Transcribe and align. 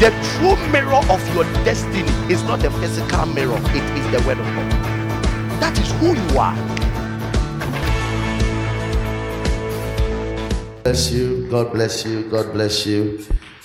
The 0.00 0.08
true 0.08 0.56
mirror 0.72 1.02
of 1.10 1.34
your 1.34 1.44
destiny 1.62 2.08
is 2.32 2.42
not 2.44 2.64
a 2.64 2.70
physical 2.70 3.26
mirror, 3.26 3.60
it 3.66 3.84
is 3.98 4.10
the 4.10 4.26
word 4.26 4.38
of 4.38 4.46
God. 4.46 4.72
That 5.60 5.78
is 5.78 5.92
who 6.00 6.14
you 6.16 6.38
are. 6.38 6.56
Bless 10.82 11.12
you. 11.12 11.46
God 11.50 11.74
bless 11.74 12.06
you. 12.06 12.22
God 12.30 12.50
bless 12.54 12.86
you. 12.86 13.22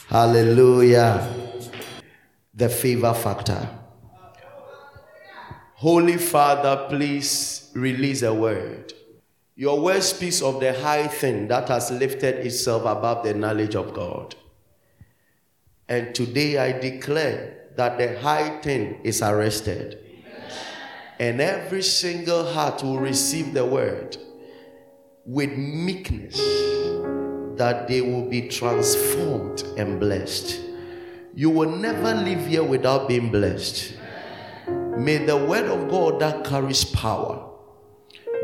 Hallelujah. 0.09 1.25
The 2.53 2.67
favor 2.67 3.13
factor. 3.13 3.69
Holy 5.75 6.17
Father, 6.17 6.85
please 6.89 7.71
release 7.75 8.23
a 8.23 8.33
word. 8.33 8.91
Your 9.55 9.79
word 9.79 10.03
speaks 10.03 10.41
of 10.41 10.59
the 10.59 10.73
high 10.81 11.07
thing 11.07 11.47
that 11.47 11.69
has 11.69 11.91
lifted 11.91 12.45
itself 12.45 12.81
above 12.81 13.23
the 13.23 13.33
knowledge 13.33 13.75
of 13.75 13.93
God. 13.93 14.35
And 15.87 16.15
today 16.15 16.57
I 16.57 16.79
declare 16.79 17.69
that 17.75 17.97
the 17.97 18.19
high 18.19 18.61
thing 18.61 19.01
is 19.03 19.21
arrested. 19.21 19.99
And 21.19 21.39
every 21.39 21.83
single 21.83 22.51
heart 22.51 22.83
will 22.83 22.99
receive 22.99 23.53
the 23.53 23.65
word 23.65 24.17
with 25.25 25.51
meekness 25.51 26.37
that 27.57 27.87
they 27.87 28.01
will 28.01 28.27
be 28.29 28.49
transformed 28.49 29.63
and 29.77 29.99
blessed. 29.99 30.61
You 31.33 31.49
will 31.49 31.69
never 31.69 32.13
live 32.13 32.47
here 32.47 32.63
without 32.63 33.07
being 33.07 33.31
blessed. 33.31 33.95
May 34.97 35.25
the 35.25 35.37
word 35.37 35.65
of 35.65 35.89
God 35.89 36.19
that 36.19 36.45
carries 36.45 36.83
power, 36.83 37.49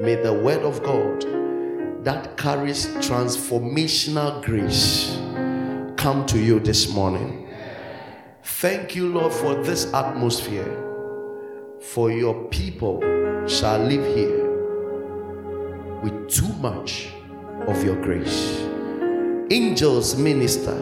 may 0.02 0.16
the 0.16 0.34
word 0.34 0.62
of 0.62 0.84
God 0.84 1.26
that 2.03 2.38
carries 2.38 2.88
transformational 2.98 4.44
grace 4.44 5.20
come 6.02 6.26
to 6.26 6.40
you 6.40 6.60
this 6.60 6.90
morning. 6.90 7.48
Thank 8.42 8.96
you, 8.96 9.09
Lord, 9.09 9.32
for 9.32 9.54
this 9.54 9.94
atmosphere. 9.94 10.76
For 11.80 12.12
your 12.12 12.45
people 12.45 13.00
shall 13.48 13.78
live 13.78 14.03
here 14.16 14.50
with 16.02 16.28
too 16.28 16.52
much 16.53 17.09
of 17.67 17.84
your 17.84 18.02
grace. 18.02 18.59
Angels 19.52 20.16
minister, 20.16 20.75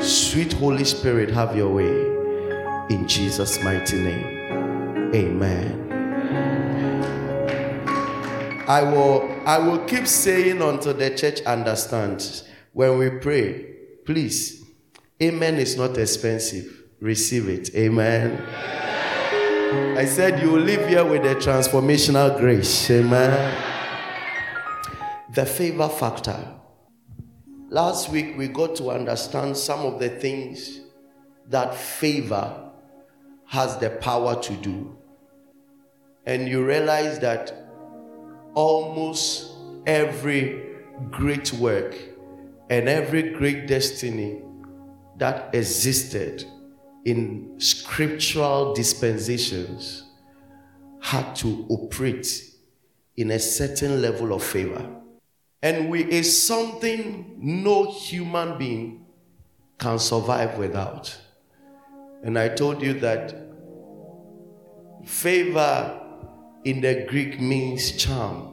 sweet 0.00 0.54
Holy 0.54 0.84
Spirit, 0.84 1.28
have 1.28 1.54
your 1.54 1.74
way. 1.74 2.86
In 2.88 3.06
Jesus' 3.06 3.62
mighty 3.62 3.98
name. 3.98 5.14
Amen. 5.14 5.86
I 8.66 8.80
will 8.90 9.28
I 9.44 9.58
will 9.58 9.80
keep 9.84 10.06
saying 10.06 10.62
until 10.62 10.94
the 10.94 11.10
church 11.10 11.42
understands 11.42 12.44
when 12.72 12.96
we 12.96 13.10
pray, 13.10 13.69
please, 14.10 14.64
amen 15.22 15.54
is 15.54 15.76
not 15.76 15.96
expensive. 15.96 16.82
Receive 16.98 17.48
it. 17.48 17.72
Amen. 17.76 18.42
I 19.96 20.04
said 20.04 20.42
you 20.42 20.50
will 20.50 20.62
live 20.62 20.88
here 20.88 21.04
with 21.04 21.24
a 21.24 21.36
transformational 21.36 22.36
grace. 22.36 22.90
Amen. 22.90 23.56
The 25.32 25.46
favor 25.46 25.88
factor. 25.88 26.44
Last 27.68 28.08
week 28.08 28.36
we 28.36 28.48
got 28.48 28.74
to 28.76 28.90
understand 28.90 29.56
some 29.56 29.86
of 29.86 30.00
the 30.00 30.08
things 30.08 30.80
that 31.46 31.76
favor 31.76 32.72
has 33.46 33.76
the 33.76 33.90
power 33.90 34.42
to 34.42 34.52
do. 34.54 34.98
And 36.26 36.48
you 36.48 36.64
realize 36.64 37.20
that 37.20 37.52
almost 38.54 39.52
every 39.86 40.64
great 41.12 41.52
work 41.52 42.09
and 42.70 42.88
every 42.88 43.30
great 43.30 43.66
destiny 43.66 44.40
that 45.18 45.54
existed 45.54 46.44
in 47.04 47.58
scriptural 47.58 48.72
dispensations 48.72 50.04
had 51.02 51.34
to 51.34 51.66
operate 51.68 52.42
in 53.16 53.32
a 53.32 53.38
certain 53.38 54.00
level 54.00 54.32
of 54.32 54.42
favor. 54.42 54.88
And 55.62 55.90
we 55.90 56.04
is 56.04 56.42
something 56.42 57.36
no 57.38 57.90
human 57.90 58.56
being 58.56 59.04
can 59.78 59.98
survive 59.98 60.56
without. 60.56 61.14
And 62.22 62.38
I 62.38 62.48
told 62.48 62.82
you 62.82 62.94
that 63.00 63.34
favor 65.04 66.00
in 66.64 66.80
the 66.80 67.04
Greek 67.08 67.40
means 67.40 67.92
charm. 67.92 68.48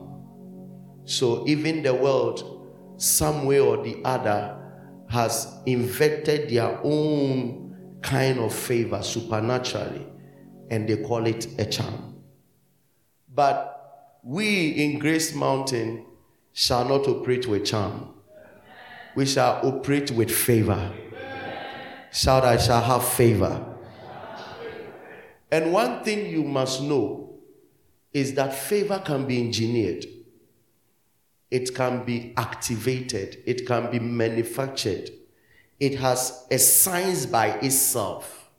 So 1.05 1.47
even 1.47 1.83
the 1.83 1.93
world, 1.93 2.56
some 2.97 3.45
way 3.45 3.59
or 3.59 3.83
the 3.83 4.01
other, 4.03 4.57
has 5.09 5.61
invented 5.65 6.49
their 6.49 6.79
own 6.83 7.99
kind 8.01 8.39
of 8.39 8.53
favor 8.53 9.01
supernaturally, 9.01 10.05
and 10.69 10.87
they 10.87 10.97
call 10.97 11.25
it 11.25 11.47
a 11.59 11.65
charm. 11.65 12.15
But 13.33 14.19
we 14.23 14.69
in 14.71 14.99
Grace 14.99 15.33
Mountain 15.33 16.05
shall 16.51 16.83
not 16.85 17.07
operate 17.07 17.47
with 17.47 17.65
charm. 17.65 18.13
We 19.15 19.25
shall 19.25 19.61
operate 19.63 20.11
with 20.11 20.29
favor. 20.29 20.91
Shout, 22.11 22.43
I 22.43 22.57
shall 22.57 22.81
have 22.81 23.07
favor. 23.07 23.63
And 25.51 25.71
one 25.71 26.03
thing 26.03 26.25
you 26.27 26.43
must 26.43 26.81
know 26.81 27.39
is 28.11 28.33
that 28.33 28.53
favor 28.53 29.01
can 29.05 29.25
be 29.25 29.39
engineered, 29.39 30.05
it 31.49 31.73
can 31.73 32.03
be 32.03 32.33
activated, 32.35 33.41
it 33.45 33.65
can 33.65 33.89
be 33.91 33.99
manufactured. 33.99 35.09
It 35.79 35.99
has 35.99 36.45
a 36.51 36.57
science 36.57 37.25
by 37.25 37.49
itself. 37.59 38.49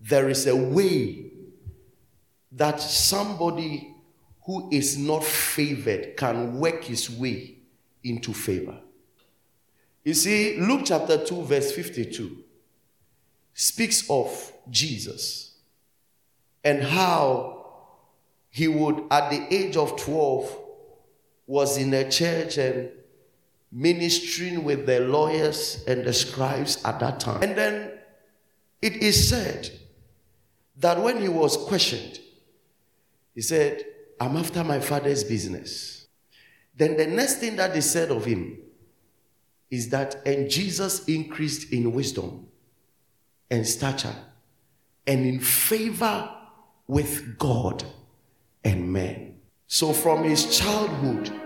There 0.00 0.28
is 0.28 0.46
a 0.46 0.56
way 0.56 1.30
that 2.52 2.80
somebody 2.80 3.94
who 4.44 4.68
is 4.72 4.98
not 4.98 5.22
favored 5.22 6.16
can 6.16 6.58
work 6.58 6.84
his 6.84 7.10
way 7.10 7.58
into 8.02 8.32
favor. 8.32 8.78
You 10.02 10.14
see, 10.14 10.58
Luke 10.58 10.82
chapter 10.86 11.24
2, 11.24 11.42
verse 11.42 11.72
52 11.72 12.38
speaks 13.52 14.08
of 14.08 14.52
Jesus 14.70 15.58
and 16.64 16.82
how 16.82 17.66
he 18.48 18.66
would, 18.66 19.04
at 19.10 19.30
the 19.30 19.54
age 19.54 19.76
of 19.76 19.96
12, 20.00 20.56
was 21.50 21.76
in 21.78 21.92
a 21.92 22.08
church 22.08 22.58
and 22.58 22.90
ministering 23.72 24.62
with 24.62 24.86
the 24.86 25.00
lawyers 25.00 25.82
and 25.88 26.04
the 26.04 26.12
scribes 26.12 26.80
at 26.84 27.00
that 27.00 27.18
time. 27.18 27.42
And 27.42 27.58
then 27.58 27.90
it 28.80 28.94
is 29.02 29.28
said 29.28 29.68
that 30.76 31.02
when 31.02 31.20
he 31.20 31.28
was 31.28 31.56
questioned, 31.56 32.20
he 33.34 33.40
said, 33.40 33.84
I'm 34.20 34.36
after 34.36 34.62
my 34.62 34.78
father's 34.78 35.24
business. 35.24 36.06
Then 36.76 36.96
the 36.96 37.08
next 37.08 37.38
thing 37.38 37.56
that 37.56 37.74
they 37.74 37.80
said 37.80 38.12
of 38.12 38.24
him 38.24 38.56
is 39.72 39.88
that, 39.88 40.24
and 40.24 40.48
Jesus 40.48 41.04
increased 41.06 41.72
in 41.72 41.90
wisdom 41.92 42.46
and 43.50 43.66
stature 43.66 44.14
and 45.04 45.26
in 45.26 45.40
favor 45.40 46.30
with 46.86 47.38
God 47.38 47.82
and 48.62 48.92
men. 48.92 49.40
So 49.66 49.92
from 49.92 50.22
his 50.22 50.56
childhood, 50.56 51.39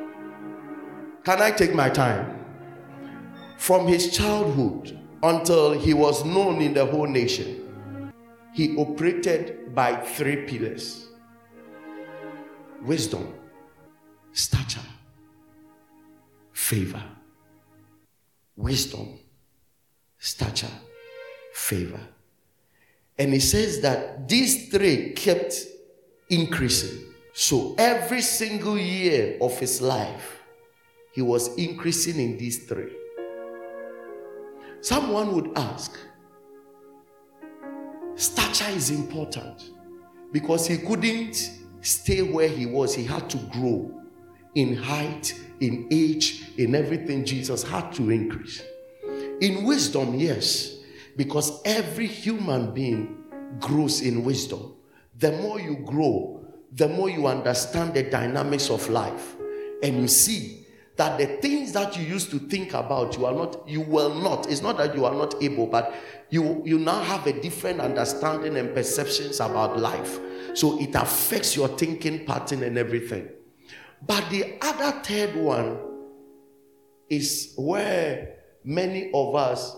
can 1.24 1.40
I 1.40 1.50
take 1.50 1.74
my 1.74 1.88
time? 1.88 2.44
From 3.56 3.86
his 3.86 4.14
childhood 4.14 4.98
until 5.22 5.72
he 5.72 5.94
was 5.94 6.24
known 6.24 6.60
in 6.60 6.74
the 6.74 6.84
whole 6.84 7.06
nation, 7.06 8.12
he 8.52 8.76
operated 8.76 9.74
by 9.74 9.96
three 9.96 10.44
pillars 10.44 11.08
wisdom, 12.82 13.32
stature, 14.32 14.80
favor. 16.52 17.02
Wisdom, 18.56 19.18
stature, 20.18 20.66
favor. 21.52 22.00
And 23.18 23.32
he 23.32 23.40
says 23.40 23.80
that 23.80 24.28
these 24.28 24.68
three 24.68 25.12
kept 25.12 25.54
increasing. 26.28 27.04
So 27.32 27.74
every 27.78 28.20
single 28.20 28.78
year 28.78 29.36
of 29.40 29.58
his 29.58 29.80
life, 29.80 30.33
he 31.14 31.22
was 31.22 31.54
increasing 31.54 32.18
in 32.18 32.36
these 32.36 32.64
three. 32.64 32.92
Someone 34.80 35.32
would 35.32 35.56
ask, 35.56 35.96
stature 38.16 38.72
is 38.72 38.90
important 38.90 39.70
because 40.32 40.66
he 40.66 40.78
couldn't 40.78 41.52
stay 41.82 42.22
where 42.22 42.48
he 42.48 42.66
was, 42.66 42.94
he 42.94 43.04
had 43.04 43.30
to 43.30 43.36
grow 43.52 43.92
in 44.56 44.74
height, 44.76 45.40
in 45.60 45.86
age, 45.92 46.50
in 46.58 46.74
everything. 46.74 47.24
Jesus 47.24 47.62
had 47.62 47.92
to 47.92 48.10
increase. 48.10 48.64
In 49.40 49.64
wisdom, 49.64 50.16
yes, 50.16 50.78
because 51.16 51.62
every 51.64 52.08
human 52.08 52.74
being 52.74 53.24
grows 53.60 54.00
in 54.00 54.24
wisdom. 54.24 54.74
The 55.16 55.30
more 55.38 55.60
you 55.60 55.76
grow, 55.76 56.44
the 56.72 56.88
more 56.88 57.08
you 57.08 57.28
understand 57.28 57.94
the 57.94 58.02
dynamics 58.02 58.68
of 58.68 58.88
life, 58.88 59.36
and 59.80 60.00
you 60.00 60.08
see 60.08 60.63
that 60.96 61.18
the 61.18 61.26
things 61.38 61.72
that 61.72 61.96
you 61.96 62.04
used 62.04 62.30
to 62.30 62.38
think 62.38 62.72
about 62.72 63.16
you 63.16 63.26
are 63.26 63.34
not 63.34 63.68
you 63.68 63.80
will 63.80 64.14
not. 64.14 64.50
It's 64.50 64.62
not 64.62 64.76
that 64.78 64.94
you 64.94 65.04
are 65.04 65.14
not 65.14 65.42
able 65.42 65.66
but 65.66 65.94
you 66.30 66.62
you 66.64 66.78
now 66.78 67.02
have 67.02 67.26
a 67.26 67.40
different 67.40 67.80
understanding 67.80 68.56
and 68.56 68.74
perceptions 68.74 69.40
about 69.40 69.78
life. 69.78 70.18
So 70.54 70.80
it 70.80 70.94
affects 70.94 71.56
your 71.56 71.68
thinking 71.68 72.24
pattern 72.24 72.62
and 72.62 72.78
everything. 72.78 73.28
But 74.06 74.28
the 74.30 74.56
other 74.60 75.00
third 75.00 75.34
one 75.36 75.78
is 77.08 77.54
where 77.56 78.36
many 78.62 79.10
of 79.12 79.34
us 79.34 79.76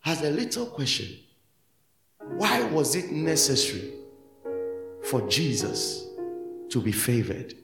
has 0.00 0.22
a 0.22 0.30
little 0.30 0.66
question. 0.66 1.18
Why 2.36 2.62
was 2.64 2.94
it 2.94 3.10
necessary 3.10 3.94
for 5.02 5.26
jesus 5.28 6.06
to 6.68 6.80
be 6.80 6.92
favored 6.92 7.54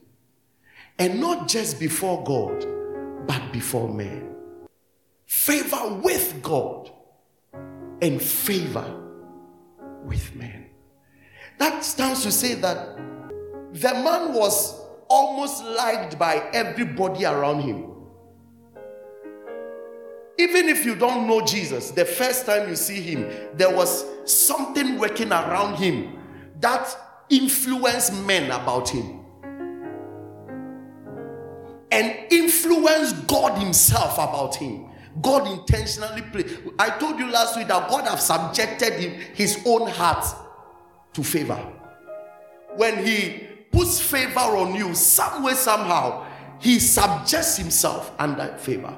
and 0.99 1.19
not 1.19 1.47
just 1.47 1.79
before 1.79 2.23
God, 2.23 2.65
but 3.27 3.51
before 3.51 3.87
men. 3.89 4.35
Favor 5.25 5.99
with 6.03 6.41
God 6.41 6.91
and 8.01 8.21
favor 8.21 9.03
with 10.03 10.35
men. 10.35 10.67
That 11.59 11.83
stands 11.83 12.23
to 12.23 12.31
say 12.31 12.55
that 12.55 12.97
the 13.73 13.93
man 13.93 14.33
was 14.33 14.81
almost 15.07 15.63
liked 15.63 16.17
by 16.17 16.49
everybody 16.53 17.25
around 17.25 17.61
him. 17.61 17.91
Even 20.39 20.69
if 20.69 20.85
you 20.85 20.95
don't 20.95 21.27
know 21.27 21.41
Jesus, 21.41 21.91
the 21.91 22.05
first 22.05 22.45
time 22.45 22.69
you 22.69 22.75
see 22.75 23.01
him, 23.01 23.27
there 23.55 23.75
was 23.75 24.05
something 24.25 24.99
working 24.99 25.31
around 25.31 25.75
him 25.75 26.19
that 26.59 26.95
influenced 27.29 28.13
men 28.25 28.51
about 28.51 28.87
him 28.89 29.16
and 31.91 32.31
influence 32.31 33.13
God 33.13 33.57
Himself 33.59 34.13
about 34.13 34.55
him. 34.55 34.87
God 35.21 35.47
intentionally 35.47 36.21
played. 36.21 36.59
I 36.77 36.89
told 36.91 37.19
you 37.19 37.29
last 37.29 37.57
week 37.57 37.67
that 37.67 37.89
God 37.89 38.07
have 38.07 38.19
subjected 38.19 38.93
his 39.33 39.61
own 39.65 39.89
heart 39.89 40.25
to 41.13 41.23
favor. 41.23 41.55
When 42.75 43.03
he 43.03 43.47
puts 43.71 43.99
favor 43.99 44.39
on 44.39 44.75
you, 44.75 44.93
some 44.93 45.43
way, 45.43 45.53
somehow, 45.53 46.25
he 46.59 46.79
subjects 46.79 47.57
himself 47.57 48.11
under 48.19 48.55
favor. 48.57 48.95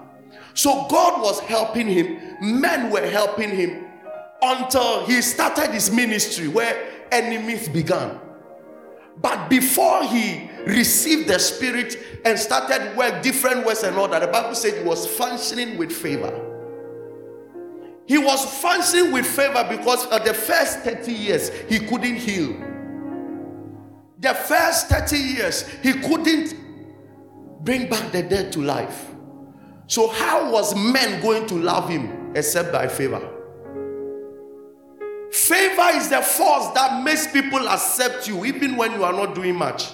So 0.54 0.88
God 0.90 1.22
was 1.22 1.40
helping 1.42 1.88
him, 1.88 2.20
men 2.42 2.92
were 2.92 3.08
helping 3.10 3.50
him 3.50 3.86
until 4.42 5.06
he 5.06 5.22
started 5.22 5.72
his 5.72 5.92
ministry 5.92 6.48
where 6.48 7.06
enemies 7.12 7.70
began. 7.70 8.20
But 9.22 9.50
before 9.50 10.04
he 10.04 10.49
received 10.70 11.28
the 11.28 11.40
spirit 11.40 11.98
and 12.26 12.38
started 12.38 12.96
work 12.96 13.22
different 13.22 13.66
ways 13.66 13.84
and 13.84 13.98
all 13.98 14.08
that, 14.08 14.22
the 14.22 14.28
Bible 14.28 14.56
said 14.56 14.78
he 14.78 14.84
was 14.84 15.06
functioning 15.06 15.78
with 15.78 15.92
favor. 15.92 16.46
He 18.06 18.18
was 18.18 18.44
functioning 18.60 19.12
with 19.12 19.26
favor 19.26 19.66
because 19.70 20.06
for 20.06 20.20
the 20.20 20.34
first 20.34 20.80
30 20.80 21.12
years 21.12 21.50
he 21.70 21.80
couldn't 21.80 22.16
heal. 22.16 22.58
The 24.20 24.34
first 24.34 24.88
30 24.88 25.18
years 25.18 25.68
he 25.84 25.94
couldn't 25.94 26.56
bring 27.64 27.90
back 27.90 28.12
the 28.12 28.24
dead 28.24 28.52
to 28.54 28.62
life. 28.62 29.12
So, 29.88 30.08
how 30.08 30.52
was 30.52 30.76
men 30.76 31.22
going 31.22 31.48
to 31.48 31.56
love 31.56 31.90
him 31.90 32.36
except 32.36 32.72
by 32.72 32.88
favor? 32.88 33.22
Favor 35.32 35.90
is 35.94 36.10
the 36.10 36.22
force 36.22 36.70
that 36.74 37.04
makes 37.04 37.32
people 37.32 37.68
accept 37.68 38.28
you 38.28 38.46
even 38.46 38.76
when 38.76 38.92
you 38.94 39.04
are 39.04 39.14
not 39.14 39.36
doing 39.36 39.56
much 39.56 39.92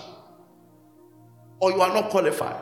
or 1.60 1.72
you 1.72 1.82
are 1.82 1.94
not 1.94 2.10
qualified. 2.10 2.62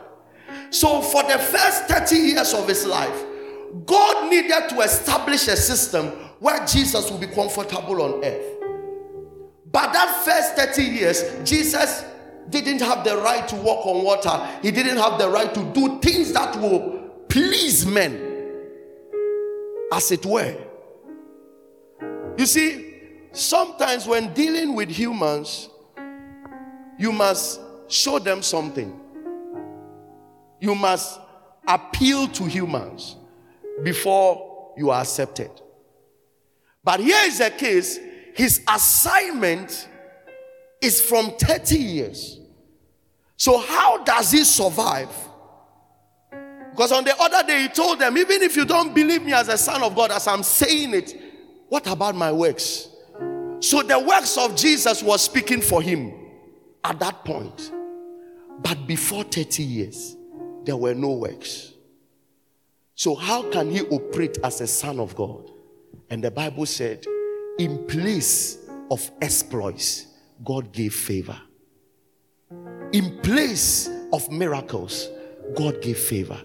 So, 0.70 1.00
for 1.00 1.22
the 1.22 1.38
first 1.38 1.86
30 1.88 2.16
years 2.16 2.54
of 2.54 2.68
his 2.68 2.84
life, 2.86 3.24
God 3.86 4.30
needed 4.30 4.68
to 4.70 4.80
establish 4.80 5.48
a 5.48 5.56
system 5.56 6.06
where 6.38 6.64
Jesus 6.66 7.10
will 7.10 7.18
be 7.18 7.26
comfortable 7.26 8.02
on 8.02 8.24
earth. 8.24 8.54
But 9.70 9.92
that 9.92 10.24
first 10.24 10.54
30 10.56 10.82
years, 10.82 11.48
Jesus 11.48 12.04
didn't 12.48 12.80
have 12.80 13.04
the 13.04 13.16
right 13.16 13.46
to 13.48 13.56
walk 13.56 13.86
on 13.86 14.04
water, 14.04 14.48
he 14.62 14.70
didn't 14.70 14.98
have 14.98 15.18
the 15.18 15.28
right 15.28 15.52
to 15.54 15.64
do 15.72 15.98
things 16.00 16.32
that 16.32 16.54
will 16.60 17.10
please 17.28 17.86
men, 17.86 18.14
as 19.92 20.12
it 20.12 20.24
were. 20.24 20.56
You 22.36 22.46
see, 22.46 23.00
sometimes 23.32 24.06
when 24.06 24.32
dealing 24.34 24.74
with 24.74 24.90
humans, 24.90 25.68
you 26.98 27.12
must 27.12 27.60
show 27.94 28.18
them 28.18 28.42
something. 28.42 29.00
You 30.60 30.74
must 30.74 31.20
appeal 31.66 32.28
to 32.28 32.44
humans 32.44 33.16
before 33.82 34.72
you 34.76 34.90
are 34.90 35.00
accepted. 35.00 35.50
But 36.82 37.00
here 37.00 37.22
is 37.24 37.38
the 37.38 37.50
case 37.50 37.98
his 38.34 38.62
assignment 38.68 39.88
is 40.80 41.00
from 41.00 41.30
30 41.38 41.76
years. 41.76 42.40
So, 43.36 43.58
how 43.58 44.02
does 44.04 44.30
he 44.30 44.44
survive? 44.44 45.08
Because 46.70 46.92
on 46.92 47.04
the 47.04 47.16
other 47.20 47.46
day, 47.46 47.62
he 47.62 47.68
told 47.68 48.00
them, 48.00 48.18
even 48.18 48.42
if 48.42 48.56
you 48.56 48.64
don't 48.64 48.94
believe 48.94 49.22
me 49.22 49.32
as 49.32 49.48
a 49.48 49.56
son 49.56 49.82
of 49.82 49.94
God, 49.94 50.10
as 50.10 50.26
I'm 50.26 50.42
saying 50.42 50.92
it, 50.94 51.14
what 51.68 51.86
about 51.86 52.16
my 52.16 52.32
works? 52.32 52.88
So 53.60 53.82
the 53.82 53.98
works 53.98 54.36
of 54.36 54.56
Jesus 54.56 55.02
was 55.02 55.22
speaking 55.22 55.60
for 55.60 55.80
him 55.80 56.12
at 56.82 56.98
that 56.98 57.24
point. 57.24 57.72
But 58.60 58.86
before 58.86 59.24
30 59.24 59.62
years, 59.62 60.16
there 60.64 60.76
were 60.76 60.94
no 60.94 61.12
works. 61.12 61.72
So, 62.94 63.14
how 63.14 63.50
can 63.50 63.70
he 63.70 63.82
operate 63.82 64.38
as 64.44 64.60
a 64.60 64.66
son 64.66 65.00
of 65.00 65.16
God? 65.16 65.50
And 66.10 66.22
the 66.22 66.30
Bible 66.30 66.66
said, 66.66 67.04
in 67.58 67.86
place 67.86 68.58
of 68.90 69.10
exploits, 69.20 70.06
God 70.44 70.72
gave 70.72 70.94
favor. 70.94 71.38
In 72.92 73.18
place 73.22 73.88
of 74.12 74.30
miracles, 74.30 75.08
God 75.54 75.82
gave 75.82 75.98
favor 75.98 76.40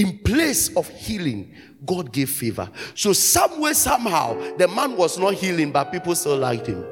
in 0.00 0.18
place 0.18 0.74
of 0.76 0.88
healing, 0.88 1.54
God 1.84 2.12
gave 2.12 2.30
favor. 2.30 2.70
So, 2.94 3.12
some 3.12 3.60
way, 3.60 3.72
somehow, 3.74 4.56
the 4.56 4.68
man 4.68 4.96
was 4.96 5.18
not 5.18 5.34
healing, 5.34 5.72
but 5.72 5.92
people 5.92 6.14
still 6.14 6.38
liked 6.38 6.66
him. 6.66 6.84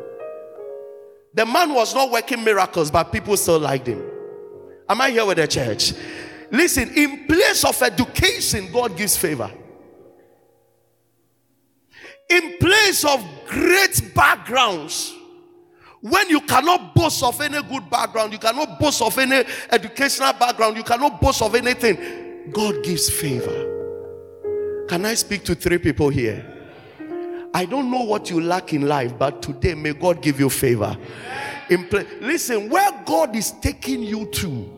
The 1.35 1.47
man 1.47 1.73
was 1.73 1.95
not 1.95 2.11
working 2.11 2.43
miracles, 2.43 2.91
but 2.91 3.12
people 3.12 3.37
still 3.37 3.61
liked 3.61 3.87
him. 3.87 4.03
Am 4.88 5.00
I 5.00 5.11
here 5.11 5.26
with 5.26 5.37
the 5.37 5.46
church? 5.46 5.93
Listen, 6.50 6.90
in 6.96 7.26
place 7.26 7.64
of 7.64 7.81
education, 7.82 8.73
God 8.73 8.96
gives 8.96 9.17
favor. 9.17 9.50
In 12.31 12.56
place 12.58 13.05
of 13.05 13.25
great 13.46 14.14
backgrounds, 14.14 15.14
when 16.00 16.28
you 16.30 16.40
cannot 16.40 16.95
boast 16.95 17.23
of 17.23 17.40
any 17.40 17.61
good 17.62 17.90
background, 17.90 18.33
you 18.33 18.38
cannot 18.38 18.78
boast 18.78 19.02
of 19.02 19.18
any 19.18 19.45
educational 19.71 20.33
background, 20.35 20.76
you 20.76 20.85
cannot 20.85 21.21
boast 21.21 21.42
of 21.42 21.54
anything 21.54 22.50
God 22.52 22.83
gives 22.85 23.11
favor. 23.11 24.87
Can 24.88 25.04
I 25.04 25.14
speak 25.14 25.45
to 25.45 25.54
three 25.54 25.78
people 25.78 26.09
here? 26.09 26.54
I 27.52 27.64
don't 27.64 27.90
know 27.90 28.04
what 28.04 28.30
you 28.30 28.40
lack 28.40 28.73
in 28.73 28.87
life, 28.87 29.18
but 29.18 29.42
today 29.42 29.75
may 29.75 29.92
God 29.92 30.23
give 30.23 30.38
you 30.38 30.49
favor. 30.49 30.97
In 31.68 31.88
play, 31.88 32.07
listen, 32.21 32.71
where 32.71 32.90
God 33.04 33.35
is 33.35 33.52
taking 33.61 34.02
you 34.02 34.26
to. 34.26 34.77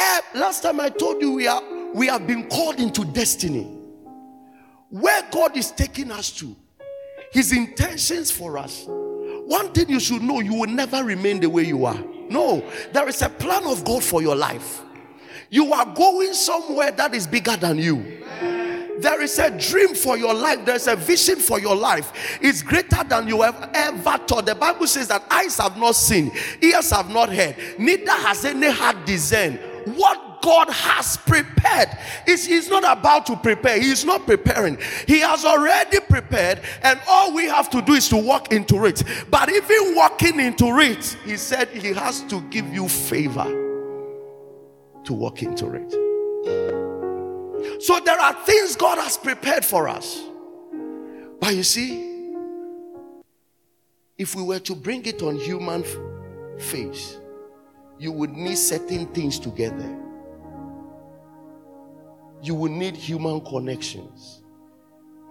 Eh, 0.00 0.20
last 0.36 0.62
time 0.62 0.80
I 0.80 0.88
told 0.88 1.20
you 1.20 1.32
we 1.32 1.46
are 1.46 1.62
we 1.92 2.06
have 2.06 2.26
been 2.26 2.48
called 2.48 2.80
into 2.80 3.04
destiny. 3.04 3.64
Where 4.88 5.22
God 5.30 5.58
is 5.58 5.70
taking 5.72 6.10
us 6.10 6.30
to, 6.38 6.56
His 7.32 7.52
intentions 7.52 8.30
for 8.30 8.56
us. 8.56 8.84
One 8.86 9.72
thing 9.72 9.90
you 9.90 10.00
should 10.00 10.22
know: 10.22 10.40
you 10.40 10.54
will 10.54 10.70
never 10.70 11.04
remain 11.04 11.38
the 11.38 11.50
way 11.50 11.64
you 11.64 11.84
are. 11.84 12.02
No, 12.30 12.64
there 12.92 13.06
is 13.08 13.20
a 13.20 13.28
plan 13.28 13.66
of 13.66 13.84
God 13.84 14.02
for 14.02 14.22
your 14.22 14.36
life. 14.36 14.80
You 15.50 15.70
are 15.74 15.94
going 15.94 16.32
somewhere 16.32 16.92
that 16.92 17.14
is 17.14 17.26
bigger 17.26 17.56
than 17.56 17.76
you. 17.76 18.22
There 19.00 19.20
is 19.20 19.38
a 19.38 19.50
dream 19.50 19.94
for 19.94 20.16
your 20.16 20.32
life. 20.32 20.64
There's 20.64 20.86
a 20.86 20.96
vision 20.96 21.36
for 21.36 21.58
your 21.60 21.76
life. 21.76 22.38
It's 22.40 22.62
greater 22.62 23.02
than 23.04 23.28
you 23.28 23.42
have 23.42 23.70
ever 23.74 24.16
thought. 24.26 24.46
The 24.46 24.54
Bible 24.54 24.86
says 24.86 25.08
that 25.08 25.24
eyes 25.30 25.58
have 25.58 25.76
not 25.76 25.96
seen, 25.96 26.32
ears 26.62 26.90
have 26.90 27.10
not 27.10 27.30
heard, 27.30 27.56
neither 27.78 28.12
has 28.12 28.46
any 28.46 28.70
heart 28.70 29.04
discerned 29.04 29.58
what 29.88 30.42
God 30.42 30.68
has 30.70 31.16
prepared. 31.16 31.88
It's, 32.26 32.46
he's 32.46 32.68
not 32.68 32.84
about 32.84 33.26
to 33.26 33.36
prepare, 33.36 33.80
He's 33.80 34.04
not 34.04 34.26
preparing. 34.26 34.78
He 35.06 35.20
has 35.20 35.44
already 35.44 36.00
prepared, 36.00 36.60
and 36.82 37.00
all 37.08 37.34
we 37.34 37.46
have 37.46 37.70
to 37.70 37.82
do 37.82 37.92
is 37.92 38.08
to 38.08 38.16
walk 38.16 38.52
into 38.52 38.86
it. 38.86 39.02
But 39.30 39.50
even 39.50 39.94
walking 39.94 40.40
into 40.40 40.78
it, 40.78 41.16
He 41.24 41.36
said 41.36 41.68
He 41.68 41.92
has 41.92 42.22
to 42.24 42.40
give 42.42 42.72
you 42.72 42.88
favor 42.88 43.44
to 45.04 45.12
walk 45.12 45.42
into 45.42 45.72
it. 45.74 45.90
So 47.82 48.00
there 48.00 48.18
are 48.18 48.34
things 48.44 48.76
God 48.76 48.98
has 48.98 49.16
prepared 49.16 49.64
for 49.64 49.88
us. 49.88 50.22
But 51.40 51.54
you 51.54 51.62
see, 51.62 52.34
if 54.18 54.34
we 54.34 54.42
were 54.42 54.58
to 54.60 54.74
bring 54.74 55.04
it 55.06 55.22
on 55.22 55.36
human 55.36 55.84
face, 56.58 57.19
you 58.00 58.10
would 58.10 58.32
need 58.32 58.56
certain 58.56 59.04
things 59.08 59.38
together. 59.38 59.94
You 62.42 62.54
will 62.54 62.72
need 62.72 62.96
human 62.96 63.42
connections. 63.42 64.42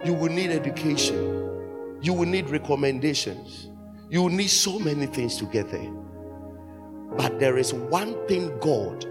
You 0.04 0.14
will 0.14 0.30
need 0.30 0.50
education. 0.50 1.98
You 2.00 2.12
will 2.12 2.28
need 2.28 2.48
recommendations. 2.48 3.68
You 4.08 4.22
will 4.22 4.30
need 4.30 4.50
so 4.50 4.78
many 4.78 5.06
things 5.06 5.36
together. 5.36 5.82
But 7.16 7.40
there 7.40 7.58
is 7.58 7.74
one 7.74 8.14
thing 8.28 8.56
God 8.60 9.04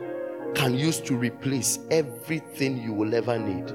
can 0.56 0.74
use 0.74 1.02
to 1.02 1.18
replace 1.18 1.80
everything 1.92 2.82
you 2.82 2.94
will 2.94 3.14
ever 3.14 3.38
need 3.38 3.74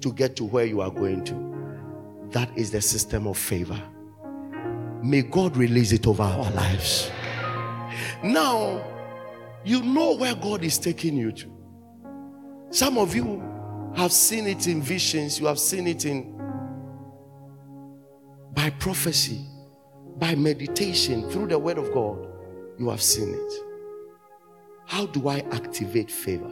to 0.00 0.12
get 0.12 0.34
to 0.34 0.44
where 0.44 0.64
you 0.64 0.80
are 0.80 0.90
going 0.90 1.24
to. 1.26 2.28
That 2.32 2.50
is 2.58 2.72
the 2.72 2.80
system 2.80 3.28
of 3.28 3.38
favor. 3.38 3.80
May 5.00 5.22
God 5.22 5.56
release 5.56 5.92
it 5.92 6.08
over 6.08 6.24
our 6.24 6.50
lives. 6.50 7.12
Now, 8.22 8.82
you 9.64 9.82
know 9.82 10.14
where 10.14 10.34
God 10.34 10.64
is 10.64 10.78
taking 10.78 11.16
you 11.16 11.32
to. 11.32 11.50
Some 12.70 12.98
of 12.98 13.14
you 13.14 13.42
have 13.96 14.12
seen 14.12 14.46
it 14.46 14.66
in 14.66 14.80
visions, 14.80 15.40
you 15.40 15.46
have 15.46 15.58
seen 15.58 15.86
it 15.86 16.04
in 16.04 16.36
by 18.52 18.70
prophecy, 18.70 19.44
by 20.16 20.34
meditation, 20.34 21.28
through 21.30 21.48
the 21.48 21.58
word 21.58 21.78
of 21.78 21.92
God. 21.92 22.26
You 22.78 22.88
have 22.90 23.02
seen 23.02 23.34
it. 23.34 23.52
How 24.86 25.06
do 25.06 25.28
I 25.28 25.40
activate 25.52 26.10
favor? 26.10 26.50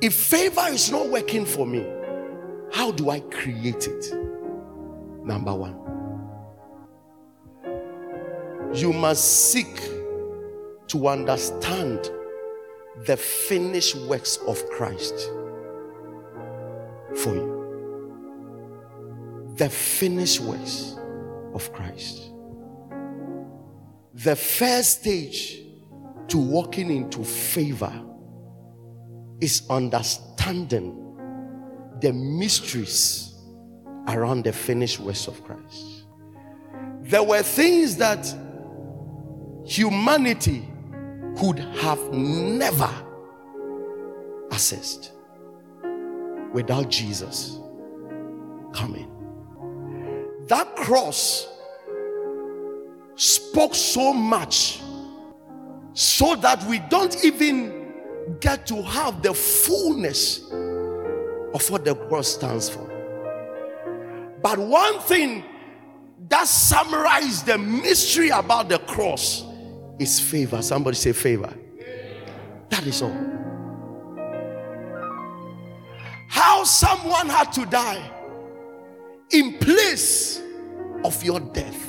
If 0.00 0.14
favor 0.14 0.66
is 0.68 0.90
not 0.92 1.08
working 1.08 1.44
for 1.44 1.66
me, 1.66 1.84
how 2.72 2.92
do 2.92 3.10
I 3.10 3.20
create 3.20 3.88
it? 3.88 4.14
Number 5.24 5.54
one, 5.54 5.74
you 8.74 8.92
must 8.92 9.50
seek 9.50 9.80
to 10.88 11.08
understand 11.08 12.10
the 13.06 13.16
finished 13.16 13.96
works 13.96 14.38
of 14.46 14.64
Christ 14.70 15.14
for 17.16 17.34
you. 17.34 17.56
The 19.56 19.68
finished 19.68 20.40
works 20.40 20.96
of 21.54 21.72
Christ. 21.72 22.30
The 24.14 24.36
first 24.36 25.00
stage 25.00 25.62
to 26.28 26.38
walking 26.38 26.90
into 26.90 27.24
favor 27.24 27.92
is 29.40 29.62
understanding 29.70 31.04
the 32.00 32.12
mysteries 32.12 33.34
around 34.08 34.44
the 34.44 34.52
finished 34.52 35.00
works 35.00 35.26
of 35.26 35.42
Christ. 35.44 36.04
There 37.02 37.22
were 37.22 37.42
things 37.42 37.96
that 37.96 38.26
humanity 39.68 40.66
could 41.36 41.58
have 41.58 42.02
never 42.10 42.88
accessed 44.48 45.10
without 46.52 46.88
Jesus 46.88 47.58
coming. 48.72 49.10
That 50.46 50.74
cross 50.74 51.46
spoke 53.16 53.74
so 53.74 54.14
much 54.14 54.80
so 55.92 56.34
that 56.36 56.64
we 56.64 56.78
don't 56.88 57.22
even 57.22 57.92
get 58.40 58.66
to 58.68 58.82
have 58.82 59.22
the 59.22 59.34
fullness 59.34 60.44
of 60.50 61.70
what 61.70 61.84
the 61.84 61.94
cross 62.08 62.28
stands 62.28 62.70
for. 62.70 62.86
But 64.42 64.58
one 64.58 64.98
thing 65.00 65.44
that 66.28 66.46
summarizes 66.46 67.42
the 67.42 67.58
mystery 67.58 68.30
about 68.30 68.68
the 68.68 68.78
cross 68.80 69.47
is 69.98 70.20
favor. 70.20 70.62
Somebody 70.62 70.96
say 70.96 71.12
favor. 71.12 71.52
That 72.70 72.86
is 72.86 73.02
all. 73.02 73.16
How 76.28 76.64
someone 76.64 77.28
had 77.28 77.52
to 77.54 77.66
die 77.66 78.10
in 79.30 79.58
place 79.58 80.40
of 81.04 81.22
your 81.24 81.40
death. 81.40 81.86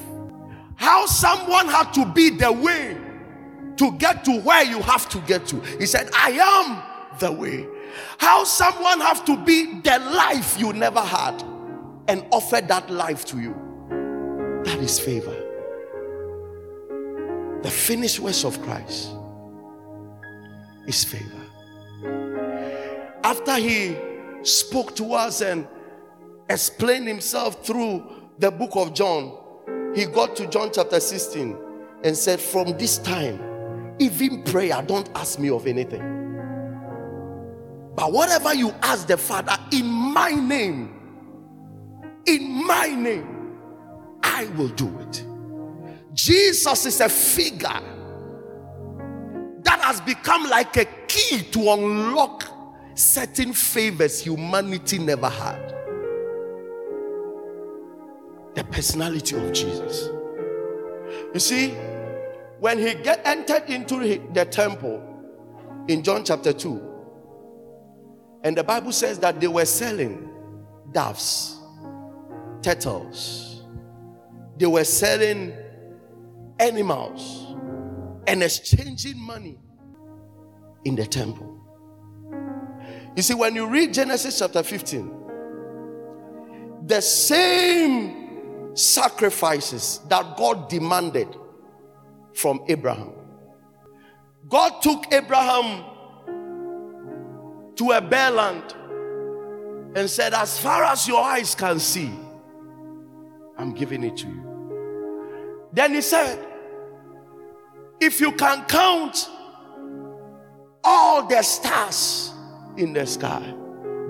How 0.75 1.05
someone 1.05 1.67
had 1.67 1.91
to 1.93 2.05
be 2.05 2.29
the 2.31 2.51
way 2.51 2.97
to 3.77 3.91
get 3.97 4.25
to 4.25 4.39
where 4.41 4.63
you 4.63 4.81
have 4.81 5.07
to 5.09 5.19
get 5.21 5.45
to. 5.47 5.59
He 5.77 5.85
said, 5.85 6.09
I 6.13 6.31
am 6.31 7.19
the 7.19 7.31
way. 7.31 7.67
How 8.17 8.43
someone 8.43 8.99
have 9.01 9.25
to 9.25 9.37
be 9.43 9.81
the 9.81 9.99
life 9.99 10.59
you 10.59 10.73
never 10.73 11.01
had 11.01 11.41
and 12.07 12.25
offer 12.31 12.61
that 12.61 12.89
life 12.89 13.25
to 13.25 13.39
you. 13.39 13.55
That 14.65 14.79
is 14.79 14.99
favor 14.99 15.38
the 17.63 17.69
finished 17.69 18.19
works 18.19 18.43
of 18.43 18.61
Christ 18.61 19.11
is 20.87 21.03
favor. 21.03 21.45
After 23.23 23.55
he 23.55 23.95
spoke 24.43 24.95
to 24.95 25.13
us 25.13 25.41
and 25.41 25.67
explained 26.49 27.07
himself 27.07 27.65
through 27.65 28.03
the 28.39 28.49
book 28.49 28.71
of 28.75 28.93
John, 28.93 29.37
he 29.95 30.05
got 30.05 30.35
to 30.37 30.47
John 30.47 30.71
chapter 30.73 30.99
16 30.99 31.57
and 32.03 32.15
said, 32.15 32.39
From 32.39 32.77
this 32.77 32.97
time, 32.99 33.95
even 33.99 34.43
prayer, 34.43 34.81
don't 34.81 35.09
ask 35.15 35.39
me 35.39 35.49
of 35.49 35.67
anything. 35.67 36.01
But 37.95 38.13
whatever 38.13 38.53
you 38.53 38.73
ask 38.81 39.07
the 39.07 39.17
Father 39.17 39.57
in 39.73 39.85
my 39.85 40.31
name, 40.31 40.95
in 42.25 42.65
my 42.65 42.87
name, 42.87 43.57
I 44.23 44.45
will 44.55 44.69
do 44.69 44.87
it. 44.99 45.25
Jesus 46.25 46.85
is 46.85 46.99
a 46.99 47.07
figure 47.07 47.81
that 49.63 49.79
has 49.81 50.01
become 50.01 50.49
like 50.49 50.75
a 50.75 50.83
key 51.07 51.43
to 51.51 51.71
unlock 51.71 52.43
certain 52.93 53.53
favors 53.53 54.21
humanity 54.21 54.97
never 54.97 55.29
had. 55.29 55.69
The 58.53 58.65
personality 58.65 59.37
of 59.37 59.53
Jesus. 59.53 60.09
You 61.33 61.39
see, 61.39 61.69
when 62.59 62.79
he 62.79 62.95
get 62.95 63.21
entered 63.23 63.69
into 63.69 63.99
the 64.33 64.43
temple 64.43 65.01
in 65.87 66.03
John 66.03 66.25
chapter 66.25 66.51
2, 66.51 66.81
and 68.43 68.57
the 68.57 68.63
Bible 68.65 68.91
says 68.91 69.19
that 69.19 69.39
they 69.39 69.47
were 69.47 69.63
selling 69.63 70.29
doves, 70.91 71.57
turtles, 72.61 73.63
they 74.57 74.65
were 74.65 74.83
selling 74.83 75.53
animals 76.59 77.55
and 78.27 78.43
exchanging 78.43 79.19
money 79.19 79.57
in 80.85 80.95
the 80.95 81.05
temple. 81.05 81.55
You 83.15 83.23
see, 83.23 83.33
when 83.33 83.55
you 83.55 83.67
read 83.67 83.93
Genesis 83.93 84.39
chapter 84.39 84.63
15, 84.63 85.15
the 86.85 87.01
same 87.01 88.75
sacrifices 88.75 89.99
that 90.07 90.37
God 90.37 90.69
demanded 90.69 91.35
from 92.33 92.61
Abraham, 92.67 93.11
God 94.47 94.81
took 94.81 95.11
Abraham 95.11 95.83
to 97.75 97.91
a 97.91 98.01
bare 98.01 98.31
land 98.31 98.73
and 99.95 100.09
said, 100.09 100.33
As 100.33 100.59
far 100.59 100.83
as 100.83 101.07
your 101.07 101.21
eyes 101.21 101.55
can 101.55 101.79
see, 101.79 102.11
I'm 103.57 103.73
giving 103.73 104.03
it 104.03 104.17
to 104.17 104.27
you. 104.27 105.69
Then 105.73 105.93
he 105.93 106.01
said, 106.01 106.45
if 108.01 108.21
you 108.21 108.31
can 108.31 108.63
count 108.65 109.29
all 110.83 111.27
the 111.27 111.41
stars 111.41 112.33
in 112.77 112.93
the 112.93 113.05
sky, 113.05 113.53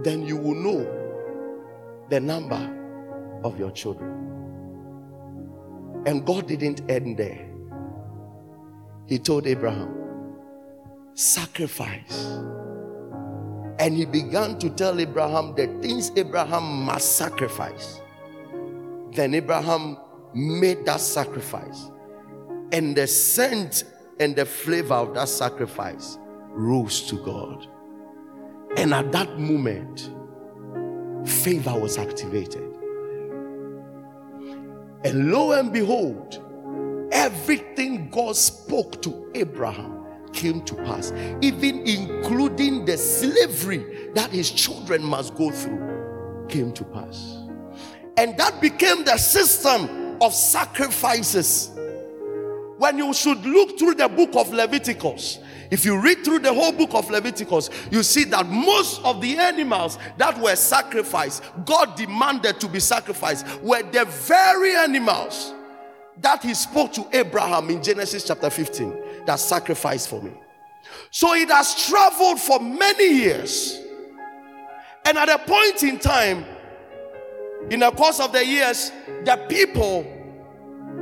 then 0.03 0.25
you 0.25 0.37
will 0.37 0.55
know 0.55 2.05
the 2.09 2.19
number 2.19 2.75
of 3.43 3.59
your 3.59 3.71
children. 3.71 4.27
And 6.05 6.25
God 6.25 6.47
didn't 6.47 6.89
end 6.89 7.17
there. 7.17 7.49
He 9.07 9.17
told 9.17 9.47
Abraham, 9.47 9.95
sacrifice. 11.15 12.39
And 13.79 13.95
he 13.95 14.05
began 14.05 14.59
to 14.59 14.69
tell 14.69 14.99
Abraham 14.99 15.55
the 15.55 15.67
things 15.81 16.11
Abraham 16.15 16.85
must 16.85 17.15
sacrifice. 17.15 18.01
Then 19.13 19.33
Abraham 19.33 19.97
made 20.33 20.85
that 20.85 20.99
sacrifice 20.99 21.89
and 22.71 22.95
the 22.95 23.07
scent 23.07 23.83
and 24.19 24.35
the 24.35 24.45
flavor 24.45 24.95
of 24.95 25.13
that 25.15 25.29
sacrifice 25.29 26.17
rose 26.49 27.07
to 27.07 27.15
God. 27.23 27.67
And 28.77 28.93
at 28.93 29.11
that 29.11 29.39
moment, 29.39 30.11
favor 31.27 31.77
was 31.79 31.97
activated. 31.97 32.63
And 35.03 35.31
lo 35.31 35.53
and 35.53 35.71
behold, 35.71 36.43
everything 37.11 38.09
God 38.09 38.35
spoke 38.35 39.01
to 39.03 39.31
Abraham 39.33 40.05
came 40.33 40.61
to 40.65 40.75
pass, 40.75 41.11
even 41.41 41.79
including 41.87 42.85
the 42.85 42.97
slavery 42.97 44.09
that 44.13 44.29
his 44.31 44.51
children 44.51 45.03
must 45.03 45.35
go 45.35 45.49
through, 45.49 46.45
came 46.49 46.71
to 46.73 46.83
pass. 46.83 47.37
And 48.17 48.37
that 48.37 48.59
became 48.61 49.05
the 49.05 49.17
system 49.17 50.17
of 50.21 50.33
sacrifices 50.33 51.71
when 52.79 52.97
you 52.97 53.13
should 53.13 53.45
look 53.45 53.77
through 53.77 53.93
the 53.93 54.07
book 54.07 54.29
of 54.35 54.53
Leviticus, 54.53 55.39
if 55.69 55.83
you 55.83 55.99
read 55.99 56.23
through 56.23 56.39
the 56.39 56.53
whole 56.53 56.71
book 56.71 56.93
of 56.93 57.09
Leviticus, 57.09 57.69
you 57.91 58.01
see 58.03 58.23
that 58.23 58.47
most 58.47 59.03
of 59.03 59.19
the 59.19 59.37
animals 59.37 59.99
that 60.15 60.39
were 60.39 60.55
sacrificed, 60.55 61.43
God 61.65 61.97
demanded 61.97 62.57
to 62.61 62.69
be 62.69 62.79
sacrificed, 62.79 63.45
were 63.61 63.83
the 63.83 64.05
very 64.05 64.75
animals 64.77 65.53
that 66.21 66.41
He 66.41 66.53
spoke 66.53 66.93
to 66.93 67.05
Abraham 67.11 67.69
in 67.69 67.83
Genesis 67.83 68.23
chapter 68.23 68.49
15 68.49 69.25
that 69.25 69.35
sacrificed 69.41 70.07
for 70.07 70.21
me. 70.21 70.31
So 71.11 71.33
it 71.33 71.49
has 71.49 71.85
traveled 71.85 72.39
for 72.39 72.61
many 72.61 73.09
years. 73.09 73.77
And 75.03 75.17
at 75.17 75.27
a 75.27 75.37
point 75.39 75.83
in 75.83 75.99
time, 75.99 76.45
in 77.69 77.81
the 77.81 77.91
course 77.91 78.21
of 78.21 78.31
the 78.31 78.45
years, 78.45 78.93
the 79.25 79.35
people 79.49 80.05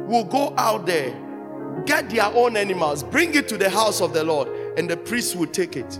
will 0.07 0.24
go 0.25 0.55
out 0.57 0.88
there, 0.88 1.26
get 1.88 2.10
their 2.10 2.25
own 2.25 2.58
animals, 2.58 3.01
bring 3.01 3.34
it 3.34 3.48
to 3.48 3.58
the 3.58 3.70
house 3.70 4.01
of 4.01 4.13
the 4.13 4.24
Lord, 4.24 4.50
and 4.77 4.89
the 4.89 4.98
priest 4.98 5.36
would 5.38 5.53
take 5.53 5.75
it 5.75 6.00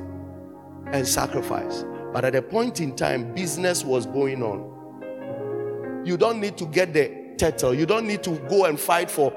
and 0.91 1.08
sacrifice. 1.08 1.86
But 2.13 2.25
at 2.25 2.36
a 2.36 2.41
point 2.41 2.79
in 2.79 2.96
time, 2.96 3.34
business 3.34 3.84
was 3.84 4.06
going 4.06 4.44
on. 4.44 6.06
You 6.06 6.17
don't 6.17 6.39
need 6.39 6.58
to 6.58 6.65
get 6.65 6.94
the 6.94 7.36
turtle, 7.38 7.74
you 7.74 7.86
don't 7.86 8.08
need 8.08 8.24
to 8.24 8.32
go 8.50 8.65
and 8.65 8.79
fight 8.79 9.10
for 9.10 9.34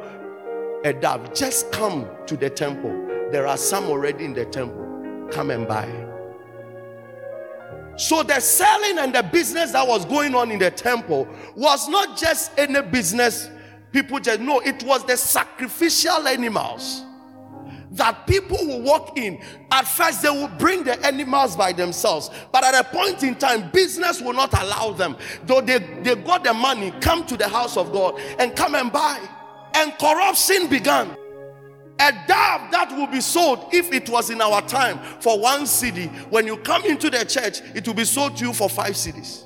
a 0.85 0.93
dove. 0.93 1.35
Just 1.35 1.71
come 1.73 2.09
to 2.27 2.37
the 2.37 2.51
temple. 2.51 2.91
There 3.31 3.47
are 3.47 3.57
some 3.57 3.85
already 3.85 4.25
in 4.25 4.35
the 4.35 4.45
temple. 4.47 5.29
Come 5.31 5.51
and 5.51 5.69
buy. 5.69 5.89
So 7.97 8.23
the 8.23 8.41
selling 8.41 8.99
and 8.99 9.15
the 9.15 9.23
business 9.23 9.73
that 9.73 9.87
was 9.87 10.07
going 10.07 10.35
on 10.35 10.51
in 10.51 10.59
the 10.59 10.71
temple 10.71 11.29
was 11.55 11.87
not 11.89 12.17
just 12.17 12.51
any 12.59 12.81
business 12.81 13.51
people 13.93 14.21
just 14.21 14.41
know 14.41 14.61
it 14.61 14.83
was 14.83 15.05
the 15.05 15.17
sacrificial 15.17 16.27
animals 16.27 17.05
that 17.93 18.27
people 18.27 18.57
will 18.59 18.83
walk 18.83 19.19
in. 19.19 19.41
At 19.71 19.87
first, 19.87 20.23
they 20.23 20.31
will 20.31 20.49
bring 20.59 20.85
the 20.85 21.05
animals 21.05 21.57
by 21.57 21.73
themselves, 21.73 22.31
but 22.53 22.65
at 22.65 22.75
a 22.75 22.85
point 22.85 23.23
in 23.23 23.35
time, 23.35 23.71
business 23.71 24.21
will 24.21 24.33
not 24.33 24.53
allow 24.61 24.93
them. 24.93 25.17
Though 25.45 25.61
they, 25.61 25.79
they 26.03 26.15
got 26.15 26.45
the 26.45 26.55
money, 26.55 26.93
come 27.01 27.27
to 27.27 27.37
the 27.37 27.49
house 27.49 27.77
of 27.77 27.93
God 27.93 28.21
and 28.39 28.55
come 28.55 28.75
and 28.75 28.93
buy. 28.93 29.21
And 29.75 29.93
corruption 29.99 30.69
began. 30.69 31.17
A 32.03 32.13
dove 32.27 32.71
that 32.71 32.95
will 32.97 33.09
be 33.09 33.21
sold 33.21 33.67
if 33.73 33.93
it 33.93 34.09
was 34.09 34.31
in 34.31 34.41
our 34.41 34.63
time 34.63 34.99
for 35.21 35.39
one 35.39 35.63
cedi. 35.63 36.09
When 36.31 36.47
you 36.47 36.57
come 36.57 36.85
into 36.87 37.11
the 37.11 37.25
church, 37.27 37.61
it 37.75 37.87
will 37.87 37.95
be 37.95 38.07
sold 38.07 38.37
to 38.39 38.47
you 38.47 38.55
for 38.55 38.71
five 38.71 38.95
cedis. 38.95 39.45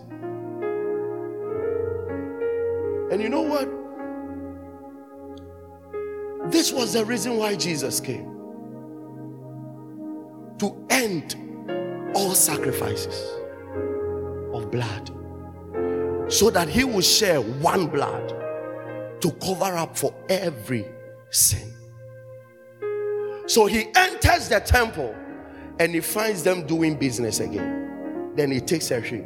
And 3.10 3.20
you 3.20 3.28
know 3.28 3.42
what? 3.42 3.83
This 6.46 6.72
was 6.72 6.92
the 6.92 7.04
reason 7.04 7.36
why 7.36 7.56
Jesus 7.56 8.00
came 8.00 8.30
to 10.58 10.86
end 10.90 11.36
all 12.14 12.34
sacrifices 12.34 13.30
of 14.52 14.70
blood 14.70 15.10
so 16.30 16.50
that 16.50 16.68
he 16.68 16.84
will 16.84 17.00
share 17.00 17.40
one 17.40 17.86
blood 17.86 18.28
to 19.20 19.30
cover 19.42 19.76
up 19.76 19.96
for 19.96 20.14
every 20.28 20.86
sin. 21.30 21.72
So 23.46 23.66
he 23.66 23.88
enters 23.94 24.48
the 24.48 24.60
temple 24.60 25.14
and 25.78 25.94
he 25.94 26.00
finds 26.00 26.42
them 26.42 26.66
doing 26.66 26.96
business 26.96 27.40
again. 27.40 28.32
Then 28.36 28.50
he 28.50 28.60
takes 28.60 28.90
a 28.90 29.02
sheep, 29.02 29.24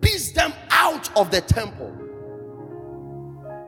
beats 0.00 0.32
them 0.32 0.52
out 0.70 1.14
of 1.16 1.30
the 1.30 1.40
temple. 1.40 1.92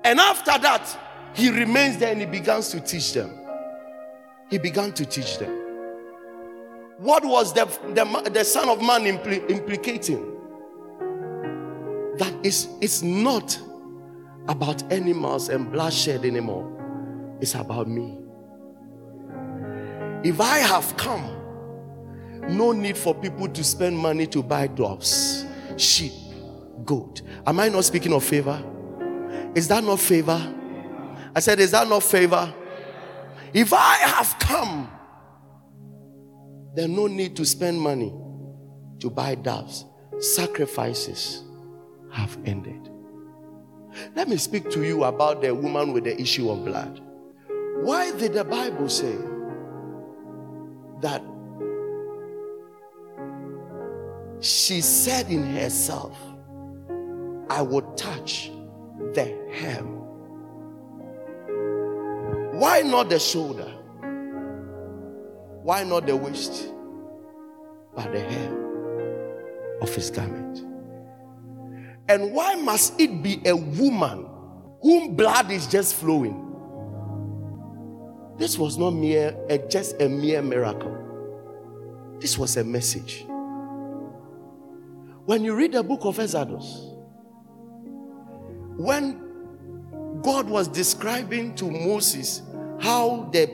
And 0.04 0.21
after 0.21 0.59
that, 0.59 1.08
he 1.38 1.50
remains 1.50 1.99
there 1.99 2.11
and 2.11 2.21
he 2.21 2.26
begins 2.26 2.68
to 2.71 2.80
teach 2.80 3.12
them. 3.12 3.30
He 4.50 4.59
began 4.59 4.92
to 4.92 5.07
teach 5.07 5.38
them. 5.38 5.50
What 6.99 7.25
was 7.25 7.54
the, 7.54 7.66
the, 7.95 8.30
the 8.30 8.45
Son 8.45 8.68
of 8.68 8.83
Man 8.83 9.02
impl- 9.04 9.49
implicating? 9.49 10.35
That 12.16 12.35
is, 12.42 12.66
it's 12.80 13.02
not 13.02 13.56
about 14.49 14.82
animals 14.93 15.49
and 15.49 15.71
bloodshed 15.71 16.25
anymore. 16.25 16.67
It's 17.41 17.54
about 17.54 17.86
me. 17.86 18.19
If 20.25 20.41
I 20.41 20.58
have 20.58 20.97
come, 20.97 21.36
no 22.49 22.73
need 22.73 22.97
for 22.99 23.15
people 23.15 23.49
to 23.49 23.63
spend 23.63 23.97
money 23.97 24.26
to 24.26 24.43
buy 24.43 24.67
doves, 24.67 25.45
sheep, 25.76 26.13
goat. 26.84 27.23
Am 27.47 27.60
I 27.60 27.69
not 27.69 27.84
speaking 27.84 28.13
of 28.13 28.25
favor? 28.25 28.60
Is 29.54 29.69
that 29.69 29.84
not 29.84 30.00
favor? 30.00 30.54
I 31.39 31.41
said, 31.41 31.61
Is 31.61 31.71
that 31.71 31.87
not 31.89 32.03
favor? 32.03 32.53
If 33.55 33.73
I 33.73 33.95
have 33.99 34.37
come, 34.41 34.91
there's 36.75 36.89
no 36.89 37.07
need 37.07 37.37
to 37.37 37.47
spend 37.47 37.81
money 37.81 38.13
to 38.99 39.09
buy 39.09 39.37
doves. 39.37 39.85
Sacrifices 40.19 41.45
have 42.11 42.37
ended. 42.45 42.91
Let 44.17 44.29
me 44.29 44.37
speak 44.37 44.69
to 44.71 44.83
you 44.83 45.05
about 45.05 45.41
the 45.41 45.55
woman 45.55 45.93
with 45.93 46.03
the 46.03 46.21
issue 46.21 46.51
of 46.51 46.65
blood. 46.65 47.01
Why 47.83 48.11
did 48.11 48.33
the 48.33 48.43
Bible 48.43 48.89
say 48.89 49.15
that 51.03 51.23
she 54.41 54.81
said 54.81 55.31
in 55.31 55.45
herself, 55.55 56.19
I 57.49 57.63
will 57.63 57.95
touch 57.95 58.51
the 59.15 59.39
hem. 59.53 59.98
Why 62.58 62.80
not 62.80 63.08
the 63.08 63.21
shoulder? 63.21 63.73
Why 65.62 65.84
not 65.84 66.08
the 66.08 66.16
waist? 66.16 66.73
But 67.94 68.10
the 68.10 68.18
hem 68.18 68.52
of 69.80 69.94
his 69.94 70.10
garment. 70.10 70.64
And 72.08 72.32
why 72.32 72.56
must 72.56 73.00
it 73.00 73.23
be 73.23 73.40
a 73.44 73.54
woman 73.54 74.26
whom 74.82 75.14
blood 75.14 75.52
is 75.52 75.68
just 75.68 75.94
flowing? 75.94 76.47
This 78.38 78.58
was 78.58 78.76
not 78.76 78.90
mere 78.90 79.36
a, 79.49 79.58
just 79.58 80.02
a 80.02 80.08
mere 80.08 80.42
miracle. 80.42 80.97
This 82.18 82.36
was 82.36 82.56
a 82.56 82.64
message. 82.64 83.25
When 85.26 85.44
you 85.44 85.54
read 85.54 85.71
the 85.75 85.84
book 85.84 86.00
of 86.04 86.18
Exodus, 86.18 86.90
when 88.76 89.28
God 90.23 90.49
was 90.49 90.66
describing 90.66 91.54
to 91.56 91.71
Moses 91.71 92.42
how 92.80 93.28
the 93.32 93.50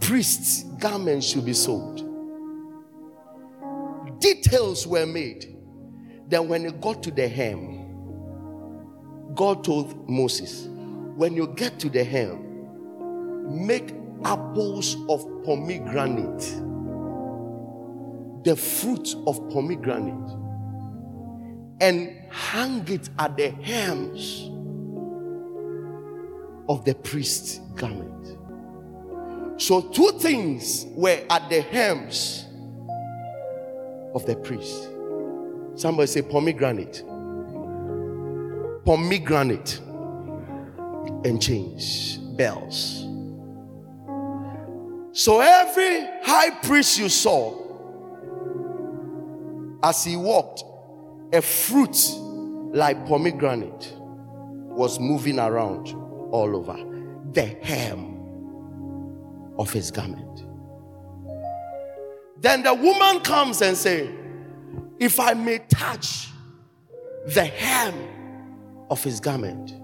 priest's 0.00 0.64
garment 0.78 1.22
should 1.24 1.44
be 1.44 1.52
sold, 1.52 2.08
details 4.20 4.86
were 4.86 5.06
made. 5.06 5.56
Then, 6.28 6.48
when 6.48 6.64
it 6.64 6.80
got 6.80 7.02
to 7.02 7.10
the 7.10 7.28
hem, 7.28 7.82
God 9.34 9.64
told 9.64 10.08
Moses, 10.08 10.68
When 10.68 11.34
you 11.34 11.48
get 11.48 11.78
to 11.80 11.90
the 11.90 12.04
hem, 12.04 13.66
make 13.66 13.94
apples 14.24 14.96
of 15.08 15.26
pomegranate, 15.44 16.40
the 18.44 18.56
fruit 18.56 19.14
of 19.26 19.48
pomegranate, 19.50 20.38
and 21.80 22.16
hang 22.30 22.86
it 22.88 23.10
at 23.18 23.36
the 23.36 23.50
hems 23.50 24.48
of 26.68 26.84
the 26.84 26.94
priest's 26.94 27.58
garment. 27.74 28.38
So, 29.62 29.80
two 29.80 30.10
things 30.18 30.86
were 30.88 31.20
at 31.30 31.48
the 31.48 31.60
hems 31.60 32.46
of 34.12 34.26
the 34.26 34.34
priest. 34.34 34.88
Somebody 35.76 36.08
say 36.08 36.22
pomegranate, 36.22 37.04
pomegranate, 38.84 39.78
and 41.24 41.40
chains, 41.40 42.16
bells. 42.36 43.06
So 45.12 45.40
every 45.40 46.08
high 46.24 46.50
priest 46.64 46.98
you 46.98 47.08
saw, 47.08 47.54
as 49.84 50.04
he 50.04 50.16
walked, 50.16 50.64
a 51.32 51.40
fruit 51.40 51.96
like 52.74 53.06
pomegranate 53.06 53.94
was 54.00 54.98
moving 54.98 55.38
around 55.38 55.94
all 56.32 56.56
over 56.56 56.76
the 57.30 57.44
hem 57.62 58.11
of 59.58 59.72
his 59.72 59.90
garment. 59.90 60.44
Then 62.38 62.62
the 62.62 62.74
woman 62.74 63.20
comes 63.20 63.62
and 63.62 63.76
say, 63.76 64.10
"If 64.98 65.20
I 65.20 65.34
may 65.34 65.58
touch 65.68 66.28
the 67.26 67.44
hem 67.44 67.94
of 68.90 69.02
his 69.04 69.20
garment, 69.20 69.74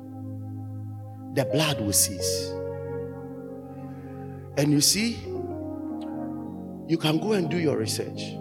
the 1.34 1.44
blood 1.44 1.80
will 1.80 1.92
cease." 1.92 2.52
And 4.56 4.72
you 4.72 4.80
see, 4.80 5.18
you 6.88 6.98
can 6.98 7.18
go 7.18 7.32
and 7.32 7.48
do 7.48 7.58
your 7.58 7.76
research. 7.76 8.34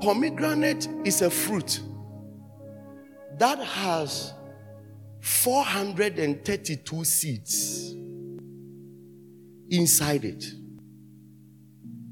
Pomegranate 0.00 0.88
is 1.04 1.22
a 1.22 1.30
fruit 1.30 1.80
that 3.38 3.58
has 3.60 4.32
432 5.20 7.04
seeds. 7.04 7.94
Inside 9.72 10.24
it. 10.24 10.44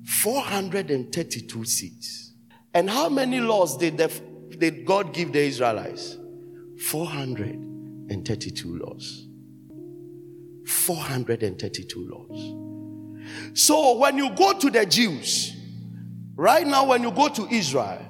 432 0.05 1.64
seeds. 1.64 2.33
And 2.75 2.90
how 2.90 3.09
many 3.09 3.40
laws 3.40 3.77
did, 3.77 3.99
the, 3.99 4.09
did 4.59 4.85
God 4.85 5.12
give 5.12 5.33
the 5.33 5.40
Israelites? 5.40 6.16
432 6.87 8.79
laws. 8.79 9.27
432 10.66 12.09
laws. 12.09 12.55
So 13.59 13.99
when 13.99 14.16
you 14.18 14.31
go 14.31 14.59
to 14.59 14.70
the 14.70 14.87
Jews, 14.87 15.55
right 16.35 16.66
now, 16.66 16.87
when 16.87 17.03
you 17.03 17.11
go 17.11 17.29
to 17.29 17.46
Israel, 17.49 18.07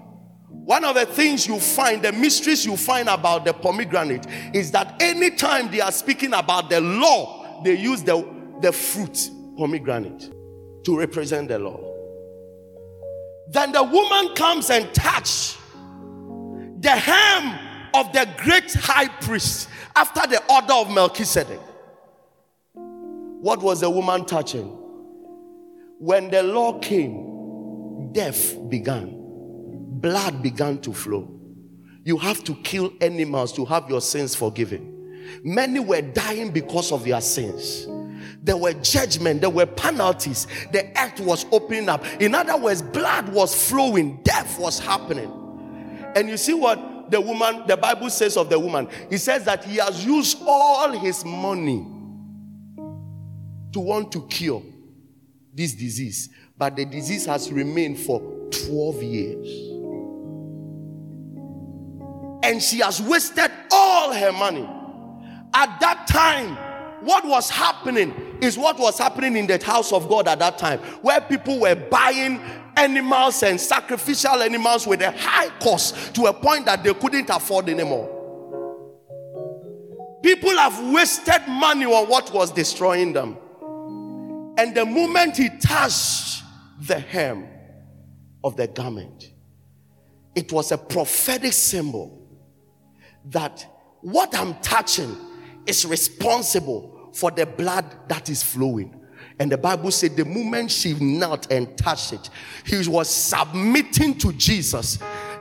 one 0.49 0.85
of 0.85 0.95
the 0.95 1.07
things 1.07 1.49
you 1.49 1.59
find, 1.59 2.03
the 2.03 2.13
mysteries 2.13 2.65
you 2.65 2.77
find 2.77 3.09
about 3.09 3.45
the 3.45 3.53
pomegranate 3.53 4.27
is 4.55 4.71
that 4.71 5.03
anytime 5.03 5.71
they 5.71 5.81
are 5.81 5.91
speaking 5.91 6.33
about 6.35 6.71
the 6.71 6.81
law, 6.81 7.63
they 7.65 7.77
use 7.77 8.03
the, 8.03 8.25
the 8.61 8.71
fruit 8.73 9.31
pomegranate 9.61 10.31
to 10.85 10.99
represent 10.99 11.49
the 11.49 11.59
law. 11.59 11.79
Then 13.51 13.73
the 13.73 13.83
woman 13.83 14.35
comes 14.35 14.71
and 14.71 14.93
touch 14.95 15.59
the 16.81 16.89
hem 16.89 17.59
of 17.93 18.11
the 18.15 18.27
great 18.39 18.73
high 18.73 19.09
priest 19.09 19.69
after 19.95 20.27
the 20.27 20.43
order 20.51 20.73
of 20.73 20.91
Melchizedek. 20.91 21.61
What 22.73 23.61
was 23.61 23.81
the 23.81 23.91
woman 23.91 24.25
touching? 24.25 24.79
When 25.99 26.31
the 26.31 26.43
law 26.43 26.79
came, 26.79 28.13
death 28.13 28.57
began, 28.71 29.15
blood 30.01 30.43
began 30.43 30.79
to 30.79 30.95
flow. 30.95 31.39
You 32.03 32.17
have 32.17 32.43
to 32.45 32.55
kill 32.55 32.95
animals 33.03 33.53
to 33.55 33.67
have 33.67 33.91
your 33.91 34.01
sins 34.01 34.35
forgiven. 34.35 35.43
Many 35.45 35.81
were 35.81 36.01
dying 36.01 36.51
because 36.51 36.93
of 36.93 37.05
their 37.05 37.21
sins. 37.21 37.87
There 38.43 38.57
were 38.57 38.73
judgment, 38.73 39.43
there 39.43 39.51
were 39.51 39.67
penalties. 39.67 40.47
The 40.73 40.91
earth 40.99 41.21
was 41.21 41.45
opening 41.53 41.89
up. 41.89 42.05
In 42.21 42.35
other 42.35 42.57
words, 42.57 42.81
blood 42.81 43.29
was 43.29 43.69
flowing, 43.69 44.23
death 44.23 44.59
was 44.59 44.79
happening. 44.79 45.31
And 46.17 46.29
you 46.29 46.37
see 46.37 46.55
what 46.55 47.11
the 47.11 47.21
woman, 47.21 47.65
the 47.67 47.77
Bible 47.77 48.09
says 48.09 48.37
of 48.37 48.49
the 48.49 48.59
woman? 48.59 48.89
He 49.11 49.19
says 49.19 49.45
that 49.45 49.65
he 49.65 49.77
has 49.77 50.05
used 50.05 50.39
all 50.47 50.91
his 50.93 51.25
money 51.25 51.87
to 53.73 53.81
want 53.81 54.11
to 54.13 54.27
cure 54.29 54.63
this 55.53 55.75
disease, 55.75 56.31
but 56.57 56.77
the 56.77 56.85
disease 56.85 57.27
has 57.27 57.53
remained 57.53 57.99
for 57.99 58.21
12 58.67 59.03
years. 59.03 59.67
And 62.43 62.63
she 62.63 62.79
has 62.79 63.03
wasted 63.03 63.51
all 63.71 64.13
her 64.15 64.33
money. 64.33 64.69
At 65.53 65.79
that 65.81 66.07
time, 66.07 66.57
what 67.05 67.25
was 67.25 67.51
happening 67.51 68.30
is 68.41 68.57
what 68.57 68.79
was 68.79 68.99
happening 68.99 69.37
in 69.37 69.47
the 69.47 69.63
house 69.65 69.93
of 69.93 70.09
God 70.09 70.29
at 70.29 70.39
that 70.39 70.59
time, 70.59 70.79
where 71.03 71.21
people 71.21 71.61
were 71.61 71.75
buying 71.75 72.41
animals 72.77 73.43
and 73.43 73.61
sacrificial 73.61 74.43
animals 74.43 74.87
with 74.87 75.03
a 75.03 75.11
high 75.11 75.49
cost 75.61 76.15
to 76.15 76.27
a 76.27 76.33
point 76.33 76.67
that 76.67 76.83
they 76.83 76.95
couldn't 76.95 77.29
afford 77.31 77.69
anymore. 77.69 78.17
People 80.23 80.51
have 80.51 80.93
wasted 80.93 81.47
money 81.49 81.87
on 81.87 82.09
what 82.09 82.33
was 82.33 82.51
destroying 82.53 83.13
them. 83.13 83.37
And 84.59 84.75
the 84.75 84.85
moment 84.85 85.37
he 85.37 85.49
touched 85.59 86.43
the 86.81 86.99
hem 86.99 87.47
of 88.45 88.57
the 88.57 88.67
garment, 88.67 89.33
it 90.35 90.53
was 90.53 90.73
a 90.73 90.79
prophetic 90.79 91.53
symbol 91.53 92.29
that 93.27 93.67
what 94.01 94.35
I'm 94.35 94.55
touching 94.61 95.17
is 95.67 95.85
responsible 95.85 96.90
for 97.13 97.31
the 97.31 97.47
blood 97.47 97.85
that 98.09 98.29
is 98.29 98.43
flowing. 98.43 98.97
And 99.39 99.51
the 99.51 99.59
Bible 99.59 99.91
said 99.91 100.17
the 100.17 100.25
moment 100.25 100.71
she 100.71 100.95
knelt 100.95 101.51
and 101.51 101.77
touched 101.79 102.13
it, 102.13 102.31
he 102.67 102.87
was 102.89 103.09
submitting 103.09 104.19
to 104.19 104.33
Jesus 104.33 104.99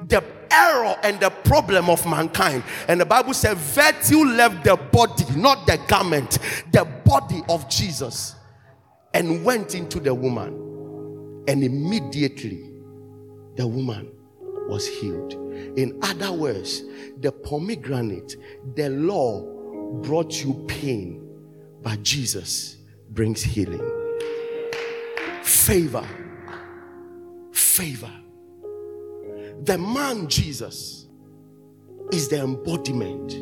the 0.08 0.23
error 0.51 0.95
and 1.03 1.19
the 1.19 1.29
problem 1.29 1.89
of 1.89 2.05
mankind. 2.05 2.63
And 2.88 3.01
the 3.01 3.05
Bible 3.05 3.34
said, 3.34 3.58
virtue 3.58 4.23
left 4.25 4.63
the 4.63 4.77
body, 4.77 5.25
not 5.36 5.67
the 5.67 5.79
garment, 5.88 6.39
the 6.71 6.86
body 7.05 7.43
of 7.49 7.69
Jesus, 7.69 8.36
and 9.13 9.43
went 9.43 9.75
into 9.75 9.99
the 9.99 10.13
woman. 10.13 11.43
And 11.47 11.63
immediately 11.63 12.71
the 13.55 13.67
woman 13.67 14.12
was 14.69 14.88
healed. 14.88 15.34
In 15.77 15.99
other 16.01 16.32
words, 16.32 16.84
the 17.19 17.32
pomegranate, 17.32 18.38
the 18.75 18.89
law 18.89 19.41
brought 20.01 20.43
you 20.43 20.63
pain, 20.67 21.29
but 21.82 22.04
Jesus 22.04 22.78
brings 23.10 23.42
healing. 23.42 23.82
Favor. 25.44 26.08
Favor. 27.52 28.12
The 29.63 29.78
man 29.78 30.28
Jesus 30.28 31.08
is 32.12 32.28
the 32.30 32.42
embodiment 32.42 33.34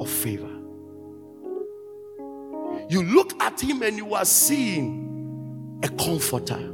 of 0.00 0.08
favor. 0.08 0.48
You 2.88 3.02
look 3.02 3.40
at 3.42 3.60
him 3.60 3.82
and 3.82 3.96
you 3.96 4.14
are 4.14 4.24
seeing 4.24 5.80
a 5.82 5.88
comforter, 5.88 6.72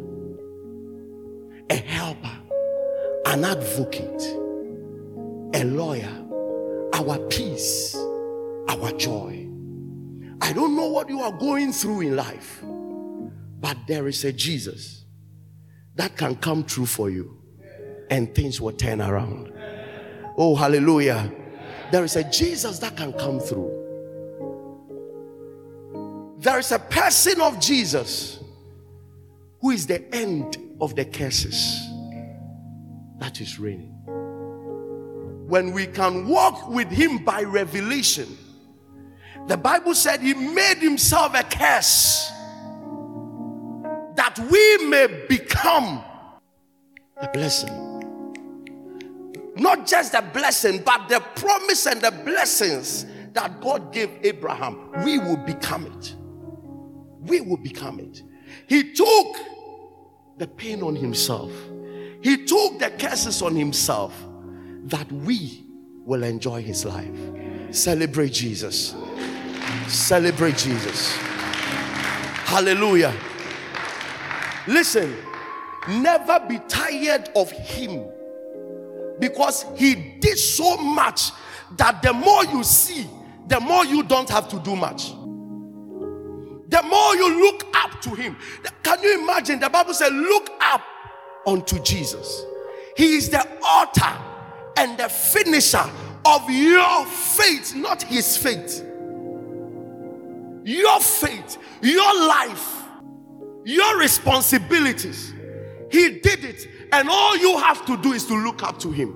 a 1.70 1.76
helper, 1.76 2.38
an 3.26 3.44
advocate, 3.44 4.22
a 5.54 5.64
lawyer 5.64 6.18
our 6.98 7.18
peace, 7.28 7.96
our 8.68 8.90
joy. 8.92 9.47
I 10.40 10.52
don't 10.52 10.76
know 10.76 10.86
what 10.86 11.08
you 11.08 11.20
are 11.20 11.32
going 11.32 11.72
through 11.72 12.02
in 12.02 12.16
life, 12.16 12.62
but 13.60 13.76
there 13.86 14.06
is 14.08 14.24
a 14.24 14.32
Jesus 14.32 15.04
that 15.96 16.16
can 16.16 16.36
come 16.36 16.64
true 16.64 16.86
for 16.86 17.10
you 17.10 17.42
and 18.10 18.34
things 18.34 18.60
will 18.60 18.72
turn 18.72 19.00
around. 19.00 19.52
Oh, 20.36 20.54
hallelujah. 20.54 21.32
There 21.90 22.04
is 22.04 22.16
a 22.16 22.24
Jesus 22.24 22.78
that 22.78 22.96
can 22.96 23.12
come 23.12 23.40
through. 23.40 23.74
There 26.38 26.58
is 26.58 26.70
a 26.70 26.78
person 26.78 27.40
of 27.40 27.58
Jesus 27.58 28.38
who 29.60 29.70
is 29.70 29.86
the 29.86 30.14
end 30.14 30.56
of 30.80 30.94
the 30.94 31.04
curses 31.04 31.80
that 33.18 33.40
is 33.40 33.58
reigning 33.58 33.94
when 35.48 35.72
we 35.72 35.86
can 35.86 36.28
walk 36.28 36.68
with 36.68 36.88
him 36.88 37.24
by 37.24 37.42
revelation. 37.42 38.36
The 39.48 39.56
Bible 39.56 39.94
said 39.94 40.20
he 40.20 40.34
made 40.34 40.76
himself 40.76 41.32
a 41.34 41.42
curse 41.42 42.30
that 44.14 44.38
we 44.50 44.86
may 44.88 45.24
become 45.26 46.04
a 47.16 47.28
blessing. 47.32 47.86
Not 49.56 49.86
just 49.86 50.12
a 50.12 50.20
blessing, 50.20 50.82
but 50.84 51.08
the 51.08 51.20
promise 51.34 51.86
and 51.86 52.02
the 52.02 52.10
blessings 52.10 53.06
that 53.32 53.58
God 53.62 53.90
gave 53.90 54.10
Abraham, 54.22 54.92
we 55.02 55.18
will 55.18 55.38
become 55.38 55.86
it. 55.86 56.14
We 57.20 57.40
will 57.40 57.56
become 57.56 58.00
it. 58.00 58.22
He 58.66 58.92
took 58.92 59.36
the 60.36 60.46
pain 60.46 60.82
on 60.82 60.94
himself, 60.94 61.50
he 62.20 62.44
took 62.44 62.78
the 62.78 62.90
curses 62.98 63.40
on 63.40 63.56
himself 63.56 64.14
that 64.84 65.10
we 65.10 65.64
will 66.04 66.22
enjoy 66.22 66.60
his 66.62 66.84
life. 66.84 67.16
Celebrate 67.70 68.32
Jesus. 68.34 68.94
Celebrate 69.88 70.56
Jesus. 70.56 71.16
Hallelujah. 72.44 73.14
Listen, 74.66 75.14
never 75.88 76.40
be 76.48 76.58
tired 76.68 77.30
of 77.36 77.50
him 77.50 78.04
because 79.18 79.64
he 79.76 79.94
did 79.94 80.38
so 80.38 80.76
much 80.76 81.30
that 81.76 82.02
the 82.02 82.12
more 82.12 82.44
you 82.46 82.62
see, 82.64 83.06
the 83.46 83.60
more 83.60 83.84
you 83.84 84.02
don't 84.02 84.28
have 84.28 84.48
to 84.48 84.58
do 84.60 84.76
much. 84.76 85.10
The 86.68 86.82
more 86.82 87.16
you 87.16 87.40
look 87.40 87.66
up 87.74 88.00
to 88.02 88.14
him. 88.14 88.36
Can 88.82 89.02
you 89.02 89.22
imagine? 89.22 89.58
The 89.58 89.70
Bible 89.70 89.94
says, 89.94 90.12
Look 90.12 90.50
up 90.60 90.82
unto 91.46 91.82
Jesus. 91.82 92.44
He 92.96 93.16
is 93.16 93.30
the 93.30 93.40
author 93.62 94.22
and 94.76 94.98
the 94.98 95.08
finisher 95.08 95.84
of 96.26 96.50
your 96.50 97.06
faith, 97.06 97.74
not 97.74 98.02
his 98.02 98.36
faith. 98.36 98.84
Your 100.64 101.00
faith, 101.00 101.58
your 101.82 102.26
life, 102.28 102.84
your 103.64 103.98
responsibilities. 103.98 105.34
He 105.90 106.18
did 106.20 106.44
it, 106.44 106.68
and 106.92 107.08
all 107.08 107.36
you 107.36 107.58
have 107.58 107.84
to 107.86 107.96
do 107.96 108.12
is 108.12 108.26
to 108.26 108.34
look 108.34 108.62
up 108.62 108.78
to 108.80 108.90
him. 108.90 109.14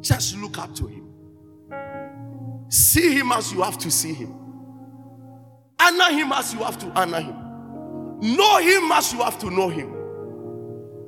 Just 0.00 0.36
look 0.36 0.58
up 0.58 0.74
to 0.76 0.86
him. 0.86 1.08
See 2.68 3.14
him 3.18 3.32
as 3.32 3.52
you 3.52 3.62
have 3.62 3.78
to 3.78 3.90
see 3.90 4.12
him. 4.14 4.34
Honor 5.80 6.10
him 6.12 6.32
as 6.32 6.52
you 6.54 6.60
have 6.60 6.78
to 6.78 6.86
honor 6.98 7.20
him. 7.20 7.36
Know 8.20 8.58
him 8.58 8.90
as 8.92 9.12
you 9.12 9.20
have 9.20 9.38
to 9.40 9.50
know 9.50 9.68
him. 9.68 9.92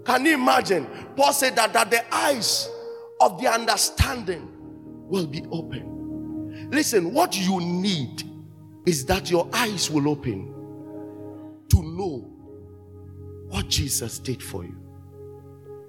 Can 0.04 0.26
you 0.26 0.34
imagine? 0.34 0.86
Paul 1.16 1.32
said 1.32 1.56
that, 1.56 1.72
that 1.72 1.90
the 1.90 2.14
eyes 2.14 2.68
of 3.20 3.40
the 3.40 3.48
understanding 3.48 4.48
will 5.08 5.26
be 5.26 5.42
open. 5.50 5.93
Listen, 6.70 7.12
what 7.12 7.36
you 7.38 7.60
need 7.60 8.22
is 8.86 9.04
that 9.06 9.30
your 9.30 9.48
eyes 9.52 9.90
will 9.90 10.08
open 10.08 10.52
to 11.70 11.82
know 11.82 12.30
what 13.48 13.68
Jesus 13.68 14.18
did 14.18 14.42
for 14.42 14.64
you. 14.64 14.76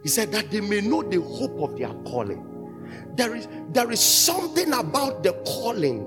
He 0.03 0.09
said 0.09 0.31
that 0.33 0.51
they 0.51 0.61
may 0.61 0.81
know 0.81 1.01
the 1.01 1.21
hope 1.21 1.59
of 1.61 1.77
their 1.77 1.93
calling. 2.05 2.51
There 3.15 3.35
is, 3.35 3.47
there 3.71 3.91
is 3.91 3.99
something 3.99 4.71
about 4.73 5.23
the 5.23 5.33
calling. 5.45 6.01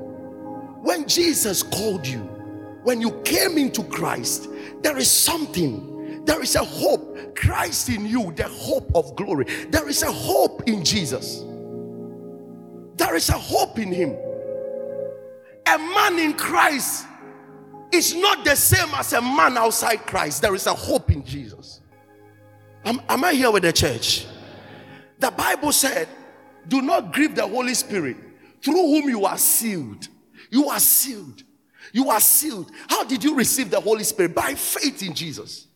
When 0.83 1.09
Jesus 1.09 1.62
called 1.62 2.07
you, 2.07 2.20
when 2.85 3.00
you 3.00 3.20
came 3.22 3.59
into 3.59 3.83
Christ, 3.83 4.48
there 4.83 4.96
is 4.96 5.11
something. 5.11 6.24
There 6.24 6.40
is 6.42 6.54
a 6.54 6.64
hope. 6.64 7.35
Christ 7.35 7.88
in 7.88 8.07
you, 8.07 8.33
the 8.37 8.44
hope 8.44 8.90
of 8.94 9.16
glory. 9.16 9.44
There 9.70 9.88
is 9.88 10.02
a 10.02 10.12
hope 10.12 10.68
in 10.68 10.85
Jesus. 10.85 11.44
There 12.96 13.14
is 13.16 13.28
a 13.28 13.38
hope 13.38 13.78
in 13.78 13.92
Him. 13.92 14.16
A 15.68 15.78
man 15.78 16.18
in 16.18 16.33
Christ 16.35 17.07
is 17.92 18.14
not 18.14 18.44
the 18.44 18.57
same 18.57 18.88
as 18.94 19.12
a 19.12 19.20
man 19.20 19.59
outside 19.59 20.07
Christ. 20.07 20.40
There 20.40 20.54
is 20.54 20.66
a 20.66 20.74
hope 20.74 21.11
in 21.11 21.24
Jesus. 21.24 21.81
Am, 22.85 23.00
am 23.09 23.24
I 23.24 23.35
here 23.35 23.50
with 23.50 23.64
the 23.64 23.72
church? 23.72 24.26
The 25.18 25.31
Bible 25.31 25.72
said, 25.72 26.09
Do 26.66 26.81
not 26.81 27.12
grieve 27.12 27.35
the 27.35 27.46
Holy 27.46 27.74
Spirit, 27.74 28.16
through 28.62 28.74
whom 28.74 29.09
you 29.09 29.26
are 29.26 29.37
sealed. 29.37 30.09
You 30.50 30.68
are 30.68 30.81
sealed. 30.81 31.42
You 31.92 32.11
are 32.11 32.20
sealed. 32.20 32.70
How 32.88 33.04
did 33.04 33.22
you 33.24 33.35
receive 33.35 33.70
the 33.70 33.81
Holy 33.81 34.04
Spirit? 34.04 34.35
By 34.35 34.54
faith 34.54 35.02
in 35.02 35.14
Jesus, 35.14 35.66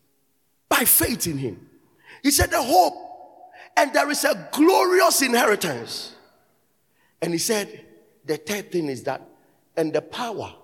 by 0.69 0.85
faith 0.85 1.27
in 1.27 1.39
Him. 1.39 1.69
He 2.23 2.31
said, 2.31 2.51
The 2.51 2.63
hope, 2.63 2.95
and 3.77 3.93
there 3.93 4.11
is 4.11 4.25
a 4.25 4.49
glorious 4.53 5.23
inheritance. 5.23 6.15
And 7.21 7.33
He 7.33 7.39
said, 7.39 7.85
The 8.25 8.37
third 8.37 8.73
thing 8.73 8.89
is 8.89 9.03
that, 9.05 9.23
and 9.77 9.93
the 9.93 10.03
power, 10.03 10.55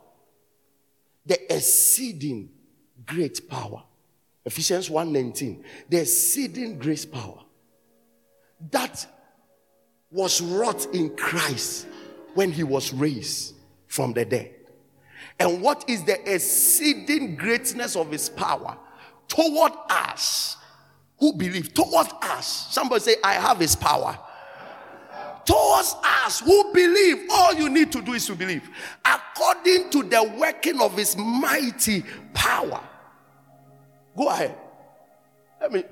the 1.27 1.55
exceeding 1.55 2.51
great 3.07 3.49
power. 3.49 3.83
Ephesians 4.45 4.89
1:19, 4.89 5.63
the 5.89 6.01
exceeding 6.01 6.79
great 6.79 7.11
power 7.13 7.45
that 8.71 9.07
was 10.11 10.41
wrought 10.41 10.87
in 10.95 11.15
Christ 11.17 11.87
when 12.35 12.51
he 12.51 12.63
was 12.63 12.93
raised 12.93 13.55
from 13.87 14.13
the 14.13 14.25
dead. 14.25 14.55
And 15.39 15.63
what 15.63 15.85
is 15.89 16.05
the 16.05 16.33
exceeding 16.33 17.37
greatness 17.37 17.95
of 17.95 18.11
his 18.11 18.29
power 18.29 18.77
toward 19.29 19.73
us 19.89 20.57
who 21.19 21.35
believe? 21.35 21.75
Toward 21.75 22.09
us. 22.23 22.69
Somebody 22.71 23.01
say, 23.01 23.17
I 23.23 23.35
have 23.35 23.59
his 23.59 23.77
power. 23.77 24.19
Towards 25.49 25.97
us 26.05 26.41
who 26.41 26.75
believe, 26.75 27.27
all 27.31 27.55
you 27.55 27.71
need 27.71 27.91
to 27.93 28.03
do 28.03 28.13
is 28.13 28.27
to 28.27 28.35
believe. 28.35 28.69
According 29.03 29.89
to 29.89 30.03
the 30.03 30.23
working 30.39 30.79
of 30.79 30.95
his 30.95 31.17
mighty 31.17 32.05
power. 32.35 32.83
Go 34.15 34.29
ahead. 34.29 34.55
Let 35.59 35.73
me, 35.73 35.85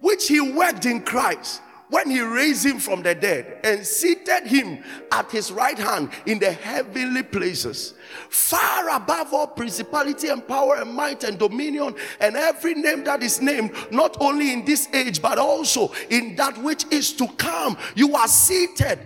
which 0.00 0.26
he 0.28 0.40
worked 0.40 0.86
in 0.86 1.02
Christ 1.02 1.60
when 1.88 2.10
he 2.10 2.20
raised 2.20 2.66
him 2.66 2.78
from 2.78 3.02
the 3.02 3.14
dead 3.14 3.60
and 3.62 3.86
seated 3.86 4.46
him 4.46 4.82
at 5.12 5.30
his 5.30 5.52
right 5.52 5.78
hand 5.78 6.10
in 6.26 6.38
the 6.38 6.50
heavenly 6.50 7.22
places, 7.22 7.94
far 8.28 8.88
above 8.90 9.32
all 9.32 9.46
principality 9.46 10.28
and 10.28 10.46
power 10.48 10.76
and 10.76 10.92
might 10.92 11.22
and 11.22 11.38
dominion 11.38 11.94
and 12.20 12.36
every 12.36 12.74
name 12.74 13.04
that 13.04 13.22
is 13.22 13.40
named, 13.40 13.72
not 13.92 14.16
only 14.20 14.52
in 14.52 14.64
this 14.64 14.88
age 14.92 15.22
but 15.22 15.38
also 15.38 15.92
in 16.10 16.34
that 16.36 16.58
which 16.58 16.84
is 16.90 17.12
to 17.12 17.28
come. 17.36 17.76
You 17.94 18.16
are 18.16 18.28
seated 18.28 18.98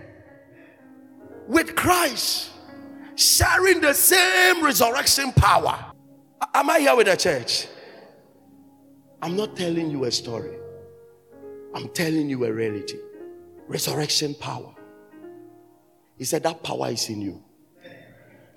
with 1.47 1.75
Christ, 1.75 2.49
sharing 3.15 3.81
the 3.81 3.93
same 3.93 4.63
resurrection 4.63 5.31
power. 5.33 5.77
Am 6.53 6.69
I 6.69 6.79
here 6.79 6.95
with 6.95 7.07
the 7.07 7.15
church? 7.15 7.67
I'm 9.21 9.35
not 9.35 9.55
telling 9.55 9.91
you 9.91 10.05
a 10.05 10.11
story. 10.11 10.60
I'm 11.73 11.89
telling 11.89 12.29
you 12.29 12.43
a 12.45 12.51
reality. 12.51 12.97
Resurrection 13.67 14.35
power. 14.35 14.73
He 16.17 16.25
said 16.25 16.43
that 16.43 16.61
power 16.61 16.89
is 16.89 17.09
in 17.09 17.21
you. 17.21 17.43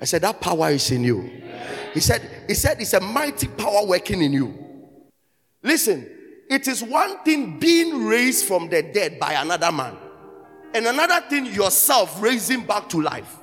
I 0.00 0.04
said 0.04 0.22
that 0.22 0.40
power 0.40 0.70
is 0.70 0.90
in 0.90 1.04
you. 1.04 1.30
He 1.94 2.00
said, 2.00 2.20
he 2.48 2.54
said 2.54 2.80
it's 2.80 2.92
a 2.92 3.00
mighty 3.00 3.46
power 3.48 3.86
working 3.86 4.20
in 4.20 4.32
you. 4.32 4.58
Listen, 5.62 6.10
it 6.50 6.68
is 6.68 6.82
one 6.82 7.22
thing 7.24 7.58
being 7.58 8.04
raised 8.04 8.46
from 8.46 8.68
the 8.68 8.82
dead 8.82 9.18
by 9.18 9.32
another 9.34 9.72
man, 9.72 9.96
and 10.74 10.86
another 10.86 11.20
thing 11.28 11.46
yourself 11.46 12.20
raising 12.20 12.66
back 12.66 12.88
to 12.90 13.00
life. 13.00 13.38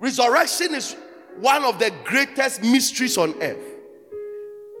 Resurrection 0.00 0.74
is 0.74 0.96
one 1.38 1.64
of 1.64 1.78
the 1.78 1.92
greatest 2.04 2.62
mysteries 2.62 3.16
on 3.16 3.40
earth. 3.40 3.62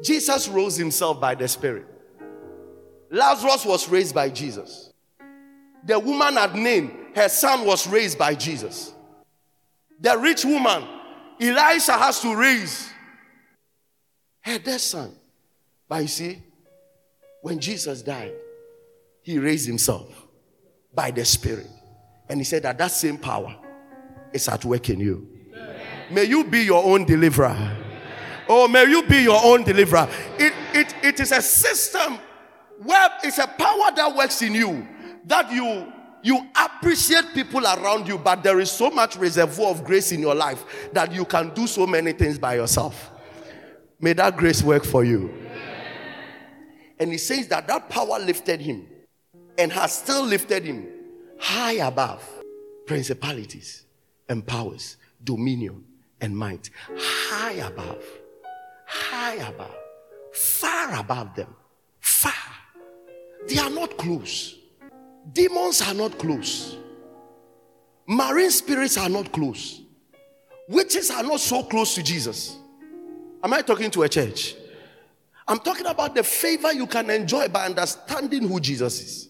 Jesus 0.02 0.48
rose 0.48 0.76
himself 0.76 1.20
by 1.20 1.34
the 1.34 1.46
Spirit. 1.46 1.86
Lazarus 3.10 3.64
was 3.64 3.88
raised 3.88 4.14
by 4.14 4.28
Jesus. 4.28 4.92
The 5.84 5.98
woman 5.98 6.36
at 6.38 6.54
Nain, 6.54 6.90
her 7.14 7.28
son 7.28 7.64
was 7.64 7.86
raised 7.86 8.18
by 8.18 8.34
Jesus. 8.34 8.92
The 10.00 10.18
rich 10.18 10.44
woman, 10.44 10.84
Elisha 11.40 11.92
has 11.92 12.20
to 12.20 12.34
raise 12.34 12.90
her 14.40 14.58
dead 14.58 14.80
son. 14.80 15.12
But 15.88 16.02
you 16.02 16.08
see, 16.08 16.42
when 17.42 17.60
Jesus 17.60 18.02
died, 18.02 18.34
he 19.22 19.38
raised 19.38 19.66
himself 19.66 20.26
by 20.92 21.10
the 21.10 21.24
Spirit. 21.24 21.68
And 22.28 22.40
he 22.40 22.44
said 22.44 22.62
that 22.64 22.78
that 22.78 22.90
same 22.90 23.18
power 23.18 23.56
is 24.32 24.48
at 24.48 24.64
work 24.64 24.90
in 24.90 24.98
you. 24.98 25.28
May 26.10 26.24
you 26.24 26.44
be 26.44 26.64
your 26.64 26.84
own 26.84 27.04
deliverer. 27.04 27.76
Oh, 28.48 28.68
may 28.68 28.84
you 28.84 29.02
be 29.04 29.22
your 29.22 29.40
own 29.44 29.64
deliverer. 29.64 30.08
It, 30.38 30.52
it, 30.72 30.94
it 31.02 31.20
is 31.20 31.32
a 31.32 31.42
system 31.42 32.18
where 32.82 33.08
it's 33.24 33.38
a 33.38 33.46
power 33.46 33.90
that 33.94 34.14
works 34.16 34.42
in 34.42 34.54
you 34.54 34.86
that 35.26 35.50
you 35.50 35.92
you 36.22 36.44
appreciate 36.60 37.24
people 37.34 37.64
around 37.64 38.08
you, 38.08 38.18
but 38.18 38.42
there 38.42 38.58
is 38.58 38.70
so 38.70 38.90
much 38.90 39.14
reservoir 39.16 39.70
of 39.70 39.84
grace 39.84 40.10
in 40.10 40.18
your 40.18 40.34
life 40.34 40.90
that 40.92 41.12
you 41.12 41.24
can 41.24 41.54
do 41.54 41.68
so 41.68 41.86
many 41.86 42.12
things 42.12 42.36
by 42.36 42.56
yourself. 42.56 43.12
May 44.00 44.12
that 44.14 44.36
grace 44.36 44.60
work 44.60 44.84
for 44.84 45.04
you. 45.04 45.32
And 46.98 47.12
he 47.12 47.18
says 47.18 47.46
that 47.48 47.68
that 47.68 47.88
power 47.88 48.18
lifted 48.18 48.60
him 48.60 48.88
and 49.56 49.70
has 49.70 49.92
still 49.96 50.24
lifted 50.24 50.64
him 50.64 50.88
high 51.38 51.74
above 51.74 52.28
principalities 52.86 53.84
and 54.28 54.44
powers, 54.44 54.96
dominion 55.22 55.84
and 56.20 56.36
might. 56.36 56.70
High 56.98 57.52
above, 57.52 58.02
high 58.86 59.34
above, 59.36 59.76
far 60.32 60.98
above 60.98 61.34
them, 61.36 61.54
far. 62.00 62.32
They 63.48 63.58
are 63.58 63.70
not 63.70 63.96
close. 63.96 64.56
Demons 65.32 65.82
are 65.82 65.94
not 65.94 66.18
close. 66.18 66.76
Marine 68.06 68.50
spirits 68.50 68.96
are 68.96 69.08
not 69.08 69.32
close. 69.32 69.82
Witches 70.68 71.10
are 71.10 71.22
not 71.22 71.40
so 71.40 71.62
close 71.62 71.94
to 71.94 72.02
Jesus. 72.02 72.56
Am 73.42 73.52
I 73.52 73.62
talking 73.62 73.90
to 73.92 74.02
a 74.02 74.08
church? 74.08 74.54
I'm 75.46 75.58
talking 75.58 75.86
about 75.86 76.14
the 76.14 76.22
favor 76.22 76.72
you 76.72 76.86
can 76.86 77.08
enjoy 77.10 77.48
by 77.48 77.66
understanding 77.66 78.48
who 78.48 78.58
Jesus 78.58 79.00
is. 79.00 79.28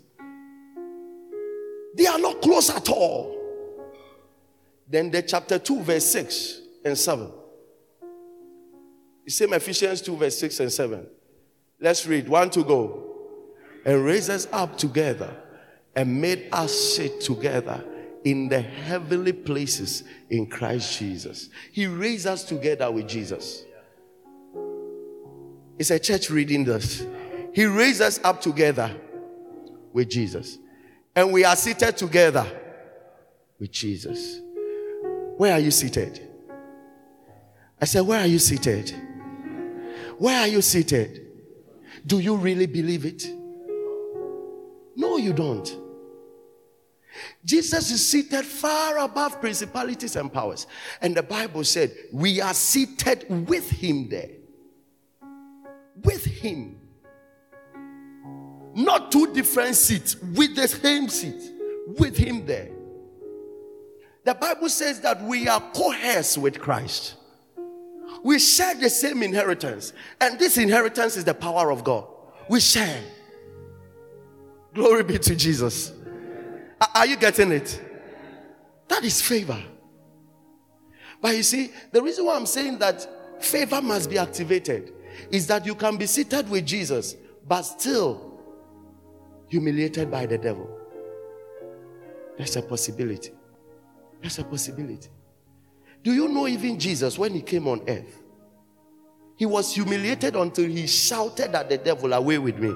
They 1.94 2.06
are 2.06 2.18
not 2.18 2.40
close 2.40 2.70
at 2.70 2.88
all. 2.88 3.34
Then 4.88 5.10
the 5.10 5.22
chapter 5.22 5.58
2, 5.58 5.82
verse 5.82 6.06
6 6.06 6.60
and 6.84 6.96
7. 6.96 7.30
The 9.24 9.30
same 9.30 9.52
Ephesians 9.54 10.00
2, 10.02 10.16
verse 10.16 10.38
6 10.38 10.60
and 10.60 10.72
7. 10.72 11.06
Let's 11.80 12.06
read. 12.06 12.28
One 12.28 12.48
to 12.50 12.62
go 12.64 13.05
and 13.86 14.04
raised 14.04 14.28
us 14.28 14.48
up 14.52 14.76
together 14.76 15.34
and 15.94 16.20
made 16.20 16.48
us 16.52 16.74
sit 16.74 17.20
together 17.20 17.82
in 18.24 18.48
the 18.48 18.60
heavenly 18.60 19.32
places 19.32 20.02
in 20.28 20.48
Christ 20.48 20.98
Jesus. 20.98 21.48
He 21.70 21.86
raised 21.86 22.26
us 22.26 22.42
together 22.42 22.90
with 22.90 23.08
Jesus. 23.08 23.64
It's 25.78 25.90
a 25.90 25.98
church 26.00 26.28
reading 26.30 26.64
this. 26.64 27.06
He 27.54 27.64
raised 27.64 28.02
us 28.02 28.18
up 28.24 28.40
together 28.40 28.94
with 29.92 30.10
Jesus. 30.10 30.58
And 31.14 31.32
we 31.32 31.44
are 31.44 31.54
seated 31.54 31.96
together 31.96 32.44
with 33.60 33.70
Jesus. 33.70 34.40
Where 35.36 35.52
are 35.52 35.60
you 35.60 35.70
seated? 35.70 36.20
I 37.80 37.84
said, 37.84 38.00
Where 38.00 38.20
are 38.20 38.26
you 38.26 38.40
seated? 38.40 38.90
Where 40.18 40.40
are 40.40 40.48
you 40.48 40.60
seated? 40.60 41.22
Do 42.04 42.18
you 42.18 42.36
really 42.36 42.66
believe 42.66 43.04
it? 43.04 43.35
No, 44.96 45.18
you 45.18 45.32
don't. 45.32 45.76
Jesus 47.44 47.90
is 47.90 48.06
seated 48.06 48.44
far 48.44 48.98
above 48.98 49.40
principalities 49.40 50.16
and 50.16 50.32
powers. 50.32 50.66
And 51.00 51.14
the 51.14 51.22
Bible 51.22 51.64
said, 51.64 51.94
We 52.12 52.40
are 52.40 52.54
seated 52.54 53.26
with 53.48 53.70
him 53.70 54.08
there. 54.08 54.30
With 56.02 56.24
him. 56.24 56.80
Not 58.74 59.10
two 59.10 59.32
different 59.32 59.76
seats, 59.76 60.16
with 60.16 60.54
the 60.54 60.68
same 60.68 61.08
seat. 61.08 61.52
With 61.98 62.16
him 62.16 62.44
there. 62.44 62.70
The 64.24 64.34
Bible 64.34 64.68
says 64.68 65.00
that 65.00 65.22
we 65.22 65.48
are 65.48 65.62
co 65.72 65.92
heirs 65.92 66.36
with 66.36 66.60
Christ. 66.60 67.14
We 68.22 68.38
share 68.38 68.74
the 68.74 68.90
same 68.90 69.22
inheritance. 69.22 69.92
And 70.20 70.38
this 70.38 70.58
inheritance 70.58 71.16
is 71.16 71.24
the 71.24 71.34
power 71.34 71.70
of 71.70 71.84
God. 71.84 72.06
We 72.48 72.60
share. 72.60 73.02
Glory 74.76 75.04
be 75.04 75.18
to 75.18 75.34
Jesus. 75.34 75.90
Are 76.94 77.06
you 77.06 77.16
getting 77.16 77.50
it? 77.50 77.80
That 78.88 79.02
is 79.04 79.22
favor. 79.22 79.58
But 81.18 81.34
you 81.34 81.42
see, 81.42 81.70
the 81.90 82.02
reason 82.02 82.26
why 82.26 82.36
I'm 82.36 82.44
saying 82.44 82.78
that 82.80 83.42
favor 83.42 83.80
must 83.80 84.10
be 84.10 84.18
activated 84.18 84.92
is 85.30 85.46
that 85.46 85.64
you 85.64 85.74
can 85.74 85.96
be 85.96 86.04
seated 86.04 86.50
with 86.50 86.66
Jesus, 86.66 87.16
but 87.48 87.62
still 87.62 88.38
humiliated 89.48 90.10
by 90.10 90.26
the 90.26 90.36
devil. 90.36 90.68
There's 92.36 92.56
a 92.56 92.62
possibility. 92.62 93.30
There's 94.20 94.38
a 94.38 94.44
possibility. 94.44 95.08
Do 96.02 96.12
you 96.12 96.28
know 96.28 96.46
even 96.46 96.78
Jesus, 96.78 97.18
when 97.18 97.32
he 97.32 97.40
came 97.40 97.66
on 97.66 97.80
earth, 97.88 98.22
he 99.36 99.46
was 99.46 99.74
humiliated 99.74 100.36
until 100.36 100.68
he 100.68 100.86
shouted 100.86 101.54
at 101.54 101.70
the 101.70 101.78
devil, 101.78 102.12
Away 102.12 102.36
with 102.36 102.58
me, 102.58 102.74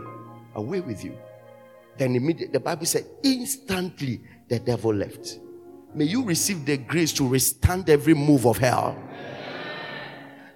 away 0.54 0.80
with 0.80 1.04
you. 1.04 1.18
Then 2.00 2.16
immediately, 2.16 2.50
the 2.54 2.60
Bible 2.60 2.86
said, 2.86 3.04
instantly 3.22 4.22
the 4.48 4.58
devil 4.58 4.94
left. 4.94 5.38
May 5.94 6.06
you 6.06 6.24
receive 6.24 6.64
the 6.64 6.78
grace 6.78 7.12
to 7.12 7.24
withstand 7.24 7.90
every 7.90 8.14
move 8.14 8.46
of 8.46 8.56
hell. 8.56 8.96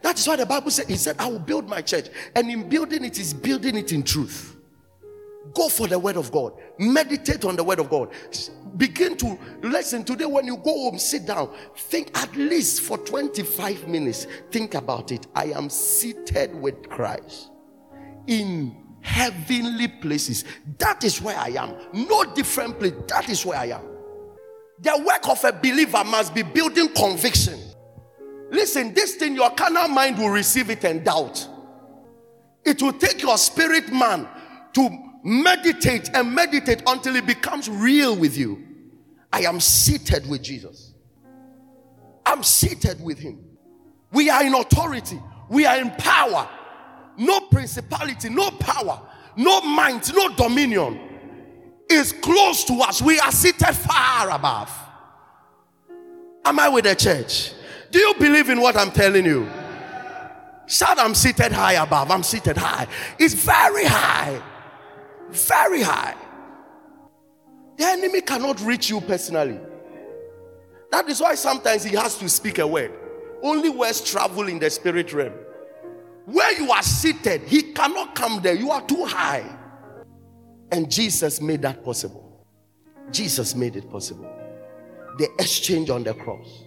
That's 0.00 0.26
why 0.26 0.36
the 0.36 0.46
Bible 0.46 0.70
said, 0.70 0.86
He 0.86 0.96
said, 0.96 1.16
I 1.18 1.26
will 1.26 1.38
build 1.38 1.68
my 1.68 1.82
church. 1.82 2.06
And 2.34 2.50
in 2.50 2.66
building 2.66 3.04
it, 3.04 3.18
is 3.18 3.34
building 3.34 3.76
it 3.76 3.92
in 3.92 4.02
truth. 4.02 4.56
Go 5.52 5.68
for 5.68 5.86
the 5.86 5.98
word 5.98 6.16
of 6.16 6.32
God. 6.32 6.54
Meditate 6.78 7.44
on 7.44 7.56
the 7.56 7.64
word 7.64 7.78
of 7.78 7.90
God. 7.90 8.08
Begin 8.78 9.14
to 9.18 9.38
listen. 9.60 10.02
Today, 10.02 10.24
when 10.24 10.46
you 10.46 10.56
go 10.56 10.72
home, 10.72 10.98
sit 10.98 11.26
down. 11.26 11.54
Think 11.76 12.10
at 12.18 12.34
least 12.34 12.80
for 12.80 12.96
25 12.96 13.86
minutes. 13.86 14.26
Think 14.50 14.72
about 14.72 15.12
it. 15.12 15.26
I 15.34 15.48
am 15.48 15.68
seated 15.68 16.54
with 16.54 16.88
Christ 16.88 17.50
in 18.26 18.83
heavenly 19.04 19.86
places. 19.86 20.44
That 20.78 21.04
is 21.04 21.20
where 21.20 21.36
I 21.36 21.48
am. 21.50 21.76
No 21.92 22.24
different 22.34 22.78
place. 22.78 22.94
That 23.08 23.28
is 23.28 23.44
where 23.44 23.58
I 23.58 23.66
am. 23.66 23.82
The 24.80 25.04
work 25.06 25.28
of 25.28 25.44
a 25.44 25.52
believer 25.52 26.02
must 26.04 26.34
be 26.34 26.42
building 26.42 26.88
conviction. 26.94 27.60
Listen, 28.50 28.94
this 28.94 29.16
thing, 29.16 29.34
your 29.34 29.50
carnal 29.50 29.88
mind 29.88 30.18
will 30.18 30.30
receive 30.30 30.70
it 30.70 30.84
and 30.84 31.04
doubt. 31.04 31.46
It 32.64 32.80
will 32.80 32.94
take 32.94 33.20
your 33.20 33.36
spirit 33.36 33.92
man 33.92 34.26
to 34.72 34.88
meditate 35.22 36.10
and 36.14 36.34
meditate 36.34 36.82
until 36.86 37.14
it 37.16 37.26
becomes 37.26 37.68
real 37.68 38.16
with 38.16 38.36
you. 38.36 38.64
I 39.32 39.40
am 39.40 39.60
seated 39.60 40.26
with 40.28 40.42
Jesus. 40.42 40.94
I'm 42.24 42.42
seated 42.42 43.02
with 43.02 43.18
him. 43.18 43.44
We 44.12 44.30
are 44.30 44.44
in 44.44 44.54
authority, 44.54 45.20
we 45.50 45.66
are 45.66 45.76
in 45.76 45.90
power. 45.90 46.48
No 47.16 47.40
principality, 47.40 48.28
no 48.28 48.50
power, 48.50 49.00
no 49.36 49.60
might, 49.62 50.12
no 50.14 50.34
dominion 50.34 51.00
is 51.88 52.12
close 52.12 52.64
to 52.64 52.74
us. 52.74 53.00
We 53.02 53.18
are 53.20 53.32
seated 53.32 53.74
far 53.74 54.30
above. 54.30 54.70
Am 56.44 56.58
I 56.58 56.68
with 56.68 56.84
the 56.84 56.94
church? 56.94 57.52
Do 57.90 57.98
you 57.98 58.14
believe 58.14 58.48
in 58.48 58.60
what 58.60 58.76
I'm 58.76 58.90
telling 58.90 59.24
you? 59.24 59.48
Shout, 60.66 60.98
I'm 60.98 61.14
seated 61.14 61.52
high 61.52 61.74
above. 61.74 62.10
I'm 62.10 62.22
seated 62.22 62.56
high. 62.56 62.86
It's 63.18 63.34
very 63.34 63.84
high. 63.84 64.42
Very 65.30 65.82
high. 65.82 66.16
The 67.76 67.84
enemy 67.84 68.20
cannot 68.20 68.60
reach 68.62 68.90
you 68.90 69.00
personally. 69.00 69.60
That 70.90 71.08
is 71.08 71.20
why 71.20 71.34
sometimes 71.34 71.84
he 71.84 71.94
has 71.96 72.16
to 72.18 72.28
speak 72.28 72.58
a 72.58 72.66
word. 72.66 72.92
Only 73.42 73.68
words 73.68 74.00
travel 74.00 74.48
in 74.48 74.58
the 74.58 74.70
spirit 74.70 75.12
realm. 75.12 75.34
Where 76.24 76.60
you 76.60 76.70
are 76.70 76.82
seated, 76.82 77.42
he 77.42 77.74
cannot 77.74 78.14
come 78.14 78.40
there. 78.40 78.54
You 78.54 78.70
are 78.70 78.82
too 78.82 79.04
high. 79.04 79.44
And 80.72 80.90
Jesus 80.90 81.40
made 81.40 81.62
that 81.62 81.84
possible. 81.84 82.46
Jesus 83.10 83.54
made 83.54 83.76
it 83.76 83.90
possible. 83.90 84.30
The 85.18 85.28
exchange 85.38 85.90
on 85.90 86.02
the 86.02 86.14
cross. 86.14 86.64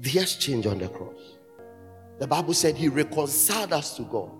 The 0.00 0.20
exchange 0.20 0.66
on 0.66 0.78
the 0.78 0.88
cross. 0.88 1.38
The 2.18 2.26
Bible 2.26 2.54
said 2.54 2.76
he 2.76 2.88
reconciled 2.88 3.72
us 3.72 3.96
to 3.96 4.02
God. 4.02 4.30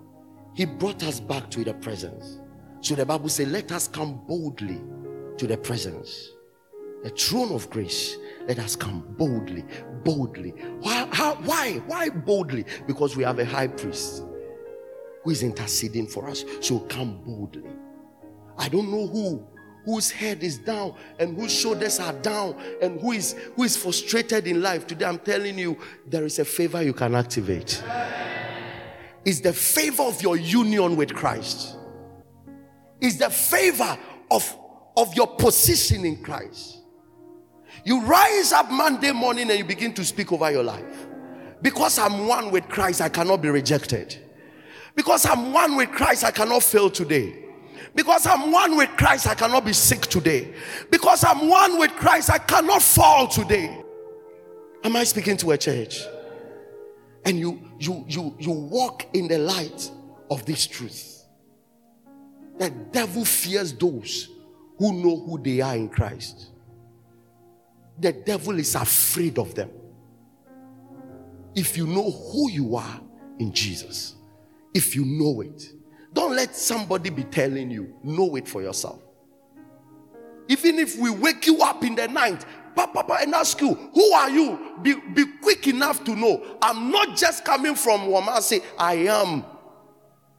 He 0.53 0.65
brought 0.65 1.03
us 1.03 1.19
back 1.19 1.49
to 1.51 1.63
the 1.63 1.73
presence. 1.75 2.39
So 2.81 2.95
the 2.95 3.05
Bible 3.05 3.29
said, 3.29 3.49
let 3.49 3.71
us 3.71 3.87
come 3.87 4.21
boldly 4.27 4.79
to 5.37 5.47
the 5.47 5.57
presence, 5.57 6.29
the 7.03 7.09
throne 7.09 7.51
of 7.51 7.69
grace. 7.69 8.17
Let 8.49 8.57
us 8.57 8.75
come 8.75 9.05
boldly, 9.15 9.63
boldly. 10.03 10.49
Why? 10.81 11.07
How, 11.11 11.35
why? 11.35 11.73
Why 11.85 12.09
boldly? 12.09 12.65
Because 12.87 13.15
we 13.15 13.23
have 13.23 13.37
a 13.37 13.45
high 13.45 13.67
priest 13.67 14.23
who 15.23 15.29
is 15.29 15.43
interceding 15.43 16.07
for 16.07 16.27
us. 16.27 16.43
So 16.59 16.79
come 16.79 17.21
boldly. 17.23 17.69
I 18.57 18.67
don't 18.67 18.89
know 18.89 19.05
who 19.05 19.45
whose 19.85 20.09
head 20.09 20.41
is 20.43 20.57
down 20.57 20.95
and 21.19 21.37
whose 21.37 21.53
shoulders 21.53 21.99
are 21.99 22.13
down 22.13 22.55
and 22.81 22.99
who 22.99 23.11
is 23.11 23.35
who 23.55 23.63
is 23.63 23.77
frustrated 23.77 24.45
in 24.45 24.61
life 24.61 24.85
today 24.85 25.05
i'm 25.05 25.17
telling 25.17 25.57
you 25.57 25.79
there 26.05 26.25
is 26.25 26.37
a 26.37 26.43
favor 26.43 26.83
you 26.83 26.91
can 26.91 27.15
activate 27.15 27.81
it's 29.23 29.39
the 29.39 29.53
favor 29.53 30.03
of 30.03 30.21
your 30.21 30.35
union 30.35 30.97
with 30.97 31.15
christ 31.15 31.77
it's 32.99 33.17
the 33.17 33.29
favor 33.29 33.97
of 34.29 34.57
of 34.97 35.13
your 35.15 35.27
position 35.27 36.03
in 36.03 36.21
christ 36.21 36.78
you 37.89 38.01
rise 38.01 38.51
up 38.51 38.69
monday 38.71 39.11
morning 39.11 39.49
and 39.49 39.59
you 39.59 39.65
begin 39.65 39.93
to 39.93 40.05
speak 40.05 40.31
over 40.31 40.49
your 40.51 40.63
life 40.63 41.07
because 41.61 41.97
i'm 41.97 42.27
one 42.27 42.51
with 42.51 42.67
christ 42.69 43.01
i 43.01 43.09
cannot 43.09 43.41
be 43.41 43.49
rejected 43.49 44.17
because 44.95 45.25
i'm 45.25 45.51
one 45.51 45.75
with 45.75 45.91
christ 45.91 46.23
i 46.23 46.31
cannot 46.31 46.63
fail 46.63 46.89
today 46.89 47.49
because 47.95 48.25
I'm 48.27 48.51
one 48.51 48.77
with 48.77 48.89
Christ, 48.97 49.27
I 49.27 49.35
cannot 49.35 49.65
be 49.65 49.73
sick 49.73 50.01
today. 50.01 50.53
Because 50.91 51.23
I'm 51.23 51.47
one 51.47 51.79
with 51.79 51.91
Christ, 51.91 52.29
I 52.29 52.37
cannot 52.37 52.81
fall 52.81 53.27
today. 53.27 53.77
Am 54.83 54.95
I 54.95 55.03
speaking 55.03 55.37
to 55.37 55.51
a 55.51 55.57
church? 55.57 56.01
And 57.25 57.37
you 57.37 57.61
you 57.79 58.05
you 58.07 58.35
you 58.39 58.51
walk 58.51 59.05
in 59.13 59.27
the 59.27 59.37
light 59.37 59.91
of 60.29 60.45
this 60.45 60.65
truth. 60.65 61.25
The 62.57 62.69
devil 62.69 63.25
fears 63.25 63.73
those 63.73 64.29
who 64.77 64.93
know 64.93 65.17
who 65.17 65.37
they 65.41 65.59
are 65.59 65.75
in 65.75 65.89
Christ. 65.89 66.47
The 67.99 68.13
devil 68.13 68.57
is 68.59 68.75
afraid 68.75 69.37
of 69.37 69.55
them. 69.55 69.69
If 71.55 71.77
you 71.77 71.87
know 71.87 72.09
who 72.09 72.49
you 72.51 72.75
are 72.75 73.01
in 73.39 73.51
Jesus, 73.51 74.15
if 74.73 74.95
you 74.95 75.03
know 75.05 75.41
it, 75.41 75.71
don't 76.13 76.35
let 76.35 76.55
somebody 76.55 77.09
be 77.09 77.23
telling 77.23 77.69
you. 77.69 77.93
Know 78.03 78.35
it 78.35 78.47
for 78.47 78.61
yourself. 78.61 79.01
Even 80.47 80.79
if 80.79 80.97
we 80.97 81.09
wake 81.09 81.45
you 81.45 81.61
up 81.61 81.83
in 81.83 81.95
the 81.95 82.07
night, 82.07 82.43
Papa, 82.75 83.17
and 83.21 83.35
ask 83.35 83.59
you, 83.61 83.73
who 83.73 84.11
are 84.13 84.29
you? 84.29 84.77
Be, 84.81 84.95
be 85.13 85.25
quick 85.41 85.67
enough 85.67 86.03
to 86.05 86.15
know. 86.15 86.57
I'm 86.61 86.91
not 86.91 87.17
just 87.17 87.43
coming 87.43 87.75
from 87.75 88.01
Wamasi. 88.01 88.63
I 88.77 88.95
am 88.95 89.43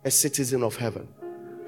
a 0.05 0.11
citizen 0.11 0.63
of 0.63 0.77
heaven. 0.77 1.07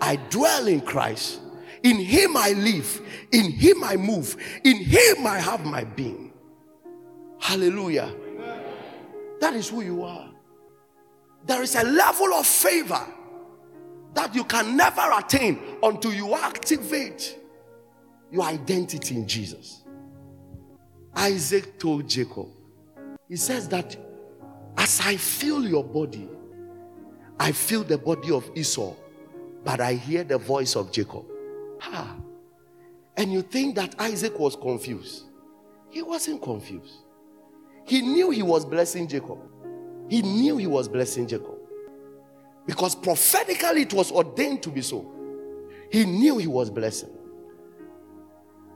I 0.00 0.16
dwell 0.16 0.66
in 0.66 0.80
Christ. 0.80 1.40
In 1.82 1.96
Him 1.96 2.36
I 2.36 2.52
live. 2.52 3.00
In 3.32 3.50
Him 3.50 3.82
I 3.84 3.96
move. 3.96 4.36
In 4.64 4.76
Him 4.76 5.26
I 5.26 5.38
have 5.38 5.64
my 5.64 5.84
being. 5.84 6.32
Hallelujah. 7.40 8.14
That 9.40 9.54
is 9.54 9.68
who 9.68 9.82
you 9.82 10.04
are. 10.04 10.30
There 11.44 11.62
is 11.62 11.74
a 11.74 11.82
level 11.82 12.32
of 12.34 12.46
favor 12.46 13.04
that 14.14 14.34
you 14.34 14.44
can 14.44 14.76
never 14.76 15.02
attain 15.18 15.58
until 15.82 16.12
you 16.12 16.34
activate 16.34 17.38
your 18.30 18.44
identity 18.44 19.16
in 19.16 19.26
Jesus. 19.26 19.82
Isaac 21.14 21.78
told 21.78 22.08
Jacob, 22.08 22.48
he 23.28 23.36
says 23.36 23.68
that 23.68 23.96
as 24.76 25.00
I 25.04 25.16
feel 25.16 25.66
your 25.66 25.84
body, 25.84 26.28
I 27.38 27.52
feel 27.52 27.82
the 27.82 27.98
body 27.98 28.30
of 28.30 28.48
Esau, 28.54 28.94
but 29.64 29.80
I 29.80 29.94
hear 29.94 30.22
the 30.22 30.38
voice 30.38 30.76
of 30.76 30.92
Jacob. 30.92 31.24
Ha! 31.82 32.16
And 33.16 33.32
you 33.32 33.42
think 33.42 33.74
that 33.74 33.94
Isaac 33.98 34.38
was 34.38 34.54
confused? 34.54 35.24
He 35.90 36.00
wasn't 36.00 36.40
confused. 36.40 36.94
He 37.84 38.00
knew 38.00 38.30
he 38.30 38.42
was 38.42 38.64
blessing 38.64 39.08
Jacob. 39.08 39.38
He 40.08 40.22
knew 40.22 40.56
he 40.58 40.68
was 40.68 40.88
blessing 40.88 41.26
Jacob. 41.26 41.58
Because 42.66 42.94
prophetically 42.94 43.82
it 43.82 43.92
was 43.92 44.12
ordained 44.12 44.62
to 44.62 44.70
be 44.70 44.80
so. 44.80 45.10
He 45.90 46.04
knew 46.04 46.38
he 46.38 46.46
was 46.46 46.70
blessing. 46.70 47.10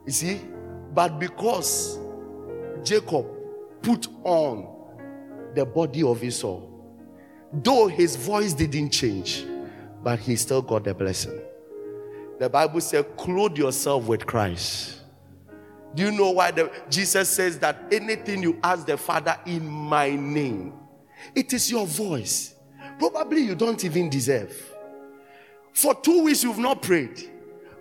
You 0.05 0.11
see, 0.11 0.41
but 0.93 1.17
because 1.17 1.97
Jacob 2.83 3.25
put 3.81 4.07
on 4.23 4.67
the 5.55 5.65
body 5.65 6.03
of 6.03 6.21
Esau, 6.21 6.61
though 7.53 7.87
his 7.87 8.17
voice 8.17 8.53
didn't 8.53 8.89
change, 8.89 9.45
but 10.03 10.19
he 10.19 10.35
still 10.35 10.61
got 10.61 10.83
the 10.83 10.93
blessing. 10.93 11.39
The 12.39 12.49
Bible 12.49 12.81
said, 12.81 13.17
Clothe 13.17 13.57
yourself 13.57 14.05
with 14.05 14.25
Christ. 14.25 15.01
Do 15.95 16.03
you 16.03 16.11
know 16.11 16.31
why 16.31 16.51
the, 16.51 16.71
Jesus 16.89 17.29
says 17.29 17.57
that 17.59 17.85
anything 17.91 18.43
you 18.43 18.59
ask 18.63 18.85
the 18.85 18.97
Father 18.97 19.37
in 19.45 19.67
my 19.67 20.11
name, 20.11 20.73
it 21.33 21.53
is 21.53 21.71
your 21.71 21.87
voice. 21.87 22.53
Probably 22.99 23.41
you 23.41 23.55
don't 23.55 23.83
even 23.83 24.09
deserve. 24.09 24.55
For 25.73 25.95
two 25.95 26.23
weeks 26.23 26.43
you've 26.43 26.59
not 26.59 26.81
prayed. 26.81 27.31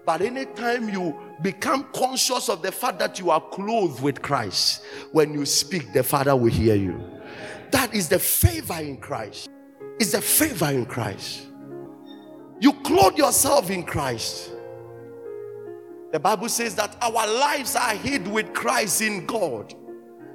But 0.06 0.22
anytime 0.22 0.88
you 0.88 1.18
become 1.42 1.84
conscious 1.92 2.48
of 2.48 2.62
the 2.62 2.70
fact 2.70 3.00
that 3.00 3.18
you 3.18 3.30
are 3.30 3.40
clothed 3.40 4.00
with 4.00 4.22
Christ, 4.22 4.84
when 5.10 5.34
you 5.34 5.44
speak, 5.44 5.92
the 5.92 6.02
Father 6.02 6.36
will 6.36 6.50
hear 6.50 6.76
you. 6.76 7.02
That 7.72 7.92
is 7.92 8.08
the 8.08 8.20
favor 8.20 8.78
in 8.80 8.98
Christ. 8.98 9.48
It's 9.98 10.12
the 10.12 10.20
favor 10.20 10.70
in 10.70 10.86
Christ. 10.86 11.46
You 12.60 12.72
clothe 12.72 13.16
yourself 13.16 13.70
in 13.70 13.84
Christ. 13.84 14.52
The 16.12 16.20
Bible 16.20 16.48
says 16.48 16.74
that 16.76 16.96
our 17.02 17.26
lives 17.26 17.76
are 17.76 17.94
hid 17.94 18.26
with 18.26 18.54
Christ 18.54 19.02
in 19.02 19.26
God. 19.26 19.74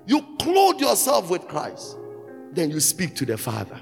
You 0.05 0.25
clothe 0.39 0.79
yourself 0.79 1.29
with 1.29 1.47
Christ, 1.47 1.97
then 2.51 2.69
you 2.69 2.79
speak 2.79 3.15
to 3.15 3.25
the 3.25 3.37
Father. 3.37 3.79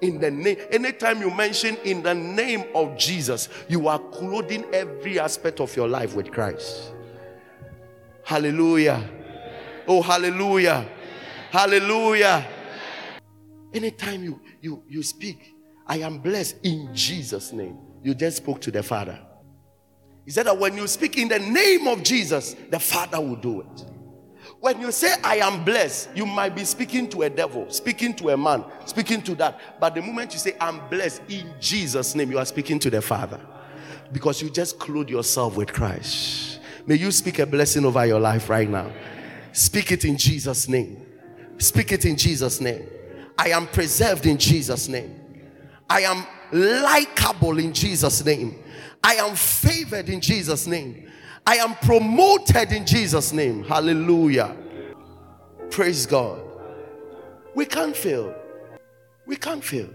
In 0.00 0.18
the 0.18 0.30
name, 0.30 0.56
anytime 0.70 1.20
you 1.20 1.30
mention 1.30 1.76
in 1.84 2.02
the 2.02 2.14
name 2.14 2.64
of 2.74 2.96
Jesus, 2.96 3.48
you 3.68 3.88
are 3.88 3.98
clothing 3.98 4.64
every 4.72 5.18
aspect 5.18 5.60
of 5.60 5.74
your 5.76 5.88
life 5.88 6.14
with 6.14 6.30
Christ. 6.30 6.92
Hallelujah. 8.24 9.02
Oh, 9.86 10.00
hallelujah. 10.00 10.88
Hallelujah. 11.50 12.46
Anytime 13.74 14.24
you 14.24 14.40
you 14.60 14.82
you 14.88 15.02
speak, 15.02 15.49
I 15.90 15.96
am 15.96 16.18
blessed 16.18 16.58
in 16.62 16.88
Jesus' 16.94 17.52
name. 17.52 17.76
You 18.04 18.14
just 18.14 18.36
spoke 18.36 18.60
to 18.60 18.70
the 18.70 18.80
Father. 18.80 19.18
He 20.24 20.30
said 20.30 20.46
that 20.46 20.56
when 20.56 20.76
you 20.76 20.86
speak 20.86 21.18
in 21.18 21.26
the 21.26 21.40
name 21.40 21.88
of 21.88 22.04
Jesus, 22.04 22.54
the 22.70 22.78
Father 22.78 23.20
will 23.20 23.34
do 23.34 23.62
it. 23.62 23.84
When 24.60 24.80
you 24.80 24.92
say, 24.92 25.16
I 25.24 25.38
am 25.38 25.64
blessed, 25.64 26.10
you 26.14 26.26
might 26.26 26.54
be 26.54 26.64
speaking 26.64 27.10
to 27.10 27.22
a 27.22 27.30
devil, 27.30 27.68
speaking 27.70 28.14
to 28.16 28.30
a 28.30 28.36
man, 28.36 28.64
speaking 28.86 29.20
to 29.22 29.34
that. 29.34 29.80
But 29.80 29.96
the 29.96 30.02
moment 30.02 30.32
you 30.32 30.38
say, 30.38 30.54
I'm 30.60 30.88
blessed 30.88 31.22
in 31.28 31.52
Jesus' 31.58 32.14
name, 32.14 32.30
you 32.30 32.38
are 32.38 32.46
speaking 32.46 32.78
to 32.78 32.90
the 32.90 33.02
Father 33.02 33.40
because 34.12 34.40
you 34.40 34.48
just 34.48 34.78
clothe 34.78 35.08
yourself 35.08 35.56
with 35.56 35.72
Christ. 35.72 36.60
May 36.86 36.94
you 36.94 37.10
speak 37.10 37.40
a 37.40 37.46
blessing 37.46 37.84
over 37.84 38.06
your 38.06 38.20
life 38.20 38.48
right 38.48 38.70
now. 38.70 38.92
Speak 39.50 39.90
it 39.90 40.04
in 40.04 40.16
Jesus' 40.16 40.68
name. 40.68 41.04
Speak 41.58 41.90
it 41.90 42.04
in 42.04 42.16
Jesus' 42.16 42.60
name. 42.60 42.86
I 43.36 43.48
am 43.48 43.66
preserved 43.66 44.26
in 44.26 44.38
Jesus' 44.38 44.86
name. 44.86 45.19
I 45.90 46.02
am 46.02 46.24
likable 46.52 47.58
in 47.58 47.72
Jesus' 47.72 48.24
name. 48.24 48.62
I 49.02 49.16
am 49.16 49.34
favored 49.34 50.08
in 50.08 50.20
Jesus' 50.20 50.68
name. 50.68 51.10
I 51.44 51.56
am 51.56 51.74
promoted 51.74 52.70
in 52.70 52.86
Jesus' 52.86 53.32
name. 53.32 53.64
Hallelujah. 53.64 54.56
Praise 55.68 56.06
God. 56.06 56.40
We 57.56 57.66
can't 57.66 57.96
fail. 57.96 58.32
We 59.26 59.34
can't 59.34 59.64
fail. 59.64 59.88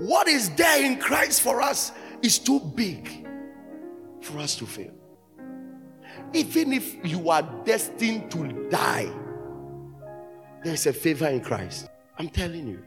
What 0.00 0.28
is 0.28 0.50
there 0.50 0.84
in 0.84 0.98
Christ 0.98 1.40
for 1.40 1.62
us 1.62 1.92
is 2.20 2.38
too 2.38 2.60
big 2.60 3.26
for 4.20 4.38
us 4.38 4.56
to 4.56 4.66
fail. 4.66 4.92
Even 6.34 6.74
if 6.74 6.96
you 7.02 7.30
are 7.30 7.42
destined 7.64 8.30
to 8.32 8.68
die, 8.68 9.10
there's 10.62 10.86
a 10.86 10.92
favor 10.92 11.28
in 11.28 11.40
Christ. 11.40 11.88
I'm 12.18 12.28
telling 12.28 12.68
you. 12.68 12.84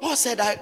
Paul 0.00 0.16
said, 0.16 0.40
I, 0.40 0.58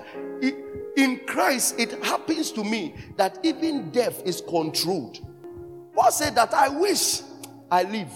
in 0.97 1.21
Christ, 1.27 1.79
it 1.79 2.05
happens 2.05 2.53
to 2.53 2.65
me 2.65 2.95
that 3.17 3.39
even 3.43 3.91
death 3.91 4.23
is 4.25 4.41
controlled. 4.41 5.19
Paul 5.95 6.11
said 6.11 6.35
that 6.37 6.55
I 6.55 6.69
wish 6.69 7.21
I 7.71 7.83
live, 7.85 8.13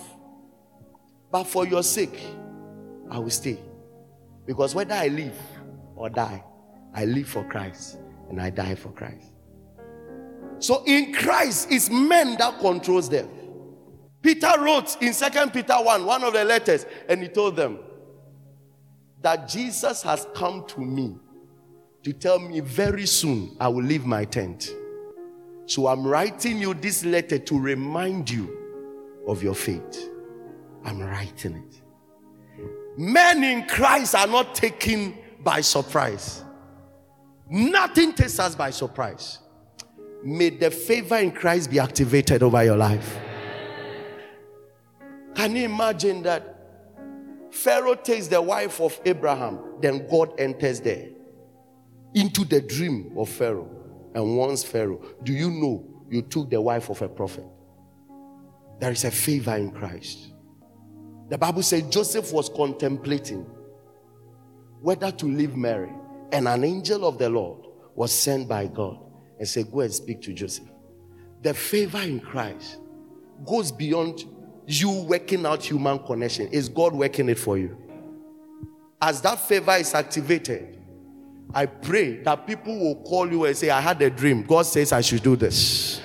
but 1.30 1.44
for 1.44 1.66
your 1.66 1.82
sake, 1.82 2.20
I 3.10 3.18
will 3.18 3.30
stay. 3.30 3.58
Because 4.46 4.74
whether 4.74 4.94
I 4.94 5.08
live 5.08 5.36
or 5.94 6.08
die, 6.08 6.42
I 6.94 7.04
live 7.04 7.28
for 7.28 7.44
Christ 7.44 7.98
and 8.30 8.40
I 8.40 8.50
die 8.50 8.74
for 8.74 8.90
Christ. 8.90 9.32
So 10.58 10.82
in 10.86 11.12
Christ, 11.12 11.68
it's 11.70 11.90
men 11.90 12.36
that 12.38 12.58
controls 12.58 13.08
death. 13.08 13.28
Peter 14.22 14.52
wrote 14.58 15.00
in 15.00 15.12
Second 15.12 15.52
Peter 15.52 15.74
1, 15.74 16.04
one 16.04 16.24
of 16.24 16.32
the 16.32 16.44
letters, 16.44 16.86
and 17.08 17.22
he 17.22 17.28
told 17.28 17.56
them 17.56 17.78
that 19.22 19.48
Jesus 19.48 20.02
has 20.02 20.26
come 20.34 20.64
to 20.68 20.80
me 20.80 21.16
to 22.02 22.12
tell 22.12 22.38
me 22.38 22.60
very 22.60 23.06
soon 23.06 23.56
I 23.60 23.68
will 23.68 23.82
leave 23.82 24.06
my 24.06 24.24
tent. 24.24 24.70
So 25.66 25.86
I'm 25.86 26.06
writing 26.06 26.58
you 26.58 26.74
this 26.74 27.04
letter 27.04 27.38
to 27.38 27.58
remind 27.58 28.30
you 28.30 28.56
of 29.26 29.42
your 29.42 29.54
faith. 29.54 30.08
I'm 30.84 31.00
writing 31.00 31.56
it. 31.56 31.82
Men 32.96 33.44
in 33.44 33.66
Christ 33.66 34.14
are 34.14 34.26
not 34.26 34.54
taken 34.54 35.18
by 35.40 35.60
surprise. 35.60 36.42
Nothing 37.50 38.12
takes 38.12 38.38
us 38.38 38.54
by 38.54 38.70
surprise. 38.70 39.38
May 40.24 40.50
the 40.50 40.70
favor 40.70 41.16
in 41.16 41.30
Christ 41.30 41.70
be 41.70 41.78
activated 41.78 42.42
over 42.42 42.64
your 42.64 42.76
life. 42.76 43.18
Can 45.34 45.54
you 45.54 45.64
imagine 45.64 46.22
that 46.22 46.57
Pharaoh 47.50 47.94
takes 47.94 48.28
the 48.28 48.40
wife 48.40 48.80
of 48.80 49.00
Abraham, 49.04 49.58
then 49.80 50.06
God 50.08 50.32
enters 50.38 50.80
there 50.80 51.08
into 52.14 52.44
the 52.44 52.60
dream 52.60 53.12
of 53.16 53.28
Pharaoh 53.28 53.70
and 54.14 54.36
warns 54.36 54.64
Pharaoh, 54.64 55.00
Do 55.22 55.32
you 55.32 55.50
know 55.50 56.04
you 56.10 56.22
took 56.22 56.50
the 56.50 56.60
wife 56.60 56.90
of 56.90 57.02
a 57.02 57.08
prophet? 57.08 57.44
There 58.80 58.92
is 58.92 59.04
a 59.04 59.10
favor 59.10 59.56
in 59.56 59.70
Christ. 59.70 60.32
The 61.28 61.36
Bible 61.36 61.62
says 61.62 61.82
Joseph 61.82 62.32
was 62.32 62.48
contemplating 62.48 63.44
whether 64.80 65.10
to 65.10 65.26
leave 65.26 65.56
Mary, 65.56 65.92
and 66.32 66.46
an 66.46 66.64
angel 66.64 67.06
of 67.06 67.18
the 67.18 67.28
Lord 67.28 67.66
was 67.94 68.12
sent 68.12 68.48
by 68.48 68.66
God 68.66 68.98
and 69.38 69.46
said, 69.46 69.70
Go 69.72 69.80
and 69.80 69.92
speak 69.92 70.22
to 70.22 70.32
Joseph. 70.32 70.68
The 71.42 71.52
favor 71.52 72.00
in 72.00 72.20
Christ 72.20 72.78
goes 73.44 73.72
beyond 73.72 74.24
you 74.68 74.90
working 74.90 75.46
out 75.46 75.64
human 75.64 75.98
connection, 75.98 76.48
is 76.48 76.68
God 76.68 76.92
working 76.92 77.28
it 77.30 77.38
for 77.38 77.56
you. 77.56 77.76
As 79.00 79.20
that 79.22 79.40
favor 79.40 79.72
is 79.72 79.94
activated, 79.94 80.78
I 81.54 81.64
pray 81.66 82.18
that 82.22 82.46
people 82.46 82.78
will 82.78 82.96
call 83.02 83.30
you 83.30 83.46
and 83.46 83.56
say, 83.56 83.70
I 83.70 83.80
had 83.80 84.02
a 84.02 84.10
dream. 84.10 84.42
God 84.42 84.66
says 84.66 84.92
I 84.92 85.00
should 85.00 85.22
do 85.22 85.36
this. 85.36 86.00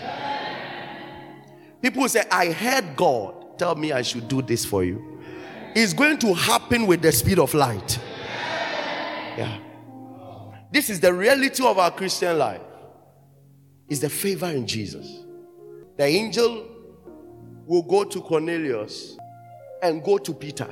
People 1.81 2.07
say, 2.07 2.23
I 2.31 2.51
heard 2.51 2.95
God 2.95 3.59
tell 3.59 3.75
me 3.75 3.91
I 3.91 4.01
should 4.01 4.29
do 4.29 4.41
this 4.41 4.63
for 4.63 4.85
you. 4.85 5.19
It's 5.75 5.91
going 5.91 6.17
to 6.19 6.33
happen 6.33 6.87
with 6.87 7.01
the 7.01 7.11
speed 7.11 7.39
of 7.39 7.53
light. 7.53 7.99
Yeah. 9.37 9.59
This 10.71 10.89
is 10.89 11.01
the 11.01 11.13
reality 11.13 11.65
of 11.65 11.77
our 11.77 11.91
Christian 11.91 12.37
life. 12.37 12.61
Is 13.89 13.99
the 13.99 14.09
favor 14.09 14.47
in 14.47 14.65
Jesus. 14.65 15.25
The 15.97 16.05
angel 16.05 16.72
will 17.65 17.83
go 17.83 18.03
to 18.03 18.21
Cornelius 18.21 19.17
and 19.81 20.03
go 20.03 20.17
to 20.17 20.33
Peter. 20.33 20.69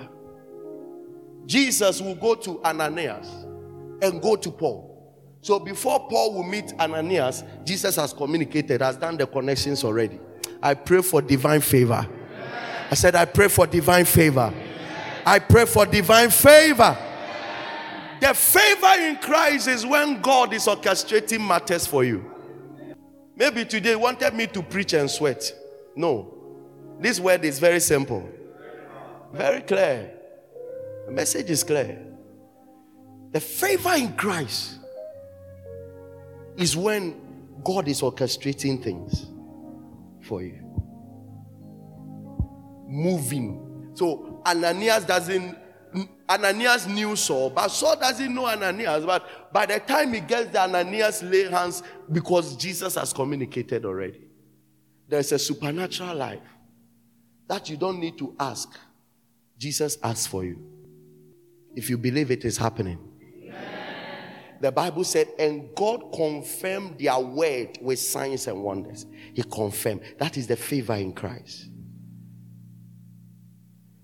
Jesus 1.46 2.02
will 2.02 2.16
go 2.16 2.36
to 2.36 2.64
Ananias 2.64 3.28
and 4.02 4.22
go 4.22 4.36
to 4.36 4.52
Paul. 4.52 4.88
So 5.42 5.60
before 5.60 6.08
Paul 6.08 6.36
will 6.36 6.44
meet 6.44 6.72
Ananias, 6.80 7.44
Jesus 7.66 7.96
has 7.96 8.14
communicated, 8.14 8.82
has 8.82 8.96
done 8.96 9.18
the 9.18 9.26
connections 9.26 9.84
already. 9.84 10.20
I 10.62 10.76
pray 10.76 11.02
for 11.02 11.22
divine 11.22 11.62
favor. 11.62 12.08
I 12.92 12.94
said, 12.94 13.16
I 13.16 13.26
pray 13.26 13.48
for 13.48 13.66
divine 13.66 14.06
favor. 14.06 14.54
I 15.26 15.40
pray 15.40 15.66
for 15.66 15.86
divine 15.86 16.30
favor. 16.30 16.98
The 18.20 18.34
favor 18.36 19.02
in 19.02 19.16
Christ 19.16 19.68
is 19.68 19.86
when 19.86 20.22
God 20.22 20.54
is 20.54 20.68
orchestrating 20.68 21.46
matters 21.46 21.88
for 21.88 22.04
you. 22.04 22.30
Maybe 23.36 23.66
today 23.66 23.96
wanted 23.96 24.36
me 24.36 24.46
to 24.48 24.62
preach 24.62 24.94
and 24.94 25.10
sweat. 25.10 25.52
No. 25.96 26.41
This 27.02 27.20
word 27.20 27.44
is 27.44 27.58
very 27.58 27.80
simple, 27.80 28.30
very 29.34 29.62
clear. 29.62 30.12
The 31.08 31.12
message 31.12 31.50
is 31.50 31.64
clear. 31.64 32.00
The 33.32 33.40
favor 33.40 33.96
in 33.96 34.14
Christ 34.14 34.78
is 36.58 36.78
when 36.78 37.20
God 37.64 37.88
is 37.88 38.02
orchestrating 38.02 38.84
things 38.84 39.26
for 40.22 40.44
you. 40.44 40.60
Moving. 42.88 43.92
So 43.96 44.44
Ananias 44.46 45.06
doesn't 45.06 45.58
Ananias 46.30 46.88
knew 46.88 47.16
Saul, 47.16 47.50
but 47.50 47.70
Saul 47.70 47.96
doesn't 47.96 48.34
know 48.34 48.46
Ananias. 48.46 49.06
But 49.06 49.52
by 49.52 49.66
the 49.66 49.80
time 49.80 50.14
he 50.14 50.20
gets 50.20 50.52
the 50.52 50.62
Ananias 50.62 51.24
lay 51.24 51.50
hands 51.50 51.82
because 52.12 52.56
Jesus 52.56 52.94
has 52.94 53.12
communicated 53.12 53.86
already. 53.86 54.22
There's 55.10 55.32
a 55.32 55.40
supernatural 55.40 56.16
life 56.16 56.40
that 57.52 57.70
you 57.70 57.76
don't 57.76 58.00
need 58.00 58.18
to 58.18 58.34
ask. 58.40 58.80
Jesus 59.58 59.98
asks 60.02 60.26
for 60.26 60.46
you. 60.46 60.58
If 61.76 61.90
you 61.90 61.98
believe 61.98 62.32
it 62.32 62.46
is 62.46 62.56
happening. 62.56 62.98
The 64.62 64.72
Bible 64.72 65.04
said, 65.04 65.28
and 65.38 65.76
God 65.76 66.14
confirmed 66.14 66.98
their 66.98 67.20
word 67.20 67.78
with 67.82 68.00
signs 68.00 68.48
and 68.48 68.64
wonders. 68.64 69.06
He 69.34 69.44
confirmed. 69.44 70.00
That 70.18 70.38
is 70.38 70.48
the 70.48 70.56
favor 70.56 70.94
in 70.94 71.12
Christ. 71.12 71.68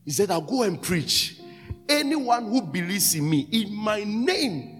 He 0.03 0.11
said, 0.11 0.29
I'll 0.29 0.41
go 0.41 0.63
and 0.63 0.81
preach. 0.81 1.39
Anyone 1.87 2.49
who 2.51 2.63
believes 2.63 3.15
in 3.15 3.29
me, 3.29 3.47
in 3.49 3.73
my 3.73 4.03
name, 4.03 4.73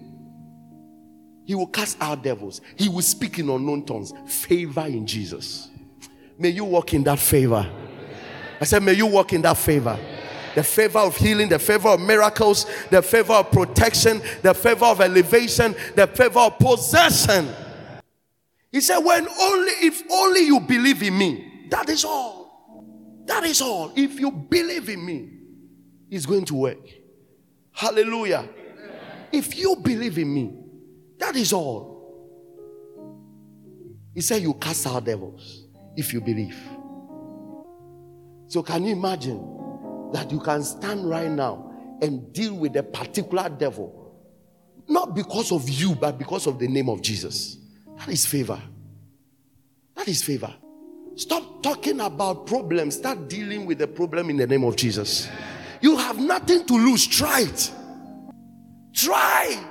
he 1.46 1.54
will 1.54 1.68
cast 1.68 1.96
out 2.02 2.22
devils. 2.22 2.60
He 2.76 2.90
will 2.90 3.00
speak 3.00 3.38
in 3.38 3.48
unknown 3.48 3.86
tongues. 3.86 4.12
Favor 4.26 4.86
in 4.86 5.06
Jesus. 5.06 5.70
May 6.36 6.50
you 6.50 6.66
walk 6.66 6.92
in 6.92 7.02
that 7.04 7.18
favor. 7.18 7.77
I 8.60 8.64
said, 8.64 8.82
May 8.82 8.94
you 8.94 9.06
walk 9.06 9.32
in 9.32 9.42
that 9.42 9.56
favor 9.56 9.98
the 10.54 10.64
favor 10.64 10.98
of 10.98 11.16
healing, 11.16 11.48
the 11.48 11.58
favor 11.58 11.90
of 11.90 12.00
miracles, 12.00 12.66
the 12.90 13.00
favor 13.00 13.34
of 13.34 13.52
protection, 13.52 14.20
the 14.42 14.52
favor 14.52 14.86
of 14.86 15.00
elevation, 15.00 15.72
the 15.94 16.04
favor 16.06 16.40
of 16.40 16.58
possession. 16.58 17.48
He 18.72 18.80
said, 18.80 18.98
When 18.98 19.28
only, 19.28 19.72
if 19.82 20.02
only 20.10 20.40
you 20.40 20.58
believe 20.58 21.02
in 21.04 21.16
me, 21.16 21.66
that 21.70 21.88
is 21.88 22.04
all. 22.04 23.22
That 23.26 23.44
is 23.44 23.60
all. 23.60 23.92
If 23.94 24.18
you 24.18 24.32
believe 24.32 24.88
in 24.88 25.06
me, 25.06 25.30
it's 26.10 26.26
going 26.26 26.44
to 26.46 26.54
work. 26.54 26.88
Hallelujah. 27.70 28.48
If 29.30 29.56
you 29.56 29.76
believe 29.76 30.18
in 30.18 30.34
me, 30.34 30.58
that 31.18 31.36
is 31.36 31.52
all. 31.52 31.98
He 34.12 34.22
said, 34.22 34.42
You 34.42 34.54
cast 34.54 34.88
out 34.88 35.04
devils 35.04 35.66
if 35.96 36.12
you 36.12 36.20
believe. 36.20 36.58
So, 38.48 38.62
can 38.62 38.84
you 38.84 38.92
imagine 38.92 39.58
that 40.12 40.30
you 40.30 40.40
can 40.40 40.62
stand 40.62 41.08
right 41.08 41.30
now 41.30 41.72
and 42.00 42.32
deal 42.32 42.54
with 42.54 42.76
a 42.76 42.82
particular 42.82 43.48
devil, 43.48 44.14
not 44.88 45.14
because 45.14 45.52
of 45.52 45.68
you, 45.68 45.94
but 45.94 46.18
because 46.18 46.46
of 46.46 46.58
the 46.58 46.68
name 46.68 46.88
of 46.88 47.02
Jesus. 47.02 47.58
That 47.98 48.08
is 48.08 48.26
favor. 48.26 48.60
That 49.94 50.08
is 50.08 50.22
favor. 50.22 50.54
Stop 51.16 51.62
talking 51.62 52.00
about 52.00 52.46
problems. 52.46 52.96
Start 52.96 53.28
dealing 53.28 53.66
with 53.66 53.78
the 53.78 53.88
problem 53.88 54.30
in 54.30 54.36
the 54.36 54.46
name 54.46 54.64
of 54.64 54.76
Jesus. 54.76 55.28
You 55.80 55.96
have 55.96 56.18
nothing 56.18 56.64
to 56.66 56.74
lose. 56.74 57.06
Try 57.06 57.42
it. 57.42 57.72
Try. 58.94 59.64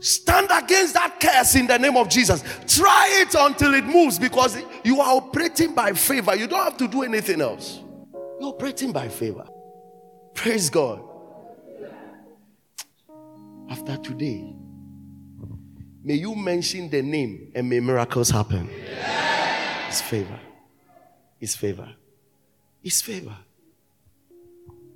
Stand 0.00 0.48
against 0.50 0.94
that 0.94 1.18
curse 1.20 1.54
in 1.54 1.66
the 1.66 1.78
name 1.78 1.96
of 1.96 2.08
Jesus. 2.08 2.42
Try 2.66 3.08
it 3.22 3.34
until 3.34 3.74
it 3.74 3.84
moves 3.84 4.18
because 4.18 4.58
you 4.84 5.00
are 5.00 5.16
operating 5.16 5.74
by 5.74 5.92
favor. 5.92 6.34
You 6.36 6.46
don't 6.46 6.64
have 6.64 6.76
to 6.78 6.88
do 6.88 7.02
anything 7.02 7.40
else. 7.40 7.80
You're 8.40 8.50
operating 8.50 8.92
by 8.92 9.08
favor. 9.08 9.46
Praise 10.34 10.68
God. 10.68 11.02
After 13.68 13.96
today, 13.96 14.54
may 16.02 16.14
you 16.14 16.34
mention 16.34 16.88
the 16.90 17.02
name 17.02 17.52
and 17.54 17.68
may 17.68 17.80
miracles 17.80 18.30
happen. 18.30 18.68
It's 19.88 20.00
favor. 20.00 20.38
It's 21.40 21.56
favor. 21.56 21.88
It's 22.82 23.02
favor. 23.02 23.36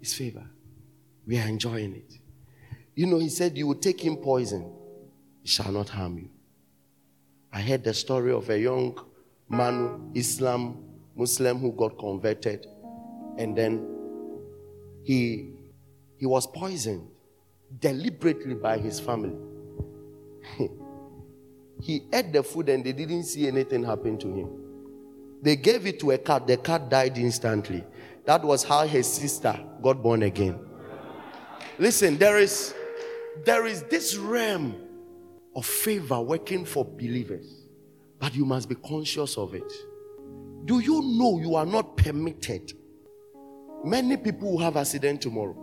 It's 0.00 0.14
favor. 0.14 0.44
We 1.26 1.38
are 1.38 1.46
enjoying 1.46 1.94
it. 1.96 2.18
You 2.94 3.06
know, 3.06 3.18
he 3.18 3.28
said, 3.28 3.56
You 3.56 3.66
will 3.66 3.76
take 3.76 4.00
him 4.00 4.16
poison, 4.16 4.70
it 5.42 5.48
shall 5.48 5.72
not 5.72 5.88
harm 5.88 6.18
you. 6.18 6.30
I 7.52 7.60
heard 7.60 7.84
the 7.84 7.94
story 7.94 8.32
of 8.32 8.48
a 8.50 8.58
young 8.58 8.98
man, 9.48 10.12
Islam, 10.14 10.84
Muslim, 11.16 11.58
who 11.58 11.72
got 11.72 11.98
converted 11.98 12.66
and 13.38 13.56
then 13.56 13.86
he 15.02 15.50
he 16.18 16.26
was 16.26 16.46
poisoned 16.46 17.08
deliberately 17.80 18.54
by 18.54 18.78
his 18.78 19.00
family. 19.00 19.36
he 21.80 22.02
ate 22.12 22.32
the 22.32 22.42
food 22.42 22.68
and 22.68 22.84
they 22.84 22.92
didn't 22.92 23.24
see 23.24 23.46
anything 23.48 23.82
happen 23.82 24.18
to 24.18 24.28
him. 24.28 24.50
They 25.42 25.56
gave 25.56 25.86
it 25.86 25.98
to 26.00 26.10
a 26.10 26.18
cat, 26.18 26.46
the 26.46 26.58
cat 26.58 26.90
died 26.90 27.16
instantly. 27.16 27.82
That 28.26 28.44
was 28.44 28.62
how 28.62 28.86
his 28.86 29.10
sister 29.10 29.58
got 29.82 30.02
born 30.02 30.22
again. 30.22 30.58
Listen, 31.78 32.18
there 32.18 32.38
is 32.38 32.74
there 33.44 33.66
is 33.66 33.82
this 33.84 34.16
realm 34.16 34.74
of 35.60 35.66
favor 35.66 36.20
working 36.20 36.64
for 36.64 36.84
believers, 36.84 37.68
but 38.18 38.34
you 38.34 38.44
must 38.44 38.68
be 38.68 38.74
conscious 38.74 39.38
of 39.38 39.54
it. 39.54 39.72
Do 40.64 40.80
you 40.80 41.00
know 41.02 41.38
you 41.38 41.54
are 41.54 41.66
not 41.66 41.96
permitted 41.96 42.72
Many 43.84 44.16
people 44.18 44.52
will 44.52 44.58
have 44.58 44.76
accident 44.76 45.22
tomorrow. 45.22 45.56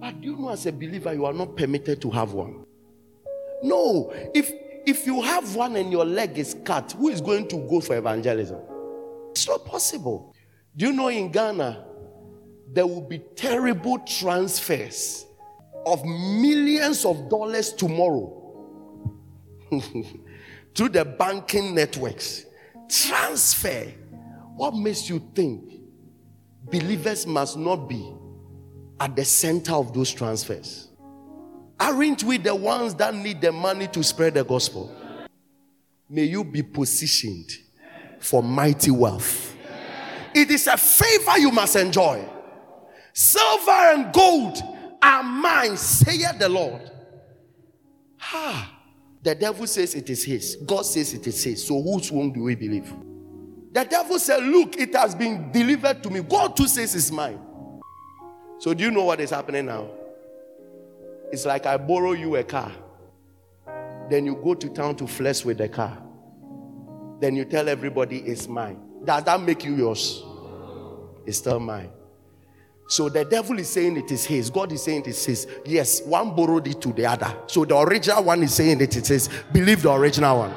But 0.00 0.20
do 0.20 0.30
you 0.30 0.36
know 0.36 0.48
as 0.48 0.66
a 0.66 0.72
believer 0.72 1.14
you 1.14 1.24
are 1.26 1.32
not 1.32 1.56
permitted 1.56 2.02
to 2.02 2.10
have 2.10 2.32
one? 2.32 2.64
No. 3.62 4.12
If 4.34 4.52
if 4.84 5.06
you 5.06 5.22
have 5.22 5.54
one 5.54 5.76
and 5.76 5.92
your 5.92 6.04
leg 6.04 6.38
is 6.38 6.56
cut, 6.64 6.92
who 6.92 7.08
is 7.08 7.20
going 7.20 7.46
to 7.48 7.56
go 7.68 7.80
for 7.80 7.96
evangelism? 7.96 8.58
It's 9.30 9.46
not 9.46 9.64
possible. 9.64 10.34
Do 10.76 10.86
you 10.86 10.92
know 10.92 11.08
in 11.08 11.30
Ghana 11.30 11.86
there 12.72 12.86
will 12.86 13.06
be 13.06 13.18
terrible 13.36 14.00
transfers 14.00 15.24
of 15.86 16.04
millions 16.04 17.04
of 17.04 17.28
dollars 17.28 17.72
tomorrow 17.72 18.41
through 20.74 20.90
the 20.90 21.04
banking 21.04 21.74
networks? 21.74 22.44
Transfer. 22.88 23.92
What 24.56 24.74
makes 24.74 25.08
you 25.08 25.18
think 25.34 25.80
believers 26.70 27.26
must 27.26 27.56
not 27.56 27.88
be 27.88 28.12
at 29.02 29.16
the 29.16 29.24
center 29.24 29.72
of 29.72 29.92
those 29.92 30.12
transfers. 30.12 30.88
Aren't 31.80 32.22
we 32.22 32.36
the 32.36 32.54
ones 32.54 32.94
that 32.94 33.12
need 33.12 33.40
the 33.40 33.50
money 33.50 33.88
to 33.88 34.02
spread 34.04 34.34
the 34.34 34.44
gospel? 34.44 34.94
May 36.08 36.24
you 36.24 36.44
be 36.44 36.62
positioned 36.62 37.50
for 38.20 38.44
mighty 38.44 38.92
wealth. 38.92 39.56
It 40.32 40.50
is 40.52 40.68
a 40.68 40.76
favor 40.76 41.38
you 41.38 41.50
must 41.50 41.74
enjoy. 41.74 42.24
Silver 43.12 43.70
and 43.70 44.12
gold 44.12 44.58
are 45.02 45.22
mine, 45.24 45.76
saith 45.76 46.38
the 46.38 46.48
Lord. 46.48 46.88
Ha! 48.18 48.71
The 49.22 49.34
devil 49.36 49.66
says 49.66 49.94
it 49.94 50.10
is 50.10 50.24
his. 50.24 50.56
God 50.56 50.82
says 50.82 51.14
it 51.14 51.26
is 51.26 51.42
his. 51.44 51.66
So 51.66 51.80
whose 51.80 52.10
womb 52.10 52.32
do 52.32 52.42
we 52.42 52.56
believe? 52.56 52.92
The 53.72 53.84
devil 53.84 54.18
said, 54.18 54.42
Look, 54.42 54.76
it 54.76 54.94
has 54.94 55.14
been 55.14 55.50
delivered 55.52 56.02
to 56.02 56.10
me. 56.10 56.20
God 56.20 56.56
too 56.56 56.66
says 56.66 56.94
it's 56.94 57.10
mine. 57.10 57.40
So, 58.58 58.74
do 58.74 58.84
you 58.84 58.90
know 58.90 59.04
what 59.04 59.20
is 59.20 59.30
happening 59.30 59.66
now? 59.66 59.88
It's 61.32 61.46
like 61.46 61.66
I 61.66 61.76
borrow 61.78 62.12
you 62.12 62.36
a 62.36 62.44
car. 62.44 62.70
Then 64.10 64.26
you 64.26 64.36
go 64.36 64.54
to 64.54 64.68
town 64.68 64.96
to 64.96 65.06
flex 65.06 65.44
with 65.44 65.58
the 65.58 65.68
car. 65.68 65.98
Then 67.18 67.34
you 67.34 67.44
tell 67.44 67.68
everybody 67.68 68.18
it's 68.18 68.46
mine. 68.46 68.78
Does 69.04 69.24
that 69.24 69.40
make 69.40 69.64
you 69.64 69.74
yours? 69.74 70.22
It's 71.24 71.38
still 71.38 71.58
mine. 71.58 71.90
So 72.88 73.08
the 73.08 73.24
devil 73.24 73.58
is 73.58 73.70
saying 73.70 73.96
it 73.96 74.10
is 74.10 74.24
his. 74.24 74.50
God 74.50 74.72
is 74.72 74.82
saying 74.82 75.02
it 75.02 75.08
is 75.08 75.24
his. 75.24 75.46
Yes, 75.64 76.02
one 76.02 76.34
borrowed 76.34 76.66
it 76.66 76.80
to 76.82 76.92
the 76.92 77.06
other. 77.06 77.34
So 77.46 77.64
the 77.64 77.76
original 77.76 78.24
one 78.24 78.42
is 78.42 78.54
saying 78.54 78.80
it 78.80 78.96
is 78.96 79.08
his. 79.08 79.28
Believe 79.52 79.82
the 79.82 79.92
original 79.92 80.38
one. 80.38 80.54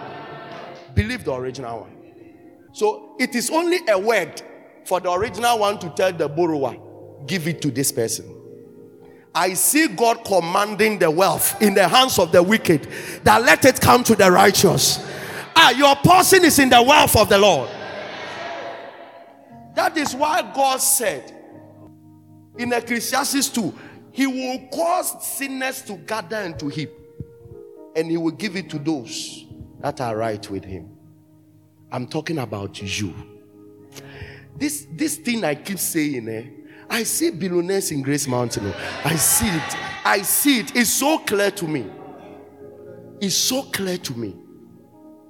Believe 0.93 1.23
the 1.23 1.33
original 1.33 1.81
one. 1.81 1.91
So 2.73 3.15
it 3.19 3.35
is 3.35 3.49
only 3.49 3.79
a 3.87 3.97
word 3.97 4.41
for 4.85 4.99
the 4.99 5.11
original 5.11 5.59
one 5.59 5.79
to 5.79 5.89
tell 5.91 6.11
the 6.11 6.27
borrower, 6.27 6.75
give 7.25 7.47
it 7.47 7.61
to 7.61 7.71
this 7.71 7.91
person. 7.91 8.25
I 9.33 9.53
see 9.53 9.87
God 9.87 10.23
commanding 10.23 10.99
the 10.99 11.11
wealth 11.11 11.61
in 11.61 11.73
the 11.73 11.87
hands 11.87 12.19
of 12.19 12.31
the 12.31 12.41
wicked 12.41 12.87
that 13.23 13.41
let 13.43 13.65
it 13.65 13.81
come 13.81 14.03
to 14.05 14.15
the 14.15 14.31
righteous. 14.31 14.99
Ah, 15.55 15.71
your 15.71 15.95
portion 15.97 16.45
is 16.45 16.59
in 16.59 16.69
the 16.69 16.81
wealth 16.81 17.17
of 17.17 17.27
the 17.27 17.37
Lord. 17.37 17.69
That 19.75 19.97
is 19.97 20.15
why 20.15 20.41
God 20.53 20.77
said 20.77 21.34
in 22.57 22.73
Ecclesiastes 22.73 23.49
2 23.49 23.73
He 24.11 24.27
will 24.27 24.67
cause 24.69 25.25
sinners 25.25 25.81
to 25.83 25.93
gather 25.93 26.37
and 26.37 26.57
to 26.59 26.67
heap, 26.69 26.91
and 27.95 28.09
He 28.09 28.17
will 28.17 28.31
give 28.31 28.55
it 28.55 28.69
to 28.71 28.79
those 28.79 29.45
that 29.81 30.01
are 30.01 30.15
right 30.15 30.49
with 30.49 30.63
Him. 30.63 30.89
I'm 31.91 32.07
talking 32.07 32.39
about 32.39 32.81
you. 32.81 33.13
This 34.57 34.87
this 34.91 35.17
thing 35.17 35.43
I 35.43 35.55
keep 35.55 35.79
saying, 35.79 36.27
eh? 36.29 36.43
I 36.89 37.03
see 37.03 37.31
billionaires 37.31 37.91
in 37.91 38.01
Grace 38.01 38.27
Mountain. 38.27 38.67
Oh. 38.67 39.01
I 39.03 39.15
see 39.15 39.47
it. 39.47 39.77
I 40.05 40.21
see 40.21 40.59
it. 40.59 40.75
It's 40.75 40.89
so 40.89 41.17
clear 41.19 41.51
to 41.51 41.67
me. 41.67 41.85
It's 43.19 43.35
so 43.35 43.63
clear 43.63 43.97
to 43.97 44.13
me. 44.13 44.35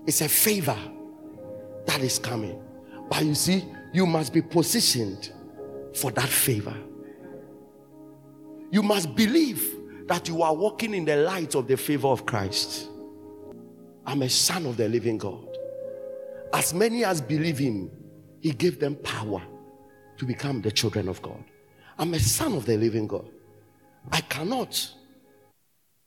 It's 0.05 0.21
a 0.21 0.29
favor 0.29 0.77
that 1.85 2.01
is 2.01 2.19
coming. 2.19 2.61
But 3.09 3.23
you 3.23 3.35
see, 3.35 3.63
you 3.93 4.05
must 4.05 4.33
be 4.33 4.41
positioned 4.41 5.31
for 5.93 6.11
that 6.11 6.27
favor. 6.27 6.75
You 8.71 8.83
must 8.83 9.15
believe 9.15 9.75
that 10.07 10.27
you 10.27 10.41
are 10.43 10.53
walking 10.53 10.93
in 10.93 11.05
the 11.05 11.15
light 11.15 11.55
of 11.55 11.67
the 11.67 11.77
favor 11.77 12.07
of 12.07 12.25
Christ. 12.25 12.89
I'm 14.05 14.21
a 14.21 14.29
son 14.29 14.65
of 14.65 14.77
the 14.77 14.87
living 14.87 15.17
God. 15.17 15.47
As 16.53 16.73
many 16.73 17.03
as 17.03 17.21
believe 17.21 17.57
him, 17.57 17.91
he 18.41 18.51
gave 18.51 18.79
them 18.79 18.95
power 18.95 19.41
to 20.17 20.25
become 20.25 20.61
the 20.61 20.71
children 20.71 21.09
of 21.09 21.21
God. 21.21 21.43
I'm 21.97 22.13
a 22.13 22.19
son 22.19 22.53
of 22.53 22.65
the 22.65 22.77
living 22.77 23.07
God. 23.07 23.27
I 24.11 24.21
cannot 24.21 24.91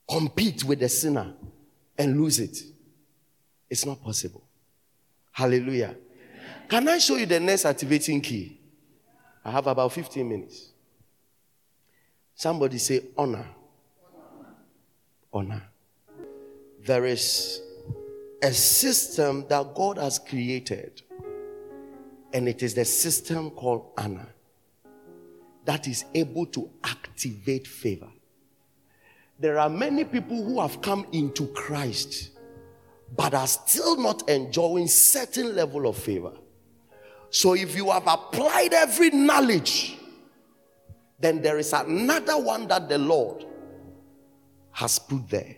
compete 0.09 0.65
with 0.65 0.81
the 0.81 0.89
sinner 0.89 1.35
and 1.97 2.21
lose 2.21 2.39
it. 2.39 2.57
It's 3.69 3.85
not 3.85 4.03
possible. 4.03 4.43
Hallelujah. 5.33 5.97
Can 6.69 6.89
I 6.89 6.99
show 6.99 7.17
you 7.17 7.27
the 7.27 7.41
next 7.41 7.65
activating 7.65 8.21
key? 8.21 8.61
I 9.45 9.51
have 9.51 9.67
about 9.67 9.93
15 9.93 10.29
minutes. 10.29 10.73
Somebody 12.39 12.79
say 12.79 13.01
honor. 13.17 13.45
Honor. 15.33 15.61
There 16.87 17.05
is 17.05 17.61
a 18.41 18.53
system 18.53 19.45
that 19.49 19.75
God 19.75 19.99
has 19.99 20.21
created, 20.21 21.03
and 22.33 22.49
it 22.49 22.63
is 22.63 22.75
the 22.75 22.85
system 22.85 23.51
called 23.51 23.91
honor 23.99 24.29
that 25.65 25.89
is 25.89 26.05
able 26.15 26.47
to 26.47 26.71
activate 26.85 27.67
favor. 27.67 28.09
There 29.41 29.59
are 29.59 29.69
many 29.69 30.05
people 30.05 30.41
who 30.41 30.61
have 30.61 30.81
come 30.81 31.09
into 31.11 31.49
Christ 31.49 32.31
but 33.17 33.35
are 33.35 33.49
still 33.49 33.97
not 33.97 34.29
enjoying 34.29 34.87
certain 34.87 35.57
level 35.57 35.89
of 35.89 35.97
favor. 35.97 36.35
So 37.31 37.55
if 37.55 37.75
you 37.75 37.91
have 37.91 38.07
applied 38.07 38.75
every 38.75 39.11
knowledge, 39.11 39.98
then 41.19 41.43
there 41.43 41.59
is 41.59 41.73
another 41.73 42.39
one 42.39 42.69
that 42.69 42.89
the 42.89 42.99
Lord 42.99 43.45
has 44.73 44.99
put 44.99 45.29
there. 45.29 45.57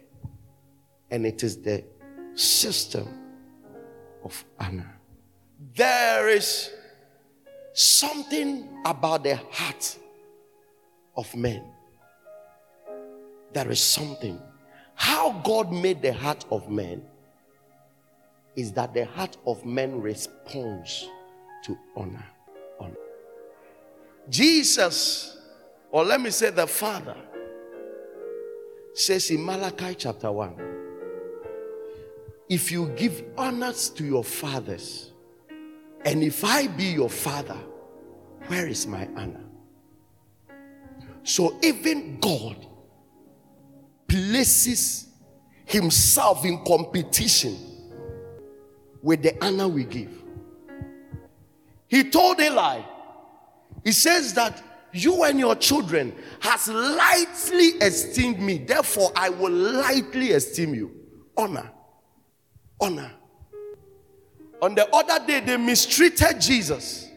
And 1.10 1.26
it 1.26 1.42
is 1.42 1.60
the 1.60 1.84
system 2.34 3.08
of 4.24 4.44
honor. 4.58 4.98
There 5.74 6.28
is 6.28 6.70
something 7.74 8.68
about 8.84 9.24
the 9.24 9.36
heart 9.50 9.98
of 11.16 11.34
men. 11.36 11.62
There 13.52 13.70
is 13.70 13.80
something. 13.80 14.40
How 14.94 15.32
God 15.44 15.72
made 15.72 16.00
the 16.00 16.12
heart 16.12 16.44
of 16.50 16.70
men 16.70 17.02
is 18.56 18.72
that 18.72 18.94
the 18.94 19.04
heart 19.04 19.36
of 19.46 19.64
men 19.64 20.00
responds 20.00 21.08
to 21.64 21.76
honor. 21.96 22.24
honor. 22.78 22.94
Jesus, 24.28 25.39
or 25.90 26.04
let 26.04 26.20
me 26.20 26.30
say 26.30 26.50
the 26.50 26.66
Father, 26.66 27.16
says 28.94 29.30
in 29.30 29.44
Malachi 29.44 29.94
chapter 29.94 30.30
1 30.30 30.70
if 32.50 32.72
you 32.72 32.88
give 32.96 33.22
honors 33.38 33.88
to 33.90 34.04
your 34.04 34.24
fathers, 34.24 35.12
and 36.04 36.22
if 36.22 36.44
I 36.44 36.66
be 36.66 36.86
your 36.86 37.08
father, 37.08 37.58
where 38.48 38.66
is 38.66 38.88
my 38.88 39.08
honor? 39.16 39.44
So 41.22 41.56
even 41.62 42.18
God 42.18 42.66
places 44.08 45.06
himself 45.64 46.44
in 46.44 46.64
competition 46.64 47.56
with 49.00 49.22
the 49.22 49.42
honor 49.44 49.68
we 49.68 49.84
give. 49.84 50.12
He 51.86 52.10
told 52.10 52.40
Eli, 52.40 52.80
he 53.84 53.92
says 53.92 54.34
that 54.34 54.60
you 54.92 55.24
and 55.24 55.38
your 55.38 55.54
children 55.54 56.14
has 56.40 56.68
lightly 56.68 57.78
esteemed 57.80 58.40
me, 58.40 58.58
therefore 58.58 59.12
I 59.14 59.28
will 59.28 59.52
lightly 59.52 60.32
esteem 60.32 60.74
you. 60.74 60.94
Honor. 61.36 61.70
Honor. 62.80 63.12
On 64.62 64.74
the 64.74 64.88
other 64.94 65.24
day, 65.26 65.40
they 65.40 65.56
mistreated 65.56 66.40
Jesus 66.40 67.08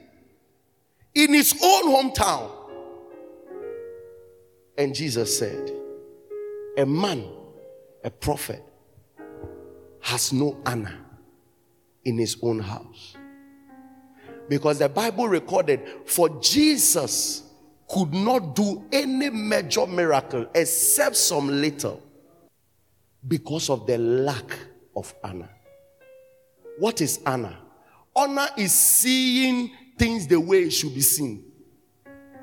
in 1.13 1.34
his 1.34 1.53
own 1.61 1.93
hometown. 1.93 2.51
And 4.78 4.95
Jesus 4.95 5.38
said, 5.38 5.71
A 6.78 6.86
man, 6.86 7.28
a 8.03 8.09
prophet, 8.09 8.63
has 9.99 10.34
no 10.34 10.57
honor 10.65 10.97
in 12.03 12.17
his 12.17 12.38
own 12.41 12.59
house. 12.59 13.15
Because 14.49 14.80
the 14.80 14.89
Bible 14.89 15.28
recorded, 15.28 15.82
for 16.05 16.30
Jesus 16.41 17.43
could 17.94 18.12
not 18.12 18.56
do 18.56 18.84
any 18.91 19.30
major 19.30 19.86
miracle 19.86 20.48
except 20.56 21.16
some 21.16 21.48
little 21.48 22.02
because 23.28 23.70
of 23.70 23.86
the 23.86 24.00
lack 24.00 24.58
of 24.96 25.14
honor. 25.24 25.50
What 26.80 27.02
is 27.02 27.20
honor? 27.24 27.56
Honor 28.16 28.48
is 28.58 28.72
seeing 28.72 29.72
things 29.98 30.26
the 30.26 30.39
way 30.39 30.64
it 30.64 30.72
should 30.72 30.96
be 30.96 31.02
seen. 31.02 31.44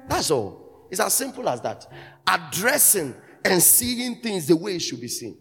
That's 0.09 0.31
all. 0.31 0.87
It's 0.89 1.01
as 1.01 1.15
simple 1.15 1.49
as 1.49 1.61
that. 1.63 1.85
Addressing 2.29 3.13
and 3.45 3.61
seeing 3.61 4.21
things 4.21 4.47
the 4.47 4.55
way 4.55 4.77
it 4.77 4.83
should 4.83 5.01
be 5.01 5.09
seen. 5.09 5.37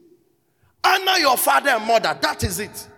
Honor 0.83 1.19
your 1.19 1.37
father 1.37 1.69
and 1.69 1.85
mother. 1.85 2.17
That 2.19 2.43
is 2.43 2.59
it. 2.59 2.88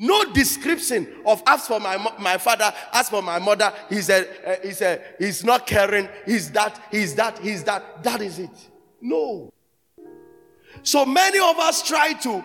No 0.00 0.32
description 0.32 1.08
of 1.26 1.42
as 1.44 1.66
for 1.66 1.80
my, 1.80 1.96
my 2.20 2.38
father, 2.38 2.72
as 2.92 3.08
for 3.08 3.20
my 3.20 3.40
mother, 3.40 3.72
he's 3.88 4.08
a, 4.08 4.26
he's 4.62 4.80
a, 4.80 5.00
he's 5.18 5.42
not 5.42 5.66
caring, 5.66 6.08
he's 6.24 6.52
that, 6.52 6.80
he's 6.92 7.16
that, 7.16 7.36
he's 7.40 7.64
that. 7.64 8.04
That 8.04 8.22
is 8.22 8.38
it. 8.38 8.70
No. 9.00 9.52
So 10.84 11.04
many 11.04 11.40
of 11.40 11.58
us 11.58 11.82
try 11.82 12.12
to 12.12 12.44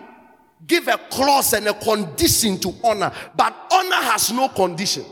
give 0.66 0.88
a 0.88 0.98
clause 1.10 1.52
and 1.52 1.68
a 1.68 1.74
condition 1.74 2.58
to 2.58 2.74
honor, 2.82 3.12
but 3.36 3.54
honor 3.70 4.02
has 4.02 4.32
no 4.32 4.48
condition. 4.48 5.04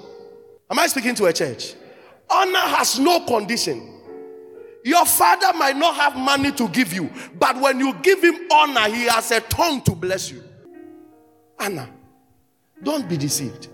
Am 0.68 0.80
I 0.80 0.88
speaking 0.88 1.14
to 1.14 1.26
a 1.26 1.32
church? 1.32 1.74
Honor 2.28 2.58
has 2.58 2.98
no 2.98 3.24
condition. 3.24 4.00
Your 4.84 5.06
father 5.06 5.56
might 5.56 5.76
not 5.76 5.94
have 5.94 6.16
money 6.16 6.50
to 6.52 6.66
give 6.68 6.92
you, 6.92 7.08
but 7.38 7.56
when 7.60 7.78
you 7.78 7.94
give 8.02 8.20
him 8.20 8.48
honor, 8.50 8.88
he 8.88 9.04
has 9.04 9.30
a 9.30 9.40
tongue 9.42 9.80
to 9.82 9.92
bless 9.92 10.32
you. 10.32 10.42
Honor. 11.60 11.88
Don't 12.82 13.08
be 13.08 13.16
deceived. 13.16 13.68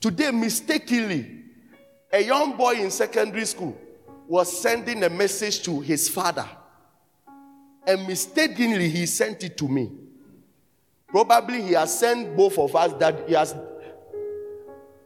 Today, 0.00 0.30
mistakenly, 0.30 1.38
a 2.12 2.22
young 2.22 2.56
boy 2.56 2.74
in 2.74 2.90
secondary 2.90 3.46
school 3.46 3.76
was 4.28 4.60
sending 4.60 5.02
a 5.04 5.08
message 5.08 5.62
to 5.62 5.80
his 5.80 6.08
father, 6.08 6.48
and 7.86 8.06
mistakenly, 8.06 8.88
he 8.88 9.06
sent 9.06 9.42
it 9.42 9.56
to 9.56 9.68
me. 9.68 9.90
Probably 11.08 11.62
he 11.62 11.72
has 11.72 11.98
sent 11.98 12.36
both 12.36 12.58
of 12.58 12.74
us 12.74 12.92
that 12.94 13.28
he 13.28 13.34
has 13.34 13.54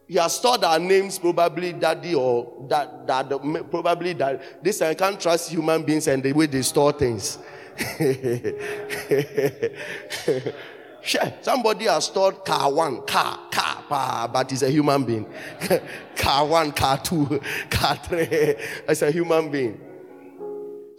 he 0.07 0.15
has 0.15 0.37
stored 0.37 0.63
our 0.63 0.79
names, 0.79 1.19
probably 1.19 1.73
daddy 1.73 2.15
or 2.15 2.65
that, 2.69 3.05
that 3.07 3.69
probably 3.69 4.13
that. 4.13 4.63
This 4.63 4.81
I 4.81 4.93
can't 4.93 5.19
trust 5.19 5.49
human 5.49 5.83
beings 5.83 6.07
and 6.07 6.23
the 6.23 6.31
way 6.31 6.45
they 6.45 6.61
store 6.61 6.93
things. 6.93 7.37
Sure. 11.07 11.33
Somebody 11.39 11.85
has 11.85 12.07
stored 12.07 12.43
car 12.43 12.69
one, 12.69 13.01
car, 13.03 13.39
car, 13.49 14.27
but 14.27 14.51
he's 14.51 14.61
a 14.61 14.69
human 14.69 15.05
being. 15.05 15.25
car 16.17 16.45
one, 16.45 16.73
car 16.73 16.97
two, 16.97 17.39
car 17.69 17.95
three. 17.95 18.27
It's 18.29 19.01
a 19.01 19.09
human 19.09 19.49
being. 19.49 19.79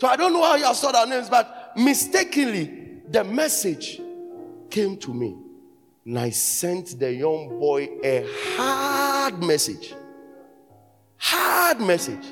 So 0.01 0.09
I 0.09 0.17
don't 0.17 0.33
know 0.33 0.43
how 0.43 0.55
you 0.55 0.65
have 0.65 0.77
stored 0.77 0.95
our 0.95 1.07
names, 1.07 1.29
but 1.29 1.75
mistakenly, 1.77 3.03
the 3.07 3.23
message 3.23 4.01
came 4.71 4.97
to 4.97 5.13
me. 5.13 5.37
And 6.07 6.19
I 6.19 6.31
sent 6.31 6.99
the 6.99 7.13
young 7.13 7.59
boy 7.59 7.91
a 8.03 8.27
hard 8.57 9.43
message. 9.43 9.95
Hard 11.19 11.83
message. 11.83 12.25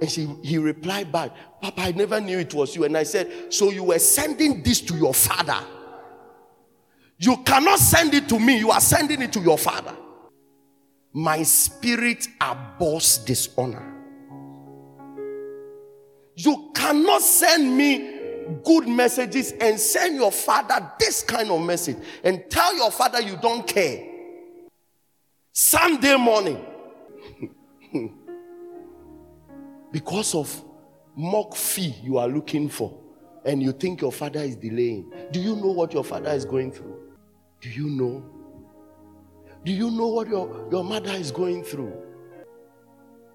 And 0.00 0.10
she, 0.10 0.26
he 0.42 0.56
replied 0.56 1.12
back, 1.12 1.32
Papa, 1.60 1.82
I 1.82 1.92
never 1.92 2.18
knew 2.18 2.38
it 2.38 2.54
was 2.54 2.74
you. 2.74 2.84
And 2.84 2.96
I 2.96 3.02
said, 3.02 3.52
So 3.52 3.70
you 3.70 3.84
were 3.84 3.98
sending 3.98 4.62
this 4.62 4.80
to 4.80 4.94
your 4.94 5.12
father? 5.12 5.75
You 7.18 7.38
cannot 7.38 7.78
send 7.78 8.14
it 8.14 8.28
to 8.28 8.38
me, 8.38 8.58
you 8.58 8.70
are 8.70 8.80
sending 8.80 9.22
it 9.22 9.32
to 9.32 9.40
your 9.40 9.56
father. 9.56 9.94
My 11.12 11.42
spirit 11.44 12.28
abhors 12.40 13.18
dishonor. 13.18 13.94
You 16.34 16.70
cannot 16.74 17.22
send 17.22 17.74
me 17.74 18.16
good 18.62 18.86
messages 18.86 19.52
and 19.52 19.80
send 19.80 20.16
your 20.16 20.30
father 20.30 20.92
this 21.00 21.22
kind 21.22 21.50
of 21.50 21.62
message 21.62 21.96
and 22.22 22.44
tell 22.50 22.76
your 22.76 22.90
father 22.90 23.22
you 23.22 23.38
don't 23.40 23.66
care. 23.66 24.04
Sunday 25.52 26.16
morning, 26.16 26.62
because 29.90 30.34
of 30.34 30.62
mock 31.16 31.56
fee 31.56 31.94
you 32.02 32.18
are 32.18 32.28
looking 32.28 32.68
for, 32.68 33.00
and 33.46 33.62
you 33.62 33.72
think 33.72 34.02
your 34.02 34.12
father 34.12 34.40
is 34.40 34.56
delaying. 34.56 35.10
Do 35.30 35.40
you 35.40 35.56
know 35.56 35.72
what 35.72 35.94
your 35.94 36.04
father 36.04 36.30
is 36.30 36.44
going 36.44 36.72
through? 36.72 37.05
Do 37.66 37.72
you 37.72 37.88
know? 37.88 38.22
Do 39.64 39.72
you 39.72 39.90
know 39.90 40.06
what 40.06 40.28
your, 40.28 40.68
your 40.70 40.84
mother 40.84 41.10
is 41.10 41.32
going 41.32 41.64
through? 41.64 42.00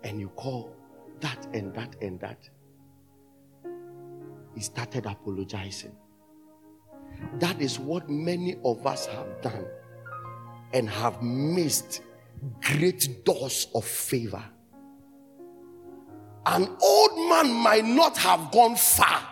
And 0.05 0.21
you 0.21 0.29
call 0.29 0.73
that 1.19 1.49
and 1.53 1.73
that 1.73 1.97
and 2.01 2.17
that. 2.21 2.49
He 4.55 4.61
started 4.61 5.05
apologizing. 5.05 5.91
That 7.39 7.59
is 7.61 7.77
what 7.77 8.09
many 8.09 8.55
of 8.63 8.87
us 8.87 9.05
have 9.07 9.41
done 9.41 9.65
and 10.73 10.89
have 10.89 11.21
missed 11.21 12.01
great 12.61 13.25
doors 13.25 13.67
of 13.75 13.83
favor. 13.83 14.43
An 16.45 16.69
old 16.81 17.29
man 17.29 17.51
might 17.51 17.83
not 17.83 18.17
have 18.17 18.49
gone 18.53 18.77
far, 18.77 19.27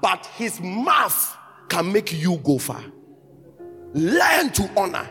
but 0.00 0.24
his 0.36 0.60
mouth 0.60 1.36
can 1.68 1.92
make 1.92 2.12
you 2.12 2.36
go 2.36 2.58
far. 2.58 2.84
Learn 3.94 4.50
to 4.50 4.68
honor. 4.76 5.08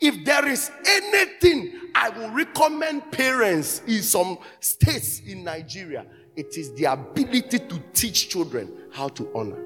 If 0.00 0.24
there 0.24 0.46
is 0.48 0.70
anything 0.86 1.72
I 1.94 2.10
will 2.10 2.30
recommend 2.30 3.10
parents 3.10 3.82
in 3.86 4.02
some 4.02 4.38
states 4.60 5.20
in 5.20 5.44
Nigeria, 5.44 6.04
it 6.36 6.56
is 6.56 6.72
the 6.74 6.84
ability 6.84 7.58
to 7.58 7.82
teach 7.92 8.28
children 8.28 8.70
how 8.92 9.08
to 9.08 9.30
honor. 9.34 9.64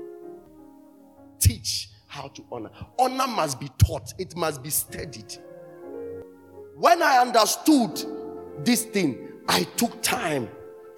Teach 1.41 1.91
how 2.07 2.29
to 2.29 2.45
honor. 2.53 2.71
Honor 2.99 3.27
must 3.27 3.59
be 3.59 3.69
taught, 3.79 4.15
it 4.19 4.37
must 4.37 4.63
be 4.63 4.71
studied. 4.71 5.37
When 6.77 7.03
I 7.03 7.19
understood 7.19 8.05
this 8.65 8.85
thing, 8.85 9.29
I 9.49 9.63
took 9.77 10.03
time 10.03 10.49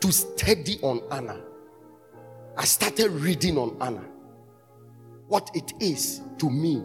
to 0.00 0.12
study 0.12 0.78
on 0.82 1.00
honor. 1.10 1.40
I 2.56 2.64
started 2.64 3.10
reading 3.10 3.56
on 3.56 3.76
honor. 3.80 4.04
What 5.28 5.50
it 5.54 5.72
is 5.80 6.20
to 6.38 6.50
me 6.50 6.82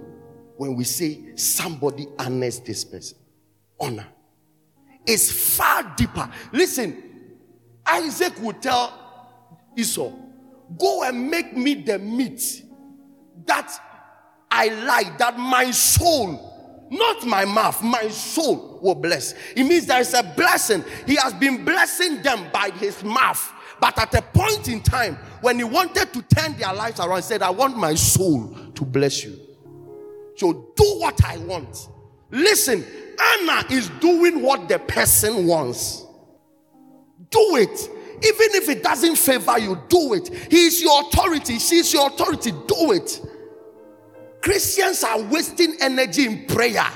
when 0.57 0.75
we 0.75 0.83
say 0.83 1.35
somebody 1.35 2.07
honors 2.19 2.59
this 2.59 2.83
person. 2.83 3.17
Honor 3.79 4.07
is 5.05 5.31
far 5.57 5.83
deeper. 5.97 6.29
Listen, 6.51 7.01
Isaac 7.85 8.33
would 8.41 8.61
tell 8.61 8.99
Esau, 9.75 10.11
Go 10.77 11.03
and 11.03 11.29
make 11.29 11.55
me 11.55 11.75
the 11.75 11.99
meat 11.99 12.63
that 13.45 13.71
I 14.49 14.67
like, 14.85 15.17
that 15.17 15.37
my 15.37 15.71
soul, 15.71 16.87
not 16.89 17.25
my 17.25 17.45
mouth, 17.45 17.81
my 17.83 18.07
soul 18.09 18.79
will 18.81 18.95
bless. 18.95 19.33
It 19.55 19.63
means 19.65 19.85
there 19.85 19.99
is 19.99 20.13
a 20.13 20.23
blessing. 20.23 20.83
He 21.05 21.15
has 21.15 21.33
been 21.33 21.65
blessing 21.65 22.21
them 22.21 22.47
by 22.51 22.69
his 22.69 23.03
mouth. 23.03 23.51
But 23.83 23.99
at 23.99 24.15
a 24.15 24.21
point 24.21 24.69
in 24.69 24.79
time, 24.79 25.17
when 25.41 25.57
he 25.57 25.65
wanted 25.65 26.13
to 26.13 26.21
turn 26.21 26.55
their 26.57 26.73
lives 26.73 27.01
around, 27.01 27.17
he 27.17 27.21
said, 27.21 27.41
I 27.41 27.49
want 27.49 27.75
my 27.75 27.95
soul 27.95 28.55
to 28.75 28.85
bless 28.85 29.25
you. 29.25 29.37
So 30.37 30.71
do 30.73 30.99
what 30.99 31.21
I 31.25 31.35
want. 31.39 31.89
Listen, 32.31 32.85
Anna 33.41 33.65
is 33.69 33.89
doing 33.99 34.41
what 34.41 34.69
the 34.69 34.79
person 34.79 35.47
wants. 35.47 36.05
Do 37.29 37.57
it. 37.57 37.89
Even 38.25 38.55
if 38.55 38.69
it 38.69 38.83
doesn't 38.83 39.17
favor 39.17 39.59
you, 39.59 39.77
do 39.89 40.13
it. 40.13 40.29
He 40.49 40.67
is 40.67 40.81
your 40.81 41.01
authority. 41.01 41.59
She 41.59 41.75
is 41.75 41.91
your 41.91 42.07
authority. 42.07 42.51
Do 42.51 42.93
it. 42.93 43.19
Christians 44.41 45.03
are 45.03 45.19
wasting 45.23 45.75
energy 45.81 46.25
in 46.25 46.45
prayer 46.45 46.87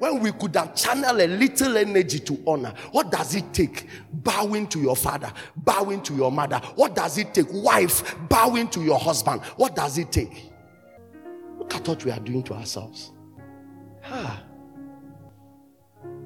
when 0.00 0.18
we 0.20 0.32
could 0.32 0.56
have 0.56 0.74
channeled 0.74 1.20
a 1.20 1.26
little 1.26 1.76
energy 1.76 2.18
to 2.20 2.42
honor. 2.46 2.72
What 2.90 3.12
does 3.12 3.34
it 3.34 3.52
take? 3.52 3.86
Bowing 4.10 4.66
to 4.68 4.80
your 4.80 4.96
father, 4.96 5.30
bowing 5.54 6.00
to 6.04 6.14
your 6.14 6.32
mother. 6.32 6.58
What 6.74 6.96
does 6.96 7.18
it 7.18 7.34
take? 7.34 7.46
Wife, 7.52 8.16
bowing 8.28 8.68
to 8.70 8.80
your 8.80 8.98
husband. 8.98 9.42
What 9.56 9.76
does 9.76 9.98
it 9.98 10.10
take? 10.10 10.50
Look 11.58 11.74
at 11.74 11.86
what 11.86 12.02
we 12.02 12.10
are 12.12 12.18
doing 12.18 12.42
to 12.44 12.54
ourselves. 12.54 13.12
Ah. 14.06 14.42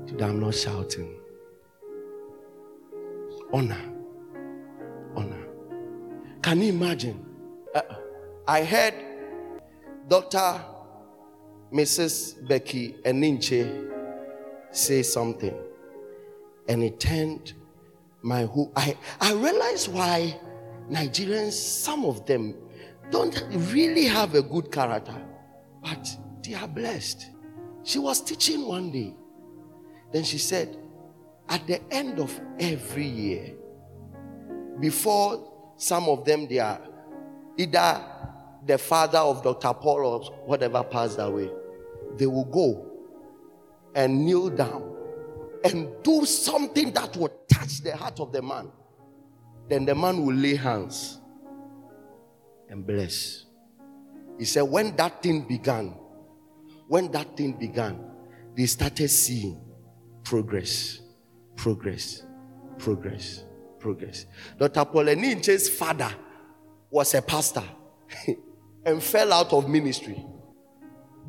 Today 0.06 0.24
I'm 0.24 0.38
not 0.38 0.54
shouting. 0.54 1.12
Honor. 3.52 3.80
Honor. 5.16 5.46
Can 6.42 6.60
you 6.62 6.68
imagine? 6.68 7.26
Uh, 7.74 7.82
I 8.46 8.62
heard 8.62 8.94
Dr. 10.06 10.60
Mrs. 11.74 12.46
Becky 12.46 12.92
Enenche 13.04 13.90
say 14.70 15.02
something, 15.02 15.54
and 16.68 16.84
it 16.84 17.00
turned 17.00 17.52
my 18.22 18.44
whole. 18.44 18.70
I, 18.76 18.96
I 19.20 19.32
realized 19.32 19.88
why 19.92 20.38
Nigerians, 20.88 21.52
some 21.52 22.04
of 22.04 22.26
them, 22.26 22.54
don't 23.10 23.42
really 23.72 24.04
have 24.04 24.36
a 24.36 24.42
good 24.42 24.70
character, 24.70 25.20
but 25.82 26.16
they 26.44 26.54
are 26.54 26.68
blessed. 26.68 27.30
She 27.82 27.98
was 27.98 28.20
teaching 28.20 28.66
one 28.66 28.92
day. 28.92 29.16
Then 30.12 30.22
she 30.22 30.38
said, 30.38 30.76
at 31.48 31.66
the 31.66 31.80
end 31.92 32.20
of 32.20 32.40
every 32.60 33.06
year, 33.06 33.52
before 34.78 35.72
some 35.76 36.08
of 36.08 36.24
them 36.24 36.46
they 36.46 36.60
are 36.60 36.80
either 37.56 38.00
the 38.64 38.78
father 38.78 39.18
of 39.18 39.42
Dr. 39.42 39.74
Paul 39.74 40.06
or 40.06 40.20
whatever 40.46 40.82
passed 40.84 41.18
away, 41.18 41.50
they 42.16 42.26
will 42.26 42.44
go 42.44 42.90
and 43.94 44.24
kneel 44.24 44.50
down 44.50 44.94
and 45.64 45.88
do 46.02 46.24
something 46.24 46.92
that 46.92 47.16
will 47.16 47.32
touch 47.48 47.80
the 47.80 47.96
heart 47.96 48.20
of 48.20 48.32
the 48.32 48.42
man. 48.42 48.70
Then 49.68 49.86
the 49.86 49.94
man 49.94 50.24
will 50.24 50.34
lay 50.34 50.56
hands 50.56 51.20
and 52.68 52.86
bless. 52.86 53.46
He 54.38 54.44
said, 54.44 54.62
when 54.62 54.94
that 54.96 55.22
thing 55.22 55.42
began, 55.42 55.94
when 56.88 57.10
that 57.12 57.36
thing 57.36 57.52
began, 57.52 57.98
they 58.54 58.66
started 58.66 59.08
seeing 59.08 59.60
progress, 60.22 61.00
progress, 61.56 62.24
progress, 62.78 63.44
progress. 63.78 64.26
Dr. 64.58 64.84
Paul 64.84 65.04
Enenche's 65.06 65.68
father 65.68 66.12
was 66.90 67.14
a 67.14 67.22
pastor 67.22 67.64
and 68.84 69.02
fell 69.02 69.32
out 69.32 69.52
of 69.52 69.68
ministry. 69.68 70.24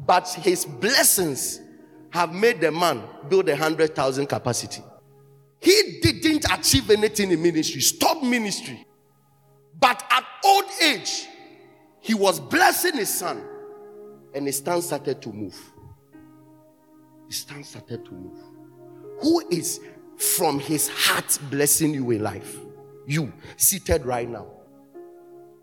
But 0.06 0.28
his 0.30 0.66
blessings 0.66 1.62
have 2.10 2.34
made 2.34 2.62
the 2.62 2.72
man 2.72 3.04
build 3.30 3.50
a 3.50 3.56
hundred 3.56 3.96
thousand 3.96 4.28
capacity. 4.28 4.82
He 5.60 6.00
didn't 6.02 6.46
achieve 6.52 6.90
anything 6.92 7.32
in 7.32 7.42
ministry, 7.42 7.82
stop 7.82 8.22
ministry. 8.24 8.86
But 9.80 10.04
at 10.10 10.24
old 10.46 10.66
age, 10.82 11.28
he 12.00 12.14
was 12.14 12.40
blessing 12.40 12.98
his 12.98 13.14
son, 13.14 13.44
and 14.34 14.46
his 14.46 14.58
stand 14.58 14.84
started 14.84 15.22
to 15.24 15.34
move. 15.34 15.56
His 17.28 17.38
stand 17.38 17.66
started 17.66 18.06
to 18.06 18.12
move. 18.12 18.38
Who 19.22 19.48
is 19.50 19.80
from 20.18 20.60
his 20.60 20.88
heart 20.88 21.38
blessing 21.50 21.94
you 21.94 22.12
in 22.12 22.22
life? 22.22 22.58
You, 23.08 23.34
seated 23.58 24.06
right 24.06 24.30
now. 24.30 24.48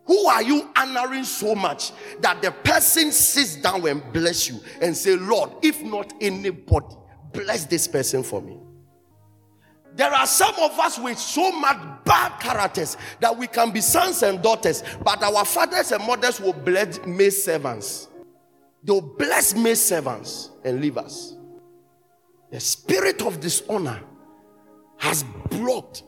Who 0.07 0.27
are 0.27 0.43
you 0.43 0.69
honoring 0.77 1.25
so 1.25 1.55
much 1.55 1.93
that 2.21 2.43
the 2.43 2.51
person 2.51 3.13
sits 3.13 3.57
down 3.57 3.87
and 3.87 4.03
bless 4.13 4.49
you 4.49 4.61
and 4.81 4.97
say, 4.97 5.17
Lord, 5.17 5.51
if 5.63 5.83
not 5.83 6.13
anybody, 6.21 6.97
bless 7.33 7.67
this 7.67 7.87
person 7.87 8.23
for 8.23 8.43
me. 8.43 8.59
There 9.95 10.11
are 10.11 10.27
some 10.27 10.55
of 10.59 10.79
us 10.79 10.99
with 10.99 11.19
so 11.19 11.53
much 11.53 11.77
bad 12.05 12.41
characters 12.41 12.97
that 13.21 13.37
we 13.37 13.47
can 13.47 13.71
be 13.71 13.81
sons 13.81 14.23
and 14.23 14.43
daughters, 14.43 14.83
but 15.05 15.23
our 15.23 15.45
fathers 15.45 15.93
and 15.93 16.05
mothers 16.05 16.41
will 16.41 16.55
bless 16.55 17.05
maid 17.05 17.31
servants. 17.31 18.09
They'll 18.83 19.01
bless 19.03 19.55
maid 19.55 19.77
servants 19.77 20.51
and 20.65 20.81
leave 20.81 20.97
us. 20.97 21.37
The 22.51 22.59
spirit 22.59 23.23
of 23.23 23.41
dishonor 23.41 24.03
has 24.97 25.25
blocked 25.51 26.05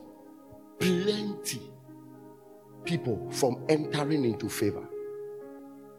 plenty 0.79 1.61
people 2.85 3.29
from 3.31 3.63
entering 3.69 4.25
into 4.25 4.49
favor. 4.49 4.87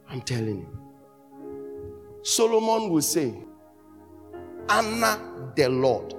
I'm 0.09 0.21
telling 0.23 0.59
you. 0.59 2.21
Solomon 2.23 2.91
will 2.91 3.03
say, 3.03 3.35
Honor 4.69 5.53
the 5.55 5.69
Lord. 5.69 6.15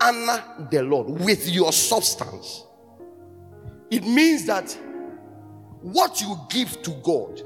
Honor 0.00 0.42
the 0.70 0.82
Lord 0.82 1.08
with 1.20 1.48
your 1.48 1.72
substance. 1.72 2.64
It 3.90 4.04
means 4.04 4.46
that 4.46 4.76
what 5.80 6.20
you 6.20 6.36
give 6.48 6.80
to 6.82 6.90
God 7.02 7.42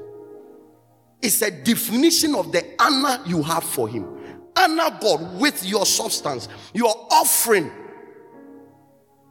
is 1.21 1.41
a 1.41 1.51
definition 1.51 2.35
of 2.35 2.51
the 2.51 2.63
honor 2.79 3.21
you 3.25 3.41
have 3.43 3.63
for 3.63 3.87
Him. 3.87 4.07
Honor 4.55 4.97
God 4.99 5.39
with 5.39 5.65
your 5.65 5.85
substance. 5.85 6.47
Your 6.73 6.93
offering 7.11 7.71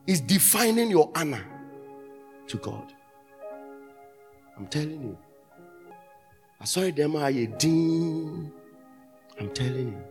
is 0.06 0.20
defining 0.20 0.90
your 0.90 1.10
honor 1.14 1.44
to 2.48 2.56
God. 2.58 2.92
I'm 4.56 4.66
telling 4.66 5.02
you. 5.02 5.18
I 6.60 6.64
saw 6.64 6.90
them 6.90 7.16
a 7.16 7.46
ding. 7.46 8.52
I'm 9.38 9.50
telling 9.50 9.88
you. 9.88 10.02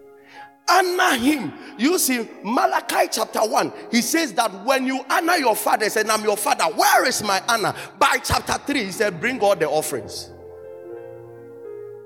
Honor 0.68 1.16
him. 1.16 1.54
You 1.78 2.00
see, 2.00 2.28
Malachi 2.44 3.08
chapter 3.12 3.40
1, 3.40 3.72
he 3.92 4.02
says 4.02 4.34
that 4.34 4.52
when 4.66 4.86
you 4.88 5.06
honor 5.10 5.36
your 5.36 5.56
father, 5.56 5.88
and 5.96 6.12
I'm 6.12 6.24
your 6.24 6.38
father, 6.38 6.66
where 6.66 7.06
is 7.06 7.22
my 7.24 7.42
honor? 7.48 7.74
By 8.00 8.18
chapter 8.24 8.54
3, 8.54 8.86
he 8.86 8.92
said, 8.92 9.20
Bring 9.20 9.40
all 9.42 9.56
the 9.56 9.70
offerings. 9.70 10.32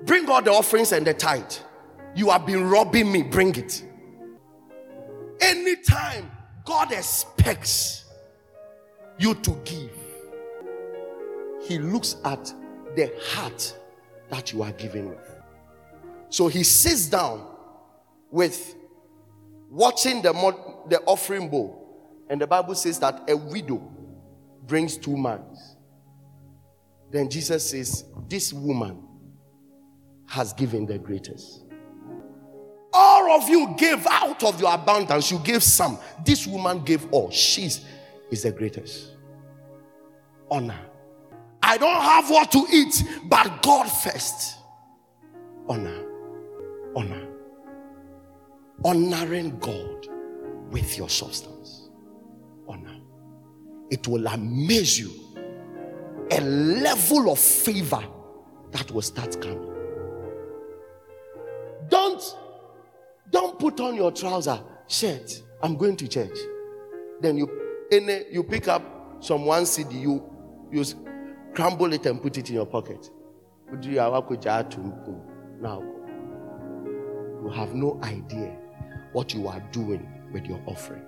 Bring 0.03 0.30
all 0.30 0.41
the 0.41 0.51
offerings 0.51 0.91
and 0.91 1.05
the 1.07 1.13
tithe. 1.13 1.53
You 2.15 2.30
have 2.32 2.45
been 2.45 2.69
robbing 2.69 3.11
me, 3.11 3.23
bring 3.23 3.55
it. 3.55 3.84
Anytime 5.39 6.30
God 6.65 6.91
expects 6.91 8.05
you 9.17 9.36
to 9.36 9.51
give, 9.63 9.99
He 11.70 11.78
looks 11.78 12.15
at 12.26 12.51
the 12.95 13.13
heart 13.28 13.78
that 14.30 14.51
you 14.51 14.63
are 14.63 14.72
giving 14.72 15.07
with. 15.07 15.36
So 16.30 16.47
He 16.47 16.63
sits 16.63 17.05
down 17.05 17.45
with 18.32 18.76
watching 19.70 20.24
the, 20.24 20.34
the 20.89 20.99
offering 21.01 21.47
bowl, 21.47 22.26
and 22.28 22.41
the 22.41 22.47
Bible 22.47 22.74
says 22.74 22.97
that 23.01 23.30
a 23.30 23.38
widow 23.38 23.88
brings 24.65 24.97
two 24.97 25.15
mugs. 25.15 25.76
Then 27.11 27.30
Jesus 27.30 27.70
says, 27.70 28.05
This 28.28 28.51
woman 28.51 29.03
has 30.26 30.53
given 30.53 30.88
the 30.88 30.97
greatest. 30.97 31.65
All 32.91 33.39
of 33.39 33.47
you 33.47 33.76
gave 33.78 34.07
out 34.07 34.43
of 34.43 34.59
your 34.59 34.74
abundance, 34.74 35.30
you 35.30 35.38
gave 35.38 35.61
some. 35.61 35.99
This 36.26 36.47
woman 36.47 36.84
gave 36.84 37.07
all. 37.11 37.30
She 37.30 37.65
is 38.32 38.41
the 38.41 38.51
greatest. 38.51 39.11
Honor. 40.49 40.80
I 41.70 41.78
don't 41.78 42.01
have 42.01 42.32
what 42.32 42.51
to 42.53 42.65
eat, 42.72 43.03
but 43.26 43.61
God 43.61 43.86
first. 43.86 44.57
Honor. 45.67 46.03
Honor. 46.95 47.28
Honoring 48.84 49.59
God 49.59 50.07
with 50.72 50.97
your 50.97 51.09
substance. 51.09 51.91
Honor. 52.67 52.97
It 53.91 54.07
will 54.07 54.26
amaze 54.26 54.97
you. 54.97 55.11
A 56.32 56.41
level 56.41 57.32
of 57.32 57.38
favor 57.38 58.03
that 58.72 58.89
will 58.89 59.03
start 59.03 59.39
coming. 59.39 59.72
Don't 61.88 62.36
don't 63.30 63.59
put 63.59 63.80
on 63.80 63.95
your 63.95 64.11
trouser 64.11 64.59
shirt. 64.88 65.43
I'm 65.61 65.78
going 65.78 65.97
to 65.97 66.07
church. 66.07 66.38
Then 67.22 67.38
you 67.38 67.47
in 67.91 68.26
you 68.32 68.43
pick 68.43 68.67
up 68.67 69.24
some 69.24 69.45
one 69.45 69.63
cedi, 69.63 70.01
you 70.01 70.24
you 70.72 70.84
crumble 71.60 71.91
it 71.91 72.05
and 72.05 72.22
put 72.22 72.38
it 72.38 72.49
in 72.49 72.55
your 72.55 72.66
pocket. 72.66 73.10
Now 73.70 73.84
you 77.43 77.49
have 77.53 77.74
no 77.74 77.99
idea 78.01 78.55
what 79.12 79.34
you 79.34 79.47
are 79.49 79.60
doing 79.72 80.07
with 80.32 80.45
your 80.45 80.62
offering. 80.66 81.03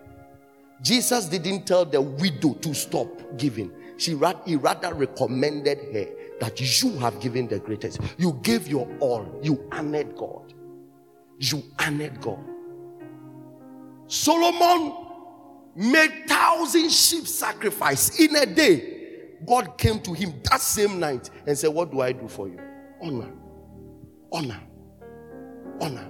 Jesus 0.81 1.27
didn't 1.27 1.65
tell 1.65 1.85
the 1.85 2.01
widow 2.01 2.53
to 2.55 2.73
stop 2.73 3.07
giving. 3.37 3.71
She 3.97 4.17
he 4.45 4.55
rather 4.57 4.93
recommended 4.93 5.77
her 5.93 6.07
that 6.41 6.59
you 6.59 6.97
have 6.97 7.21
given 7.21 7.47
the 7.47 7.59
greatest. 7.59 8.01
You 8.17 8.37
gave 8.41 8.67
your 8.67 8.89
all. 8.99 9.39
You 9.41 9.69
honored 9.71 10.17
God. 10.17 10.53
You 11.39 11.63
honored 11.79 12.19
God. 12.19 12.43
Solomon 14.07 14.97
made 15.75 16.27
thousand 16.27 16.91
sheep 16.91 17.25
sacrifice 17.25 18.19
in 18.19 18.35
a 18.35 18.45
day. 18.45 19.00
God 19.45 19.77
came 19.77 19.99
to 20.01 20.13
him 20.13 20.33
that 20.49 20.61
same 20.61 20.99
night 20.99 21.29
and 21.47 21.57
said, 21.57 21.69
What 21.69 21.91
do 21.91 22.01
I 22.01 22.11
do 22.11 22.27
for 22.27 22.47
you? 22.47 22.59
Honor. 23.01 23.31
Honor. 24.31 24.59
Honor. 25.79 26.07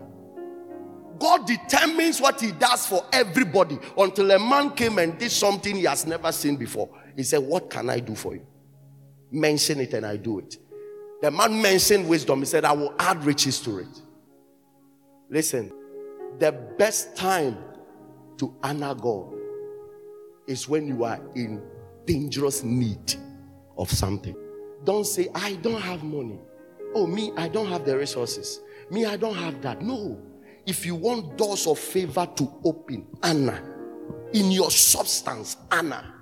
God 1.20 1.46
determines 1.46 2.20
what 2.20 2.42
he 2.42 2.52
does 2.52 2.88
for 2.88 3.06
everybody 3.14 3.78
until 3.98 4.32
a 4.32 4.40
man 4.40 4.72
came 4.72 4.98
and 4.98 5.18
did 5.18 5.32
something 5.32 5.76
he 5.76 5.84
has 5.84 6.06
never 6.08 6.32
seen 6.32 6.56
before. 6.56 6.90
He 7.16 7.24
said, 7.24 7.40
What 7.40 7.70
can 7.70 7.90
I 7.90 8.00
do 8.00 8.16
for 8.16 8.36
you? 8.36 8.46
Mention 9.32 9.80
it 9.80 9.94
and 9.94 10.06
I 10.06 10.18
do 10.18 10.40
it. 10.40 10.58
The 11.22 11.30
man 11.30 11.62
mentioned 11.62 12.10
wisdom. 12.10 12.40
He 12.40 12.46
said, 12.46 12.66
I 12.66 12.72
will 12.74 12.94
add 12.98 13.24
riches 13.24 13.60
to 13.62 13.80
it. 13.80 14.02
Listen, 15.30 15.72
the 16.40 16.52
best 16.52 17.16
time 17.16 17.58
to 18.38 18.54
honor 18.64 18.96
God 18.96 19.34
is 20.48 20.68
when 20.68 20.88
you 20.88 21.04
are 21.04 21.22
in 21.36 21.62
dangerous 22.12 22.62
need 22.64 23.16
of 23.78 23.90
something. 23.90 24.36
Don't 24.84 25.06
say, 25.06 25.30
I 25.34 25.56
don't 25.56 25.82
have 25.82 26.04
money. 26.04 26.40
Oh, 26.94 27.08
me, 27.08 27.32
I 27.38 27.48
don't 27.48 27.68
have 27.68 27.86
the 27.86 27.98
resources. 27.98 28.60
Me, 28.90 29.06
I 29.06 29.16
don't 29.16 29.36
have 29.36 29.62
that. 29.62 29.82
No. 29.82 30.22
If 30.66 30.86
you 30.86 30.96
want 30.96 31.38
doors 31.38 31.68
of 31.68 31.80
favor 31.80 32.28
to 32.36 32.54
open, 32.66 33.08
Anna, 33.24 33.64
in 34.34 34.52
your 34.52 34.70
substance, 34.72 35.56
Anna. 35.72 36.14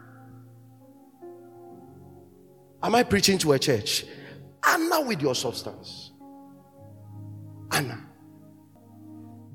Am 2.84 2.94
I 2.94 3.02
preaching 3.04 3.40
to 3.40 3.54
a 3.54 3.60
church? 3.60 4.06
Anna 4.64 5.02
with 5.02 5.22
your 5.22 5.34
substance. 5.34 6.12
Anna. 7.72 8.06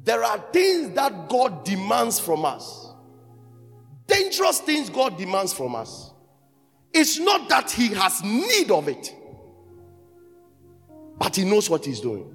There 0.03 0.23
are 0.25 0.39
things 0.53 0.95
that 0.97 1.29
God 1.29 1.65
demands 1.65 2.19
from 2.19 2.45
us. 2.45 2.93
Dangerous 4.07 4.59
things 4.61 4.91
God 4.91 5.17
demands 5.17 5.53
from 5.53 5.77
us. 5.77 6.14
It's 6.95 7.19
not 7.19 7.49
that 7.49 7.71
He 7.71 7.89
has 7.89 8.23
need 8.23 8.71
of 8.71 8.89
it, 8.89 9.15
but 11.19 11.35
He 11.35 11.45
knows 11.45 11.69
what 11.69 11.85
He's 11.85 12.01
doing. 12.01 12.31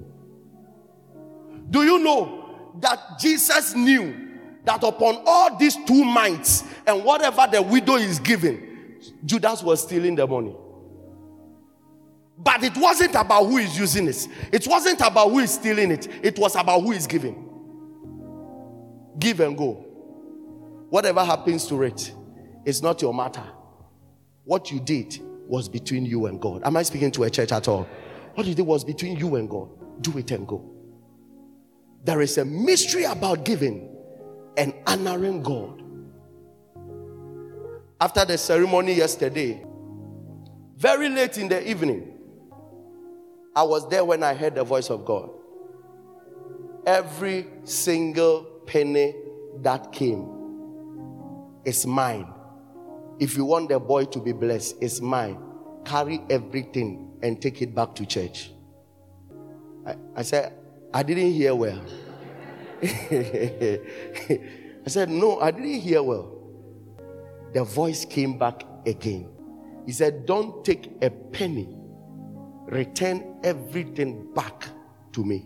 Do 1.70 1.84
you 1.84 1.99
know 1.99 2.74
that 2.82 3.20
Jesus 3.20 3.74
knew 3.74 4.28
that 4.66 4.84
upon 4.84 5.24
all 5.26 5.57
these 5.57 5.78
two 5.86 6.03
mites 6.03 6.64
and 6.86 7.03
whatever 7.03 7.47
the 7.49 7.62
widow 7.62 7.95
is 7.95 8.20
giving, 8.20 8.97
Judas 9.26 9.64
was 9.64 9.84
stealing 9.84 10.16
the 10.16 10.28
money? 10.28 10.55
But 12.38 12.64
it 12.64 12.76
wasn't 12.78 13.16
about 13.16 13.45
who 13.45 13.57
is 13.57 13.78
using 13.78 14.07
it. 14.07 14.28
It 14.51 14.66
wasn't 14.68 15.01
about 15.01 15.30
who 15.30 15.39
is 15.39 15.53
stealing 15.53 15.91
it. 15.91 16.07
It 16.24 16.39
was 16.39 16.55
about 16.55 16.82
who 16.82 16.93
is 16.93 17.05
giving. 17.05 17.45
Give 19.20 19.39
and 19.41 19.57
go. 19.57 19.86
Whatever 20.89 21.24
happens 21.24 21.68
to 21.68 21.84
it, 21.84 22.14
it 22.66 22.70
is 22.70 22.82
not 22.82 23.01
your 23.01 23.14
matter. 23.14 23.43
What 24.49 24.71
you 24.71 24.79
did 24.79 25.19
was 25.47 25.69
between 25.69 26.07
you 26.07 26.25
and 26.25 26.41
God. 26.41 26.63
Am 26.63 26.75
I 26.75 26.81
speaking 26.81 27.11
to 27.11 27.23
a 27.23 27.29
church 27.29 27.51
at 27.51 27.67
all? 27.67 27.87
What 28.33 28.47
you 28.47 28.55
did 28.55 28.65
was 28.65 28.83
between 28.83 29.15
you 29.15 29.35
and 29.35 29.47
God. 29.47 29.69
Do 30.01 30.17
it 30.17 30.31
and 30.31 30.47
go. 30.47 30.67
There 32.03 32.19
is 32.21 32.35
a 32.39 32.45
mystery 32.45 33.03
about 33.03 33.45
giving 33.45 33.95
and 34.57 34.73
honoring 34.87 35.43
God. 35.43 35.83
After 38.01 38.25
the 38.25 38.39
ceremony 38.39 38.93
yesterday, 38.93 39.63
very 40.77 41.09
late 41.09 41.37
in 41.37 41.47
the 41.47 41.69
evening, 41.69 42.17
I 43.55 43.61
was 43.61 43.87
there 43.87 44.03
when 44.03 44.23
I 44.23 44.33
heard 44.33 44.55
the 44.55 44.63
voice 44.63 44.89
of 44.89 45.05
God. 45.05 45.29
Every 46.87 47.45
single 47.65 48.45
penny 48.65 49.13
that 49.57 49.91
came 49.91 50.27
is 51.65 51.85
mine. 51.85 52.33
If 53.20 53.36
you 53.36 53.45
want 53.45 53.70
the 53.70 53.80
boy 53.80 54.05
to 54.05 54.20
be 54.20 54.32
blessed, 54.32 54.78
it's 54.82 55.01
mine. 55.01 55.38
Carry 55.86 56.22
everything 56.30 57.17
and 57.22 57.41
take 57.41 57.61
it 57.61 57.76
back 57.76 57.93
to 57.95 58.05
church. 58.05 58.51
I, 59.86 59.95
I 60.15 60.22
said, 60.22 60.53
I 60.93 61.03
didn't 61.03 61.34
hear 61.34 61.53
well. 61.53 61.82
I 62.82 63.80
said, 64.88 65.09
No, 65.09 65.39
I 65.41 65.51
didn't 65.51 65.82
hear 65.82 66.01
well. 66.01 66.38
The 67.53 67.63
voice 67.63 68.05
came 68.05 68.38
back 68.38 68.63
again. 68.86 69.30
He 69.86 69.91
said, 69.91 70.26
Don't 70.26 70.63
take 70.63 70.89
a 71.01 71.09
penny, 71.09 71.67
return 72.67 73.39
everything 73.43 74.34
back 74.34 74.67
to 75.13 75.26
me. 75.26 75.45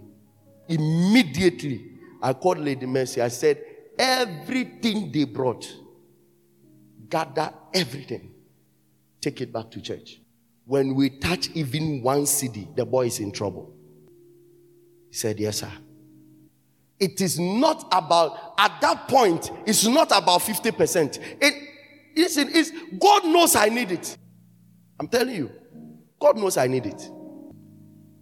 Immediately, 0.67 1.85
I 2.21 2.33
called 2.33 2.59
Lady 2.59 2.85
Mercy. 2.85 3.21
I 3.21 3.29
said, 3.29 3.63
Everything 3.97 5.11
they 5.11 5.23
brought, 5.25 5.71
gather 7.13 7.53
everything, 7.75 8.31
take 9.21 9.39
it 9.39 9.53
back 9.53 9.69
to 9.69 9.79
church. 9.79 10.19
When 10.65 10.95
we 10.95 11.11
touch 11.11 11.51
even 11.53 12.01
one 12.01 12.23
cedi, 12.23 12.75
the 12.75 12.85
boy 12.87 13.05
is 13.05 13.19
in 13.19 13.31
trouble. 13.31 13.71
He 15.11 15.15
said, 15.15 15.39
Yes, 15.39 15.59
sir. 15.59 15.71
It 16.99 17.21
is 17.21 17.39
not 17.39 17.87
about, 17.91 18.55
at 18.57 18.81
that 18.81 19.07
point, 19.07 19.51
it's 19.67 19.85
not 19.85 20.07
about 20.07 20.41
50%. 20.41 21.19
It, 21.39 21.53
listen, 22.15 22.49
it's, 22.51 22.71
God 22.97 23.25
knows 23.25 23.55
I 23.55 23.69
need 23.69 23.91
it. 23.91 24.17
I'm 24.99 25.07
telling 25.07 25.35
you, 25.35 25.51
God 26.19 26.37
knows 26.37 26.57
I 26.57 26.65
need 26.65 26.87
it. 26.87 27.09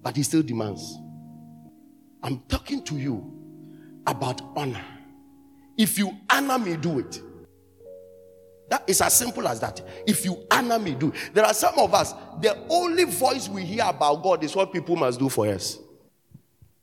But 0.02 0.18
He 0.18 0.24
still 0.24 0.44
demands. 0.44 0.98
I'm 2.24 2.39
talking 2.50 2.84
to 2.86 2.98
you 2.98 3.24
about 4.06 4.42
honor. 4.58 4.84
If 5.78 5.98
you 5.98 6.12
honor 6.30 6.60
me, 6.60 6.76
do 6.76 7.00
it. 7.00 7.22
That 8.72 8.86
is 8.88 9.01
as 9.01 9.13
simple 9.13 9.45
as 9.49 9.59
that. 9.59 9.82
If 10.07 10.24
you 10.24 10.47
honor 10.49 10.80
me, 10.80 10.95
do. 10.95 11.11
There 11.34 11.43
are 11.43 11.53
some 11.53 11.78
of 11.78 11.93
us, 11.93 12.13
the 12.39 12.57
only 12.69 13.03
voice 13.03 13.49
we 13.49 13.65
hear 13.65 13.84
about 13.86 14.24
God 14.24 14.45
is 14.45 14.55
what 14.55 14.72
people 14.72 14.95
must 14.95 15.19
do 15.19 15.28
for 15.28 15.45
us. 15.49 15.78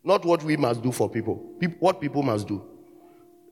Not 0.05 0.22
what 0.22 0.43
we 0.43 0.59
must 0.59 0.82
do 0.82 0.93
for 0.93 1.09
people. 1.09 1.57
what 1.80 1.99
people 1.99 2.22
must 2.22 2.47
do. 2.47 2.62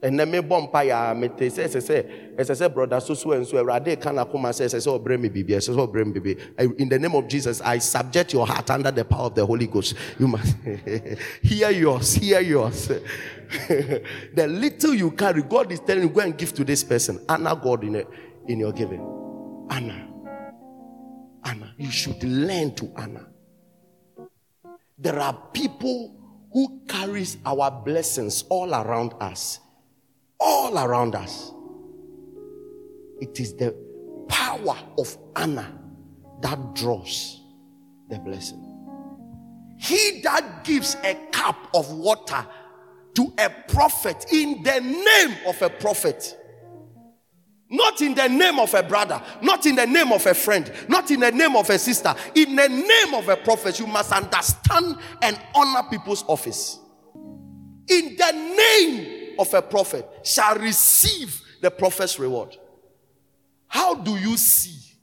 Then 0.02 0.16
me 0.30 0.40
bompa 0.40 0.86
ya 0.86 1.14
mete 1.14 1.50
say 1.50 1.66
say 1.68 1.80
say 1.80 2.34
say 2.44 2.54
say 2.54 2.68
brother 2.68 3.00
so 3.00 3.14
so 3.14 3.32
and 3.32 3.46
so 3.46 3.60
rade 3.64 3.98
can 4.00 4.16
akoma 4.16 5.18
me 5.18 5.28
baby 5.28 6.36
in 6.78 6.88
the 6.88 6.98
name 6.98 7.14
of 7.14 7.26
Jesus 7.26 7.60
I 7.62 7.78
subject 7.78 8.32
your 8.34 8.46
heart 8.46 8.70
under 8.70 8.90
the 8.90 9.04
power 9.04 9.26
of 9.26 9.34
the 9.34 9.44
Holy 9.44 9.66
Ghost 9.66 9.94
you 10.18 10.28
must 10.28 10.54
hear 11.42 11.70
yours 11.70 12.14
hear 12.14 12.40
yours 12.40 12.88
the 12.88 14.46
little 14.46 14.94
you 14.94 15.10
carry 15.12 15.42
God 15.42 15.72
is 15.72 15.80
telling 15.80 16.04
you 16.04 16.10
go 16.10 16.20
and 16.20 16.36
give 16.36 16.52
to 16.54 16.64
this 16.64 16.84
person 16.84 17.18
honor 17.28 17.56
God 17.56 17.82
in 17.82 17.96
it 17.96 18.06
in 18.48 18.60
your 18.60 18.72
giving 18.72 19.00
honor 19.70 20.06
honor 21.44 21.72
you 21.78 21.90
should 21.90 22.22
learn 22.24 22.74
to 22.74 22.90
honor 22.96 23.26
there 24.98 25.18
are 25.18 25.34
people 25.52 26.14
who 26.52 26.80
carries 26.88 27.36
our 27.44 27.70
blessings 27.70 28.44
all 28.48 28.72
around 28.74 29.12
us 29.20 29.60
all 30.40 30.78
around 30.78 31.14
us. 31.14 31.52
It 33.20 33.40
is 33.40 33.54
the 33.54 33.74
power 34.28 34.76
of 34.98 35.16
honor 35.34 35.72
that 36.42 36.74
draws. 36.74 37.40
the 38.08 38.18
blessing. 38.20 38.62
He 39.78 40.20
that 40.22 40.62
gives 40.62 40.96
a 41.02 41.14
cup 41.32 41.56
of 41.74 41.90
water 41.90 42.46
to 43.14 43.32
a 43.36 43.50
prophet 43.66 44.26
in 44.32 44.62
the 44.62 44.80
name 44.80 45.36
of 45.44 45.60
a 45.60 45.68
prophet, 45.68 46.36
not 47.68 48.00
in 48.00 48.14
the 48.14 48.28
name 48.28 48.58
of 48.58 48.72
a 48.74 48.82
brother, 48.82 49.20
not 49.42 49.66
in 49.66 49.74
the 49.74 49.86
name 49.86 50.12
of 50.12 50.24
a 50.26 50.34
friend, 50.34 50.72
not 50.88 51.10
in 51.10 51.20
the 51.20 51.32
name 51.32 51.56
of 51.56 51.68
a 51.68 51.78
sister, 51.78 52.14
in 52.34 52.54
the 52.54 52.68
name 52.68 53.14
of 53.14 53.28
a 53.28 53.36
prophet, 53.36 53.78
you 53.80 53.86
must 53.86 54.12
understand 54.12 54.96
and 55.22 55.40
honor 55.54 55.82
people's 55.90 56.24
office. 56.28 56.78
In 57.88 58.16
the 58.16 58.32
name 58.32 59.34
of 59.38 59.52
a 59.52 59.62
prophet, 59.62 60.08
shall 60.22 60.56
receive 60.56 61.40
the 61.60 61.70
prophet's 61.70 62.18
reward. 62.18 62.56
How 63.66 63.94
do 63.94 64.12
you 64.16 64.36
see 64.36 64.96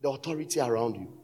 the 0.00 0.10
authority 0.10 0.60
around 0.60 0.96
you? 0.96 1.18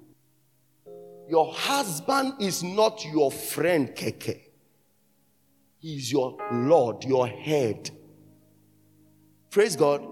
Your 1.28 1.52
husband 1.52 2.34
is 2.40 2.62
not 2.62 3.04
your 3.04 3.30
friend, 3.30 3.90
Keke. 3.90 4.40
He 5.78 5.96
is 5.96 6.10
your 6.10 6.38
Lord, 6.50 7.04
your 7.04 7.26
head. 7.26 7.90
Praise 9.50 9.76
God. 9.76 10.02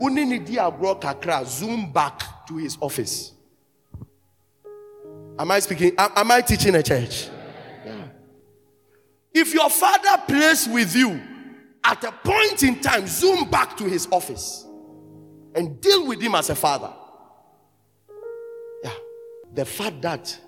Kakra, 0.00 1.46
zoom 1.46 1.92
back 1.92 2.46
to 2.46 2.56
his 2.56 2.76
office. 2.80 3.32
Am 5.38 5.50
I 5.50 5.60
speaking? 5.60 5.92
Am 5.98 6.30
I 6.30 6.40
teaching 6.40 6.74
a 6.74 6.82
church? 6.82 7.28
If 9.32 9.52
your 9.52 9.68
father 9.68 10.22
plays 10.26 10.66
with 10.66 10.96
you, 10.96 11.20
at 11.84 12.02
a 12.02 12.10
point 12.10 12.62
in 12.62 12.80
time, 12.80 13.06
zoom 13.06 13.50
back 13.50 13.76
to 13.76 13.84
his 13.84 14.08
office 14.10 14.66
and 15.54 15.80
deal 15.80 16.06
with 16.06 16.20
him 16.20 16.34
as 16.34 16.50
a 16.50 16.54
father. 16.54 16.92
Yeah. 18.82 18.94
The 19.54 19.64
fact 19.64 20.00
that 20.02 20.40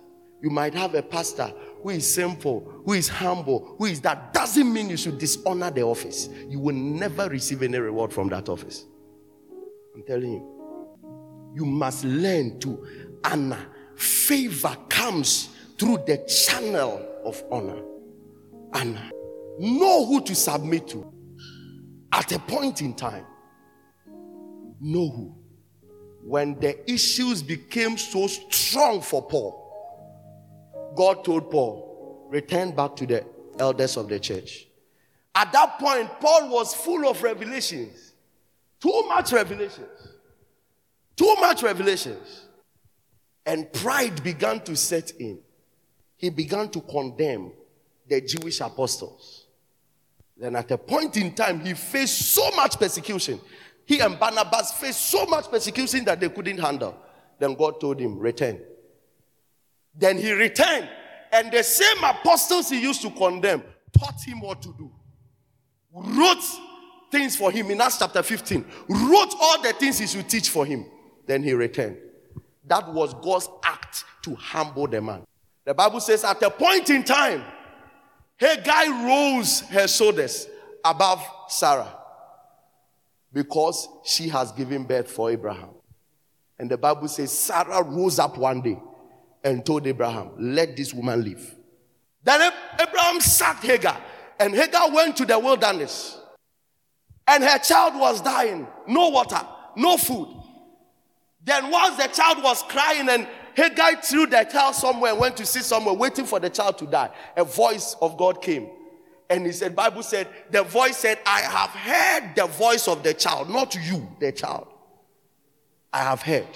you 0.43 0.51
might 0.51 0.75
have 0.75 0.95
a 0.95 1.03
pastor 1.03 1.53
who 1.83 1.91
is 1.91 2.13
simple, 2.13 2.83
who 2.85 2.93
is 2.95 3.09
humble, 3.09 3.77
who 3.79 3.87
is 3.87 4.01
that 4.01 4.33
doesn't 4.33 4.73
mean 4.73 4.91
you 4.91 4.97
should 4.97 5.19
dishonor 5.19 5.71
the 5.71 5.83
office. 5.83 6.29
You 6.49 6.59
will 6.59 6.75
never 6.75 7.29
receive 7.29 7.63
any 7.63 7.79
reward 7.79 8.13
from 8.13 8.29
that 8.31 8.49
office. 8.49 8.87
I'm 9.95 10.03
telling 10.05 10.33
you. 10.33 10.59
You 11.55 11.65
must 11.65 12.05
learn 12.05 12.61
to 12.61 12.87
honor. 13.25 13.67
Favor 13.97 14.77
comes 14.89 15.51
through 15.79 16.05
the 16.07 16.19
channel 16.19 17.05
of 17.25 17.43
honor. 17.51 17.83
Honor. 18.73 19.11
Know 19.59 20.07
who 20.07 20.23
to 20.23 20.35
submit 20.35 20.89
to 20.89 21.13
at 22.13 22.31
a 22.33 22.39
point 22.39 22.81
in 22.81 22.95
time. 22.95 23.25
Know 24.81 25.09
who. 25.09 25.35
When 26.23 26.61
the 26.61 26.91
issues 26.91 27.43
became 27.43 27.97
so 27.97 28.27
strong 28.27 29.01
for 29.01 29.27
Paul, 29.27 29.58
God 30.99 31.25
told 31.25 31.49
Paul, 31.49 32.27
return 32.29 32.73
back 32.73 32.97
to 32.97 33.07
the 33.07 33.25
elders 33.57 33.97
of 33.97 34.09
the 34.09 34.19
church. 34.19 34.67
At 35.33 35.53
that 35.53 35.79
point, 35.79 36.11
Paul 36.21 36.51
was 36.51 36.75
full 36.75 37.09
of 37.09 37.23
revelations. 37.23 38.15
Too 38.81 39.05
much 39.07 39.33
revelations. 39.33 40.09
Too 41.15 41.37
much 41.39 41.63
revelations. 41.63 42.47
And 43.47 43.73
pride 43.73 44.25
began 44.25 44.59
to 44.63 44.75
set 44.75 45.13
in. 45.21 45.39
He 46.17 46.31
began 46.31 46.69
to 46.71 46.81
condemn 46.81 47.53
the 48.09 48.21
Jewish 48.21 48.61
apostles. 48.61 49.47
Then, 50.37 50.57
at 50.57 50.69
a 50.73 50.79
point 50.79 51.17
in 51.17 51.33
time, 51.33 51.61
he 51.61 51.75
faced 51.75 52.33
so 52.33 52.51
much 52.57 52.77
persecution. 52.77 53.41
He 53.85 54.01
and 54.01 54.19
Barnabas 54.19 54.73
faced 54.73 55.03
so 55.03 55.27
much 55.27 55.49
persecution 55.49 56.05
that 56.07 56.19
they 56.19 56.29
couldn't 56.29 56.59
handle. 56.59 56.97
Then 57.39 57.55
God 57.55 57.81
told 57.81 58.01
him, 58.01 58.19
Return. 58.19 58.59
Then 59.99 60.17
he 60.17 60.33
returned, 60.33 60.89
and 61.33 61.51
the 61.51 61.63
same 61.63 62.05
apostles 62.05 62.71
he 62.71 62.81
used 62.81 63.03
to 63.03 63.11
condemn 63.11 63.63
taught 63.93 64.23
him 64.23 64.41
what 64.41 64.63
to 64.63 64.73
do. 64.79 64.91
Wrote 65.93 66.45
things 67.11 67.35
for 67.37 67.51
him 67.51 67.71
in 67.71 67.81
Acts 67.81 67.99
chapter 67.99 68.23
15, 68.23 68.65
wrote 68.89 69.35
all 69.41 69.61
the 69.61 69.73
things 69.73 69.99
he 69.99 70.07
should 70.07 70.29
teach 70.29 70.51
for 70.51 70.65
him. 70.65 70.87
Then 71.27 71.43
he 71.43 71.53
returned. 71.53 71.97
That 72.65 72.93
was 72.93 73.13
God's 73.15 73.49
act 73.65 74.05
to 74.23 74.35
humble 74.37 74.87
the 74.87 75.01
man. 75.01 75.27
The 75.65 75.75
Bible 75.75 76.01
says, 76.01 76.23
at 76.23 76.43
a 76.43 76.51
point 76.51 76.91
in 76.91 77.03
time, 77.03 77.43
Hagar 78.37 79.07
rose 79.07 79.61
her 79.63 79.89
shoulders 79.89 80.47
above 80.85 81.23
Sarah 81.49 81.93
because 83.33 83.89
she 84.05 84.29
has 84.29 84.53
given 84.53 84.85
birth 84.85 85.11
for 85.11 85.31
Abraham. 85.31 85.71
And 86.59 86.71
the 86.71 86.79
Bible 86.79 87.09
says 87.09 87.33
Sarah 87.33 87.83
rose 87.83 88.19
up 88.19 88.39
one 88.39 88.61
day 88.61 88.79
and 89.45 89.65
told 89.65 89.87
Abraham, 89.87 90.31
Let 90.39 90.77
this 90.77 90.93
woman 90.93 91.25
live. 91.25 91.55
Then 92.23 92.53
Abraham 92.81 93.21
sacked 93.21 93.65
Hagar, 93.65 94.01
and 94.39 94.55
Hagar 94.55 94.91
went 94.91 95.17
to 95.17 95.25
the 95.25 95.39
wilderness. 95.39 96.19
And 97.27 97.45
her 97.45 97.59
child 97.59 97.95
was 97.99 98.23
dying, 98.23 98.67
no 98.87 99.11
water, 99.11 99.41
no 99.77 99.97
food. 99.99 100.29
Then, 101.45 101.71
once 101.71 101.97
the 101.97 102.09
child 102.09 102.43
was 102.43 102.63
crying, 102.65 103.09
and 103.09 103.29
Hagar 103.55 104.03
threw 104.03 104.27
the 104.27 104.45
child 104.45 104.75
somewhere, 104.75 105.15
went 105.15 105.37
to 105.39 105.47
see 105.47 105.61
somewhere, 105.61 105.95
waiting 105.95 106.25
for 106.25 106.41
the 106.41 106.51
child 106.51 106.79
to 106.79 106.87
die, 106.87 107.11
a 107.37 107.45
voice 107.45 107.97
of 108.01 108.17
God 108.17 108.43
came. 108.43 108.69
And 109.31 109.45
he 109.45 109.53
said, 109.53 109.77
Bible 109.77 110.03
said, 110.03 110.27
the 110.51 110.63
voice 110.63 110.97
said, 110.97 111.19
I 111.27 111.41
have 111.41 111.71
heard 111.71 112.35
the 112.35 112.47
voice 112.47 112.89
of 112.89 113.03
the 113.03 113.13
child, 113.13 113.51
not 113.51 113.75
you, 113.75 114.09
the 114.21 114.33
child. 114.33 114.69
I 115.93 115.99
have 115.99 116.23
heard. 116.23 116.47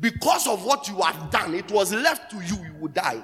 Because 0.00 0.46
of 0.46 0.64
what 0.64 0.88
you 0.88 1.00
have 1.00 1.30
done, 1.30 1.54
it 1.54 1.70
was 1.70 1.92
left 1.92 2.30
to 2.30 2.36
you, 2.36 2.56
you 2.64 2.74
would 2.80 2.94
die. 2.94 3.22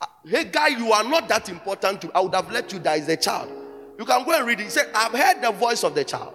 Uh, 0.00 0.06
hey, 0.24 0.44
guy, 0.44 0.68
you 0.68 0.92
are 0.92 1.02
not 1.02 1.28
that 1.28 1.48
important 1.48 2.02
to. 2.02 2.12
I 2.14 2.20
would 2.20 2.34
have 2.34 2.50
let 2.50 2.72
you 2.72 2.78
die 2.78 2.98
as 2.98 3.08
a 3.08 3.16
child. 3.16 3.50
You 3.98 4.04
can 4.04 4.24
go 4.24 4.32
and 4.32 4.46
read 4.46 4.60
it. 4.60 4.64
He 4.64 4.70
said, 4.70 4.90
I've 4.94 5.12
heard 5.12 5.42
the 5.42 5.50
voice 5.50 5.82
of 5.82 5.94
the 5.94 6.04
child. 6.04 6.34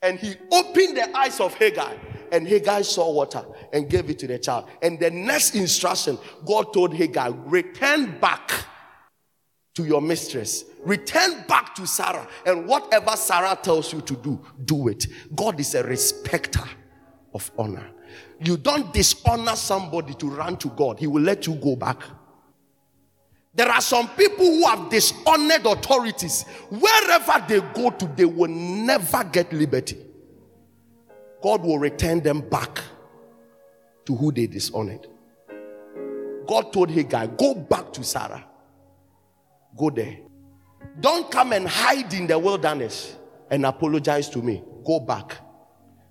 And 0.00 0.18
he 0.18 0.36
opened 0.52 0.96
the 0.96 1.14
eyes 1.16 1.40
of 1.40 1.54
Hagar, 1.54 1.92
and 2.30 2.46
Hagar 2.46 2.82
saw 2.84 3.12
water 3.12 3.44
and 3.72 3.90
gave 3.90 4.08
it 4.08 4.18
to 4.20 4.26
the 4.26 4.38
child. 4.38 4.68
And 4.80 4.98
the 4.98 5.10
next 5.10 5.54
instruction, 5.54 6.18
God 6.46 6.72
told 6.72 6.94
Hagar, 6.94 7.32
return 7.32 8.18
back 8.20 8.52
to 9.74 9.84
your 9.84 10.00
mistress. 10.00 10.64
Return 10.84 11.44
back 11.46 11.74
to 11.74 11.86
Sarah. 11.86 12.26
And 12.46 12.66
whatever 12.66 13.16
Sarah 13.16 13.58
tells 13.60 13.92
you 13.92 14.00
to 14.02 14.14
do, 14.14 14.40
do 14.64 14.88
it. 14.88 15.06
God 15.34 15.60
is 15.60 15.74
a 15.74 15.82
respecter 15.82 16.64
of 17.34 17.50
honor. 17.58 17.90
You 18.40 18.56
don't 18.56 18.92
dishonor 18.92 19.56
somebody 19.56 20.14
to 20.14 20.30
run 20.30 20.56
to 20.58 20.68
God, 20.68 20.98
He 20.98 21.06
will 21.06 21.22
let 21.22 21.46
you 21.46 21.54
go 21.54 21.76
back. 21.76 22.02
There 23.54 23.68
are 23.68 23.80
some 23.80 24.08
people 24.10 24.44
who 24.44 24.66
have 24.66 24.88
dishonored 24.88 25.66
authorities. 25.66 26.44
Wherever 26.70 27.44
they 27.48 27.60
go 27.60 27.90
to, 27.90 28.06
they 28.14 28.24
will 28.24 28.48
never 28.48 29.24
get 29.24 29.52
liberty. 29.52 29.98
God 31.42 31.62
will 31.62 31.78
return 31.78 32.20
them 32.20 32.40
back 32.40 32.80
to 34.04 34.14
who 34.14 34.30
they 34.30 34.46
dishonored. 34.46 35.06
God 36.46 36.72
told 36.72 36.90
Hagar, 36.90 37.26
Go 37.26 37.54
back 37.54 37.92
to 37.94 38.04
Sarah. 38.04 38.44
Go 39.76 39.90
there. 39.90 40.18
Don't 41.00 41.30
come 41.30 41.52
and 41.52 41.68
hide 41.68 42.12
in 42.14 42.26
the 42.26 42.38
wilderness 42.38 43.16
and 43.50 43.66
apologize 43.66 44.28
to 44.30 44.42
me. 44.42 44.62
Go 44.84 45.00
back 45.00 45.36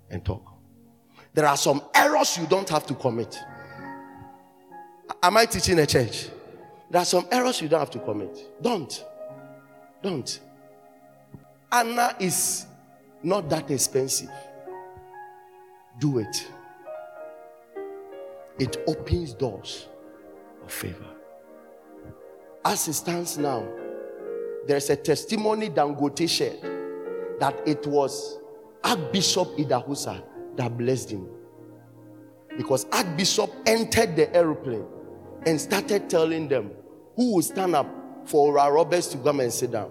and 0.10 0.24
talk. 0.24 0.47
There 1.38 1.46
are 1.46 1.56
some 1.56 1.84
errors 1.94 2.36
you 2.40 2.48
don't 2.48 2.68
have 2.70 2.88
to 2.88 2.96
commit. 2.96 3.38
Am 5.22 5.38
I 5.38 5.46
teaching 5.46 5.78
a 5.78 5.86
church? 5.86 6.30
There 6.90 7.00
are 7.00 7.06
some 7.06 7.28
errors 7.32 7.62
you 7.62 7.70
don't 7.70 7.80
have 7.80 7.92
to 7.92 8.00
commit. 8.00 8.60
Don't. 8.60 9.06
Don't. 10.02 10.40
Anna 11.72 12.16
is 12.20 12.66
not 13.22 13.50
that 13.52 13.70
expensive. 13.70 14.32
Do 16.00 16.18
it. 16.18 16.48
It 18.58 18.84
opens 18.88 19.36
doors 19.36 19.86
of 20.64 20.72
favor. 20.72 21.06
As 22.66 22.88
it 22.88 22.94
stands 22.94 23.38
now, 23.38 23.64
there's 24.66 24.90
a 24.90 24.96
testimony 24.96 25.70
Dangote 25.70 26.28
shared 26.28 26.62
that 27.40 27.62
it 27.68 27.86
was 27.86 28.40
Archbishop 28.84 29.50
Idahosa 29.50 30.24
that 30.58 30.78
blessed 30.78 31.12
him. 31.12 31.28
Because 32.58 32.86
Archbishop 32.92 33.52
entered 33.66 34.16
the 34.16 34.34
aeroplane 34.36 34.86
and 35.46 35.62
started 35.62 36.10
telling 36.10 36.48
them 36.48 36.72
who 37.16 37.36
will 37.36 37.42
stand 37.42 37.76
up 37.76 37.88
for 38.26 38.52
Oral 38.52 38.72
Roberts 38.72 39.08
to 39.08 39.18
come 39.18 39.40
and 39.40 39.54
sit 39.54 39.72
down. 39.72 39.90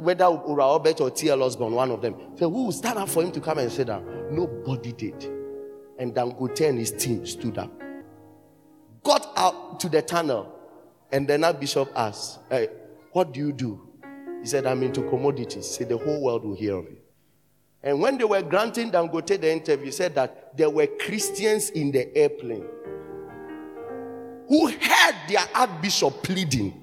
Whether 0.00 0.24
Oral 0.24 0.56
Roberts 0.56 1.00
or 1.00 1.10
T.L. 1.10 1.42
Osborn, 1.42 1.72
one 1.72 1.90
of 1.90 2.02
them. 2.02 2.14
So 2.36 2.50
who 2.50 2.64
will 2.64 2.72
stand 2.72 2.98
up 2.98 3.08
for 3.08 3.22
him 3.22 3.32
to 3.32 3.40
come 3.40 3.58
and 3.58 3.70
sit 3.70 3.86
down? 3.86 4.34
Nobody 4.34 4.92
did. 4.92 5.24
And 5.98 6.14
Dangote 6.14 6.68
and 6.68 6.78
his 6.78 6.90
team 6.90 7.24
stood 7.26 7.58
up. 7.58 7.70
Got 9.02 9.32
out 9.36 9.80
to 9.80 9.88
the 9.88 10.02
tunnel. 10.02 10.52
And 11.12 11.28
then 11.28 11.44
Archbishop 11.44 11.90
asked, 11.94 12.40
hey, 12.50 12.68
what 13.12 13.32
do 13.32 13.40
you 13.40 13.52
do? 13.52 13.88
He 14.40 14.46
said, 14.48 14.66
I'm 14.66 14.82
into 14.82 15.08
commodities. 15.08 15.66
Say 15.70 15.84
the 15.84 15.96
whole 15.96 16.22
world 16.22 16.44
will 16.44 16.56
hear 16.56 16.76
of 16.76 16.84
you. 16.86 16.98
And 17.84 18.00
when 18.00 18.16
they 18.16 18.24
were 18.24 18.40
granting 18.40 18.90
Dangote 18.90 19.38
the 19.38 19.52
interview, 19.52 19.90
said 19.90 20.14
that 20.14 20.56
there 20.56 20.70
were 20.70 20.86
Christians 20.86 21.68
in 21.70 21.92
the 21.92 22.16
airplane 22.16 22.64
who 24.48 24.68
heard 24.68 25.14
their 25.28 25.44
archbishop 25.54 26.22
pleading. 26.22 26.80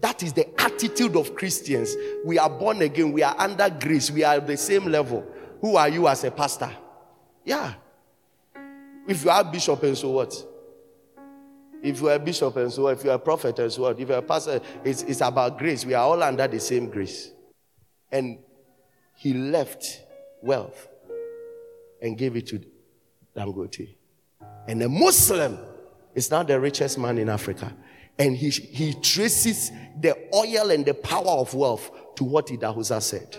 That 0.00 0.22
is 0.22 0.32
the 0.32 0.48
attitude 0.58 1.14
of 1.14 1.34
Christians. 1.34 1.94
We 2.24 2.38
are 2.38 2.48
born 2.48 2.80
again, 2.80 3.12
we 3.12 3.22
are 3.22 3.34
under 3.38 3.68
grace, 3.68 4.10
we 4.10 4.24
are 4.24 4.36
at 4.36 4.46
the 4.46 4.56
same 4.56 4.86
level. 4.86 5.22
Who 5.60 5.76
are 5.76 5.90
you 5.90 6.08
as 6.08 6.24
a 6.24 6.30
pastor? 6.30 6.70
Yeah. 7.44 7.74
If 9.06 9.24
you 9.24 9.30
are 9.30 9.44
bishop 9.44 9.82
and 9.82 9.96
so 9.96 10.10
what? 10.10 10.46
If 11.82 12.00
you 12.00 12.08
are 12.08 12.14
a 12.14 12.18
bishop 12.18 12.56
and 12.56 12.72
so 12.72 12.84
what? 12.84 12.98
If 12.98 13.04
you 13.04 13.10
are 13.10 13.16
a 13.16 13.18
prophet 13.18 13.58
and 13.58 13.70
so 13.70 13.82
what? 13.82 14.00
If 14.00 14.08
you 14.08 14.14
are 14.14 14.18
a 14.18 14.22
pastor, 14.22 14.60
it's, 14.84 15.02
it's 15.02 15.20
about 15.20 15.58
grace. 15.58 15.84
We 15.84 15.92
are 15.92 16.04
all 16.04 16.22
under 16.22 16.48
the 16.48 16.60
same 16.60 16.88
grace. 16.88 17.32
And 18.12 18.38
he 19.14 19.34
left 19.34 20.02
wealth 20.42 20.88
and 22.02 22.16
gave 22.16 22.36
it 22.36 22.46
to 22.48 22.60
Dangote. 23.36 23.96
And 24.66 24.82
a 24.82 24.88
Muslim 24.88 25.58
is 26.14 26.30
now 26.30 26.42
the 26.42 26.58
richest 26.58 26.98
man 26.98 27.18
in 27.18 27.28
Africa. 27.28 27.72
And 28.18 28.36
he, 28.36 28.50
he 28.50 28.94
traces 28.94 29.70
the 29.98 30.16
oil 30.34 30.70
and 30.70 30.84
the 30.84 30.94
power 30.94 31.38
of 31.40 31.54
wealth 31.54 31.90
to 32.16 32.24
what 32.24 32.48
Idahosa 32.48 33.00
said. 33.00 33.34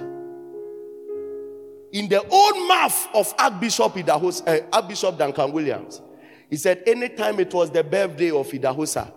In 1.91 2.07
the 2.07 2.26
own 2.30 2.67
mouth 2.67 3.07
of 3.13 3.34
Archbishop, 3.38 3.93
Idahosa, 3.93 4.47
uh, 4.47 4.65
Archbishop 4.72 5.17
Duncan 5.17 5.51
Williams, 5.51 6.01
he 6.49 6.57
said, 6.57 6.84
anytime 6.88 7.39
it 7.39 7.53
was 7.53 7.69
the 7.69 7.84
birthday 7.84 8.32
of 8.32 8.47
Idahosa, 8.47 9.11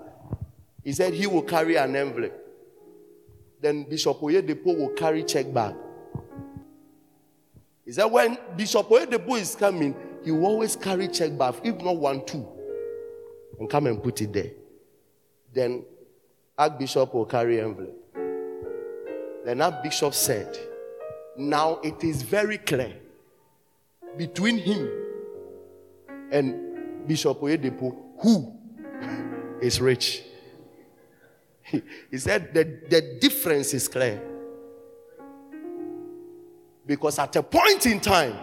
he 0.82 0.92
said 0.92 1.14
he 1.14 1.26
will 1.26 1.42
carry 1.42 1.76
an 1.76 1.96
envelope. 1.96 2.43
Then 3.64 3.84
Bishop 3.84 4.20
Oyedepo 4.20 4.76
will 4.76 4.90
carry 4.90 5.22
check 5.24 5.50
bag. 5.50 5.74
He 7.86 7.92
said, 7.92 8.04
when 8.04 8.36
Bishop 8.58 8.86
Oyedepo 8.90 9.40
is 9.40 9.56
coming, 9.56 9.96
he 10.22 10.32
will 10.32 10.44
always 10.44 10.76
carry 10.76 11.08
check 11.08 11.38
bag, 11.38 11.54
if 11.64 11.74
not 11.80 11.96
one, 11.96 12.26
two, 12.26 12.46
and 13.58 13.70
come 13.70 13.86
and 13.86 14.02
put 14.02 14.20
it 14.20 14.34
there. 14.34 14.50
Then 15.50 15.82
Archbishop 16.58 17.14
will 17.14 17.24
carry 17.24 17.58
envelope. 17.58 17.96
Then 19.46 19.62
Archbishop 19.62 20.12
said, 20.12 20.58
now 21.38 21.80
it 21.82 22.04
is 22.04 22.20
very 22.20 22.58
clear 22.58 22.92
between 24.18 24.58
him 24.58 24.90
and 26.30 27.08
Bishop 27.08 27.40
Oyedepo 27.40 27.96
who 28.20 28.58
is 29.62 29.80
rich. 29.80 30.22
He, 32.10 32.18
said 32.18 32.52
the, 32.52 32.64
the 32.88 33.18
difference 33.20 33.74
is 33.74 33.88
clear. 33.88 34.22
Because 36.86 37.18
at 37.18 37.34
a 37.36 37.42
point 37.42 37.86
in 37.86 38.00
time, 38.00 38.36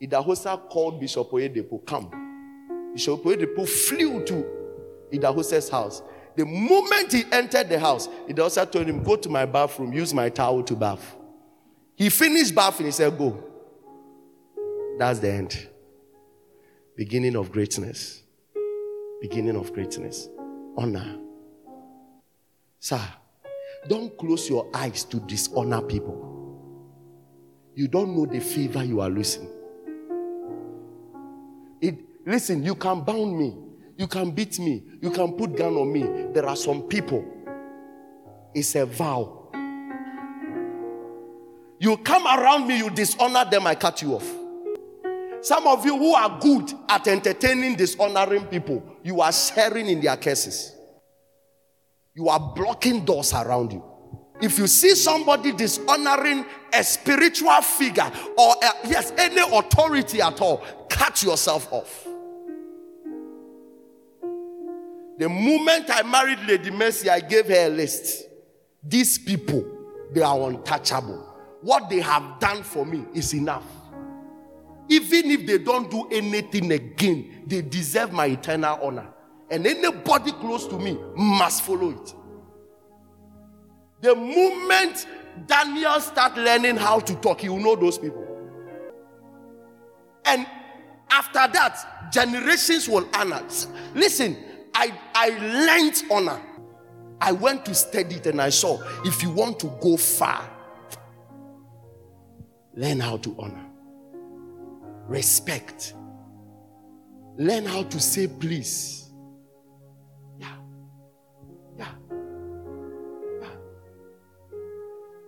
Idahosa 0.00 0.68
called 0.68 1.00
Bishop 1.00 1.30
Oyedepo, 1.30 1.84
come. 1.86 2.92
Bishop 2.92 3.22
Oyedepo 3.22 3.66
flew 3.66 4.24
to 4.24 4.46
Idahosa's 5.12 5.70
house. 5.70 6.02
The 6.36 6.44
moment 6.44 7.12
he 7.12 7.24
entered 7.32 7.70
the 7.70 7.78
house, 7.78 8.08
Idahosa 8.28 8.70
told 8.70 8.86
him, 8.86 9.02
Go 9.02 9.16
to 9.16 9.28
my 9.30 9.46
bathroom, 9.46 9.92
use 9.94 10.12
my 10.12 10.28
towel 10.28 10.62
to 10.64 10.74
bath. 10.76 11.16
He 11.94 12.10
finished 12.10 12.54
bathing, 12.54 12.86
he 12.86 12.92
said, 12.92 13.16
Go. 13.16 13.42
That's 14.98 15.18
the 15.18 15.32
end. 15.32 15.68
Beginning 16.94 17.36
of 17.36 17.50
greatness. 17.50 18.22
Beginning 19.22 19.56
of 19.56 19.72
greatness. 19.72 20.28
Honor. 20.76 21.25
Sir, 22.78 23.00
don't 23.88 24.16
close 24.18 24.48
your 24.48 24.68
eyes 24.74 25.04
to 25.04 25.20
dishonor 25.20 25.82
people. 25.82 26.26
You 27.74 27.88
don't 27.88 28.16
know 28.16 28.26
the 28.26 28.40
favor 28.40 28.82
you 28.82 29.00
are 29.00 29.10
losing. 29.10 29.48
It, 31.80 31.98
listen, 32.24 32.62
you 32.62 32.74
can 32.74 33.02
bound 33.02 33.38
me, 33.38 33.56
you 33.96 34.06
can 34.06 34.30
beat 34.30 34.58
me, 34.58 34.82
you 35.00 35.10
can 35.10 35.32
put 35.34 35.56
gun 35.56 35.74
on 35.74 35.92
me. 35.92 36.32
There 36.32 36.46
are 36.46 36.56
some 36.56 36.82
people. 36.82 37.24
It's 38.54 38.74
a 38.74 38.86
vow. 38.86 39.50
You 41.78 41.96
come 41.98 42.26
around 42.26 42.66
me, 42.66 42.78
you 42.78 42.88
dishonor 42.90 43.44
them, 43.50 43.66
I 43.66 43.74
cut 43.74 44.00
you 44.00 44.14
off. 44.14 44.26
Some 45.42 45.66
of 45.66 45.84
you 45.84 45.96
who 45.96 46.14
are 46.14 46.40
good 46.40 46.72
at 46.88 47.06
entertaining 47.06 47.76
dishonoring 47.76 48.46
people, 48.46 48.82
you 49.02 49.20
are 49.20 49.32
sharing 49.32 49.86
in 49.86 50.00
their 50.00 50.16
cases. 50.16 50.75
You 52.16 52.30
are 52.30 52.40
blocking 52.40 53.04
doors 53.04 53.34
around 53.34 53.72
you. 53.74 53.84
If 54.40 54.58
you 54.58 54.66
see 54.66 54.94
somebody 54.94 55.52
dishonoring 55.52 56.46
a 56.72 56.82
spiritual 56.82 57.60
figure 57.60 58.10
or 58.38 58.54
a, 58.62 58.88
yes, 58.88 59.12
any 59.18 59.40
authority 59.40 60.22
at 60.22 60.40
all, 60.40 60.64
cut 60.88 61.22
yourself 61.22 61.70
off. 61.70 62.04
The 65.18 65.28
moment 65.28 65.90
I 65.90 66.02
married 66.02 66.40
Lady 66.46 66.70
Mercy, 66.70 67.10
I 67.10 67.20
gave 67.20 67.48
her 67.48 67.66
a 67.66 67.68
list. 67.68 68.24
These 68.82 69.18
people, 69.18 69.64
they 70.12 70.22
are 70.22 70.48
untouchable. 70.48 71.34
What 71.60 71.90
they 71.90 72.00
have 72.00 72.38
done 72.40 72.62
for 72.62 72.86
me 72.86 73.04
is 73.14 73.34
enough. 73.34 73.64
Even 74.88 75.30
if 75.30 75.46
they 75.46 75.58
don't 75.58 75.90
do 75.90 76.08
anything 76.10 76.72
again, 76.72 77.42
they 77.46 77.60
deserve 77.60 78.12
my 78.12 78.26
eternal 78.26 78.78
honor. 78.82 79.12
And 79.50 79.66
anybody 79.66 80.32
close 80.32 80.66
to 80.68 80.78
me 80.78 80.98
must 81.14 81.62
follow 81.62 81.90
it. 81.90 82.14
The 84.00 84.14
moment 84.14 85.06
Daniel 85.46 86.00
start 86.00 86.36
learning 86.36 86.76
how 86.76 87.00
to 87.00 87.14
talk, 87.16 87.40
he 87.40 87.48
will 87.48 87.58
know 87.58 87.76
those 87.76 87.98
people. 87.98 88.26
And 90.24 90.46
after 91.10 91.46
that, 91.52 92.12
generations 92.12 92.88
will 92.88 93.08
honor. 93.14 93.42
Listen, 93.94 94.36
I, 94.74 94.92
I 95.14 95.28
learned 95.30 96.02
honor. 96.10 96.42
I 97.20 97.32
went 97.32 97.64
to 97.66 97.74
study 97.74 98.16
it 98.16 98.26
and 98.26 98.42
I 98.42 98.50
saw 98.50 98.78
if 99.04 99.22
you 99.22 99.30
want 99.30 99.58
to 99.60 99.68
go 99.80 99.96
far, 99.96 100.50
learn 102.74 103.00
how 103.00 103.16
to 103.18 103.34
honor, 103.38 103.66
respect, 105.06 105.94
learn 107.38 107.64
how 107.64 107.84
to 107.84 108.00
say 108.00 108.26
please. 108.28 109.05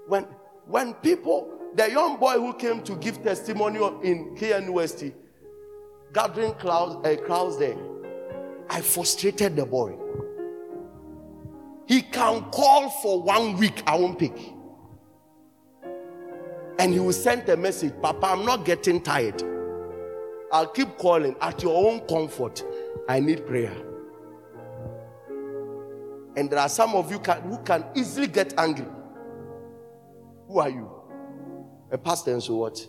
When, 0.08 0.24
when 0.66 0.94
people, 0.94 1.52
the 1.74 1.90
young 1.90 2.18
boy 2.18 2.32
who 2.32 2.54
came 2.54 2.82
to 2.84 2.96
give 2.96 3.22
testimony 3.22 3.78
in 4.02 4.34
KNUST, 4.34 5.12
gathering 6.14 6.54
crowds, 6.54 7.06
uh, 7.06 7.14
crowds 7.26 7.58
there, 7.58 7.76
I 8.70 8.80
frustrated 8.80 9.54
the 9.54 9.66
boy. 9.66 9.98
He 11.86 12.00
can 12.00 12.50
call 12.50 12.88
for 12.88 13.22
one 13.22 13.58
week, 13.58 13.82
I 13.86 13.96
won't 13.96 14.18
pick. 14.18 14.36
And 16.78 16.94
he 16.94 17.00
will 17.00 17.12
send 17.12 17.46
a 17.50 17.56
message 17.56 17.92
Papa, 18.00 18.28
I'm 18.28 18.46
not 18.46 18.64
getting 18.64 19.02
tired. 19.02 19.42
I'll 20.50 20.68
keep 20.68 20.96
calling 20.96 21.36
at 21.42 21.62
your 21.62 21.86
own 21.86 22.00
comfort. 22.06 22.64
I 23.10 23.20
need 23.20 23.46
prayer. 23.46 23.76
And 26.34 26.48
there 26.48 26.60
are 26.60 26.68
some 26.70 26.94
of 26.94 27.10
you 27.10 27.18
can, 27.18 27.42
who 27.42 27.58
can 27.58 27.84
easily 27.94 28.28
get 28.28 28.54
angry. 28.56 28.86
Who 30.48 30.58
are 30.58 30.68
you? 30.70 30.90
A 31.90 31.98
pastor, 31.98 32.32
and 32.32 32.42
so 32.42 32.56
what? 32.56 32.86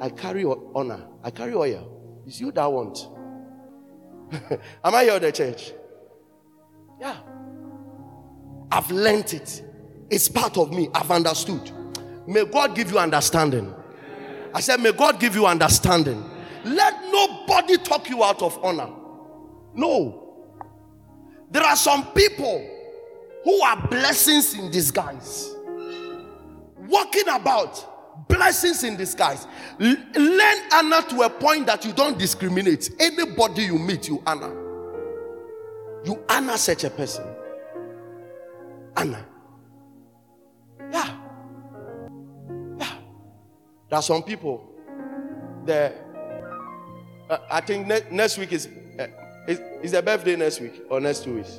I 0.00 0.10
carry 0.10 0.44
honor, 0.44 1.06
I 1.22 1.30
carry 1.30 1.54
oil. 1.54 2.22
It's 2.26 2.40
you 2.40 2.52
that 2.52 2.66
want. 2.66 3.08
Am 4.84 4.94
I 4.94 5.04
here 5.04 5.18
the 5.18 5.32
church? 5.32 5.72
Yeah. 7.00 7.16
I've 8.70 8.90
learned 8.90 9.32
it. 9.32 9.62
It's 10.10 10.28
part 10.28 10.56
of 10.58 10.72
me. 10.72 10.88
I've 10.94 11.10
understood. 11.10 11.70
May 12.26 12.44
God 12.44 12.74
give 12.74 12.90
you 12.90 12.98
understanding. 12.98 13.72
I 14.52 14.60
said, 14.60 14.80
May 14.80 14.92
God 14.92 15.20
give 15.20 15.34
you 15.34 15.46
understanding. 15.46 16.28
Let 16.64 16.94
nobody 17.12 17.76
talk 17.78 18.08
you 18.08 18.24
out 18.24 18.42
of 18.42 18.58
honor. 18.64 18.90
No. 19.74 20.22
There 21.50 21.62
are 21.62 21.76
some 21.76 22.06
people 22.12 22.68
who 23.44 23.60
are 23.62 23.86
blessings 23.88 24.54
in 24.54 24.70
disguise, 24.70 25.54
walking 26.88 27.28
about 27.28 28.28
blessings 28.28 28.84
in 28.84 28.96
disguise. 28.96 29.46
Learn 29.78 30.56
honor 30.72 31.02
to 31.08 31.22
a 31.22 31.30
point 31.30 31.66
that 31.66 31.84
you 31.84 31.92
don't 31.92 32.18
discriminate. 32.18 32.90
Anybody 32.98 33.64
you 33.64 33.78
meet, 33.78 34.08
you 34.08 34.22
honor. 34.26 34.52
You 36.04 36.22
honor 36.28 36.56
such 36.56 36.84
a 36.84 36.90
person. 36.90 37.24
Honor. 38.96 39.24
Yeah. 40.92 41.16
Yeah. 42.78 42.92
There 43.88 43.98
are 43.98 44.02
some 44.02 44.22
people. 44.22 44.72
The 45.64 45.92
uh, 47.28 47.38
I 47.50 47.60
think 47.60 47.88
ne- 47.88 48.06
next 48.10 48.38
week 48.38 48.52
is, 48.52 48.68
uh, 48.98 49.06
is 49.48 49.60
is 49.82 49.92
a 49.94 50.02
birthday 50.02 50.36
next 50.36 50.60
week 50.60 50.82
or 50.88 51.00
next 51.00 51.24
two 51.24 51.34
weeks. 51.34 51.58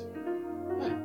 Yeah. 0.80 0.96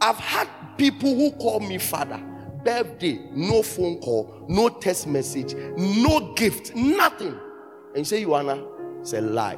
I've 0.00 0.16
had 0.16 0.48
people 0.76 1.14
who 1.14 1.30
call 1.32 1.60
me 1.60 1.78
father. 1.78 2.20
Birthday, 2.68 3.18
no 3.32 3.62
phone 3.62 3.98
call, 3.98 4.44
no 4.46 4.68
text 4.68 5.06
message, 5.06 5.54
no 5.78 6.34
gift, 6.34 6.76
nothing. 6.76 7.34
And 7.94 7.96
you 7.96 8.04
say, 8.04 8.24
Anna, 8.24 8.62
it's 9.00 9.14
a 9.14 9.22
lie. 9.22 9.54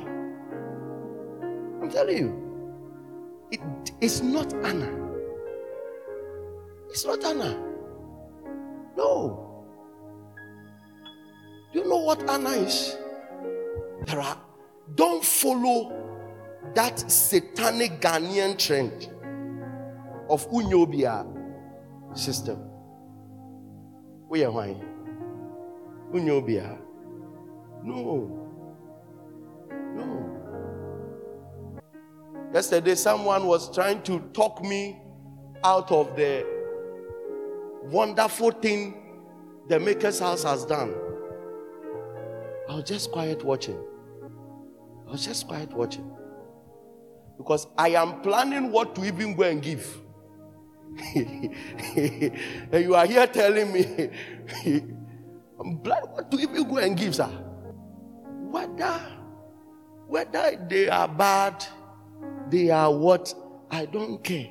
I'm 1.83 1.91
telling 1.91 2.17
you, 2.17 3.49
it, 3.51 3.61
it's 4.01 4.21
not 4.21 4.55
Anna. 4.65 4.89
It's 6.89 7.05
not 7.05 7.25
Anna. 7.25 7.61
No. 8.97 9.67
Do 11.73 11.81
you 11.81 11.89
know 11.89 11.97
what 11.97 12.31
Anna 12.31 12.51
is? 12.51 12.97
There 14.07 14.21
are, 14.21 14.39
don't 14.95 15.25
follow 15.25 15.93
that 16.77 17.11
satanic 17.11 18.01
Ghanaian 18.01 18.57
trend 18.57 19.09
of 20.29 20.49
Unyobia 20.53 21.27
system. 22.17 22.70
We 24.31 24.45
are 24.45 24.51
why? 24.53 24.77
Unyobia. 26.13 26.79
No. 27.83 28.49
No. 29.93 31.73
Yesterday, 32.55 32.95
someone 32.95 33.49
was 33.49 33.75
trying 33.75 34.03
to 34.03 34.21
talk 34.33 34.63
me 34.63 35.03
out 35.65 35.91
of 35.91 36.15
the 36.15 36.47
wonderful 37.91 38.53
thing 38.53 38.95
the 39.69 39.81
Maker's 39.81 40.21
house 40.21 40.45
has 40.45 40.65
done. 40.65 40.95
I 42.69 42.77
was 42.77 42.85
just 42.85 43.11
quiet 43.11 43.45
watching. 43.45 43.83
I 45.09 45.11
was 45.11 45.27
just 45.27 45.49
quiet 45.49 45.73
watching. 45.73 46.09
Because 47.37 47.67
I 47.77 47.89
am 47.91 48.21
planning 48.21 48.71
what 48.71 48.95
to 48.95 49.05
even 49.05 49.35
go 49.35 49.43
and 49.43 49.61
give. 49.61 50.03
you 52.73 52.95
are 52.95 53.07
here 53.07 53.27
telling 53.27 53.73
me, 53.73 54.11
I'm 55.61 55.79
planning 55.81 56.11
what 56.11 56.31
do 56.31 56.39
even 56.39 56.69
go 56.69 56.77
and 56.79 56.97
give, 56.97 57.15
sir. 57.15 57.27
Whether, 58.51 59.01
whether 60.07 60.67
they 60.69 60.89
are 60.89 61.09
bad, 61.09 61.65
they 62.49 62.71
are 62.71 62.93
what, 62.93 63.33
I 63.71 63.87
don't 63.87 64.23
care. 64.23 64.49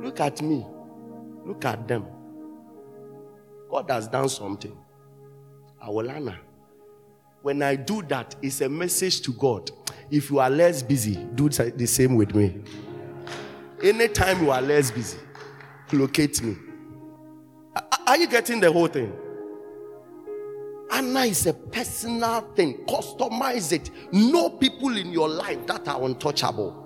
Look 0.00 0.20
at 0.20 0.42
me. 0.42 0.66
Look 1.46 1.64
at 1.64 1.86
them. 1.88 2.06
God 3.70 3.90
has 3.90 4.08
done 4.08 4.28
something. 4.28 4.76
Awolana. 5.82 6.36
When 7.42 7.62
I 7.62 7.76
do 7.76 8.02
that, 8.02 8.36
it's 8.42 8.60
a 8.60 8.68
message 8.68 9.22
to 9.22 9.32
God. 9.32 9.70
If 10.10 10.30
you 10.30 10.40
are 10.40 10.50
less 10.50 10.82
busy, 10.82 11.14
do 11.34 11.48
the 11.48 11.86
same 11.86 12.16
with 12.16 12.34
me. 12.34 12.60
Anytime 13.82 14.42
you 14.42 14.50
are 14.50 14.60
less 14.60 14.90
busy, 14.90 15.18
locate 15.92 16.42
me. 16.42 16.56
Are 18.06 18.16
you 18.16 18.26
getting 18.26 18.60
the 18.60 18.70
whole 18.72 18.88
thing? 18.88 19.12
Anna 20.90 21.20
is 21.20 21.46
a 21.46 21.54
personal 21.54 22.40
thing. 22.54 22.84
Customize 22.86 23.72
it. 23.72 23.90
No 24.12 24.50
people 24.50 24.96
in 24.96 25.12
your 25.12 25.28
life 25.28 25.64
that 25.66 25.86
are 25.86 26.02
untouchable. 26.04 26.76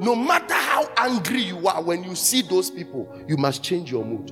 No 0.00 0.14
matter 0.14 0.54
how 0.54 0.88
angry 0.98 1.42
you 1.42 1.66
are 1.66 1.82
when 1.82 2.04
you 2.04 2.14
see 2.14 2.42
those 2.42 2.70
people, 2.70 3.12
you 3.26 3.36
must 3.36 3.62
change 3.62 3.90
your 3.90 4.04
mood. 4.04 4.30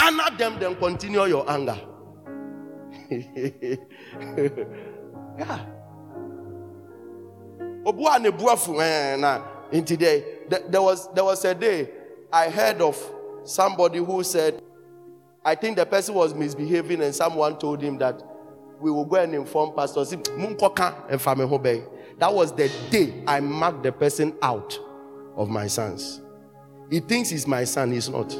Honor 0.00 0.36
them, 0.36 0.58
then 0.58 0.74
continue 0.76 1.24
your 1.26 1.48
anger. 1.50 1.78
yeah. 5.38 5.66
Obua 7.84 8.18
ne 8.20 8.30
buafu 8.30 8.80
eh, 8.82 9.16
na 9.18 9.42
into 9.70 9.96
there. 10.48 10.82
Was 10.82 11.08
there 11.12 11.24
was 11.24 11.44
a 11.44 11.54
day 11.54 11.90
I 12.32 12.50
heard 12.50 12.80
of 12.80 12.96
somebody 13.44 13.98
who 13.98 14.22
said, 14.22 14.62
I 15.44 15.54
think 15.54 15.76
the 15.76 15.86
person 15.86 16.14
was 16.14 16.34
misbehaving, 16.34 17.02
and 17.02 17.14
someone 17.14 17.58
told 17.58 17.80
him 17.80 17.98
that 17.98 18.22
we 18.80 18.90
will 18.90 19.04
go 19.04 19.16
and 19.16 19.34
inform 19.34 19.74
Pastor. 19.74 20.04
That 20.04 20.24
was 22.34 22.52
the 22.52 22.70
day 22.90 23.22
I 23.26 23.40
marked 23.40 23.82
the 23.82 23.92
person 23.92 24.34
out 24.42 24.78
of 25.36 25.48
my 25.48 25.66
sons. 25.66 26.20
He 26.90 27.00
thinks 27.00 27.28
he's 27.30 27.46
my 27.46 27.64
son, 27.64 27.92
he's 27.92 28.08
not. 28.08 28.30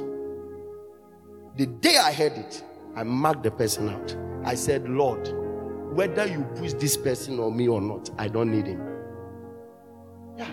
The 1.57 1.67
day 1.67 1.97
I 1.97 2.13
heard 2.13 2.33
it, 2.33 2.63
I 2.95 3.03
marked 3.05 3.43
the 3.43 3.51
person 3.51 3.89
out. 3.89 4.17
I 4.45 4.55
said, 4.55 4.89
Lord, 4.89 5.29
whether 5.95 6.27
you 6.27 6.45
push 6.57 6.73
this 6.75 6.97
person 6.97 7.41
on 7.41 7.57
me 7.57 7.69
or 7.69 7.81
not, 7.81 8.11
I 8.19 8.29
don't 8.29 8.51
need 8.51 8.67
him. 8.67 8.81
Yeah. 10.37 10.51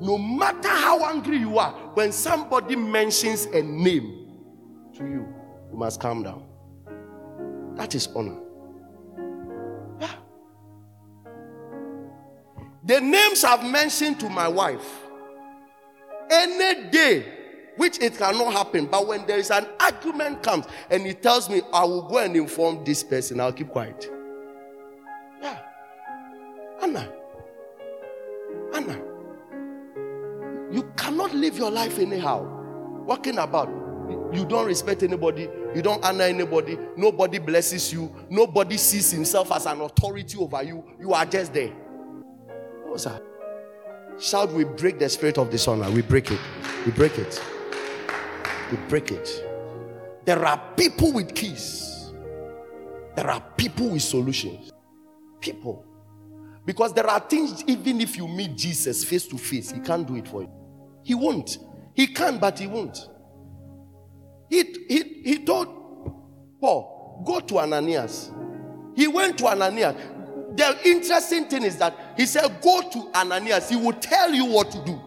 No 0.00 0.18
matter 0.18 0.68
how 0.68 1.04
angry 1.04 1.38
you 1.38 1.58
are, 1.58 1.72
when 1.94 2.12
somebody 2.12 2.76
mentions 2.76 3.46
a 3.46 3.62
name 3.62 4.42
to 4.96 5.04
you, 5.04 5.26
you 5.70 5.78
must 5.78 6.00
calm 6.00 6.22
down. 6.22 6.44
That 7.76 7.94
is 7.94 8.08
honor. 8.14 8.38
Yeah. 10.00 10.10
The 12.84 13.00
names 13.00 13.44
I've 13.44 13.64
mentioned 13.64 14.20
to 14.20 14.28
my 14.28 14.48
wife, 14.48 15.02
any 16.30 16.90
day 16.90 17.26
which 17.76 18.00
it 18.00 18.16
cannot 18.16 18.52
happen. 18.52 18.86
But 18.86 19.06
when 19.06 19.26
there 19.26 19.38
is 19.38 19.50
an 19.50 19.66
argument 19.80 20.42
comes 20.42 20.66
and 20.90 21.06
he 21.06 21.14
tells 21.14 21.48
me, 21.48 21.62
I 21.72 21.84
will 21.84 22.02
go 22.02 22.18
and 22.18 22.36
inform 22.36 22.84
this 22.84 23.02
person, 23.02 23.40
I'll 23.40 23.52
keep 23.52 23.68
quiet. 23.68 24.10
Yeah. 25.42 25.58
Anna. 26.82 27.12
Anna. 28.74 29.13
You 30.72 30.90
cannot 30.96 31.34
live 31.34 31.58
your 31.58 31.70
life 31.70 31.98
anyhow. 31.98 32.44
Walking 33.04 33.38
about. 33.38 33.68
You 34.32 34.44
don't 34.44 34.66
respect 34.66 35.02
anybody. 35.02 35.48
You 35.74 35.82
don't 35.82 36.04
honor 36.04 36.24
anybody. 36.24 36.78
Nobody 36.96 37.38
blesses 37.38 37.92
you. 37.92 38.14
Nobody 38.28 38.76
sees 38.76 39.10
himself 39.10 39.52
as 39.52 39.66
an 39.66 39.80
authority 39.80 40.38
over 40.38 40.62
you. 40.62 40.84
You 41.00 41.12
are 41.12 41.24
just 41.24 41.52
there. 41.52 41.70
What's 42.86 43.04
that? 43.04 43.22
Shout, 44.18 44.52
we 44.52 44.64
break 44.64 44.98
the 44.98 45.08
spirit 45.08 45.38
of 45.38 45.50
dishonor. 45.50 45.90
We 45.90 46.02
break 46.02 46.30
it. 46.30 46.40
We 46.84 46.92
break 46.92 47.18
it 47.18 47.40
we 48.70 48.76
break 48.88 49.10
it. 49.10 49.44
There 50.24 50.44
are 50.44 50.60
people 50.76 51.12
with 51.12 51.34
keys, 51.34 52.12
there 53.14 53.30
are 53.30 53.40
people 53.56 53.90
with 53.90 54.02
solutions. 54.02 54.72
People. 55.40 55.84
Because 56.64 56.92
there 56.94 57.06
are 57.06 57.20
things, 57.20 57.62
even 57.66 58.00
if 58.00 58.16
you 58.16 58.26
meet 58.26 58.56
Jesus 58.56 59.04
face 59.04 59.26
to 59.28 59.38
face, 59.38 59.70
he 59.70 59.80
can't 59.80 60.06
do 60.06 60.16
it 60.16 60.26
for 60.26 60.42
you. 60.42 60.50
He 61.02 61.14
won't. 61.14 61.58
He 61.94 62.06
can, 62.06 62.38
but 62.38 62.58
he 62.58 62.66
won't. 62.66 63.08
He, 64.48 64.62
he, 64.88 65.02
he 65.24 65.44
told 65.44 65.68
Paul, 66.60 67.22
go 67.26 67.40
to 67.40 67.58
Ananias. 67.58 68.32
He 68.96 69.08
went 69.08 69.38
to 69.38 69.46
Ananias. 69.46 69.96
The 70.56 70.78
interesting 70.88 71.46
thing 71.46 71.64
is 71.64 71.76
that 71.78 72.14
he 72.16 72.26
said, 72.26 72.60
Go 72.62 72.88
to 72.90 73.10
Ananias. 73.14 73.68
He 73.68 73.76
will 73.76 73.92
tell 73.94 74.32
you 74.32 74.44
what 74.44 74.70
to 74.70 74.84
do. 74.84 75.00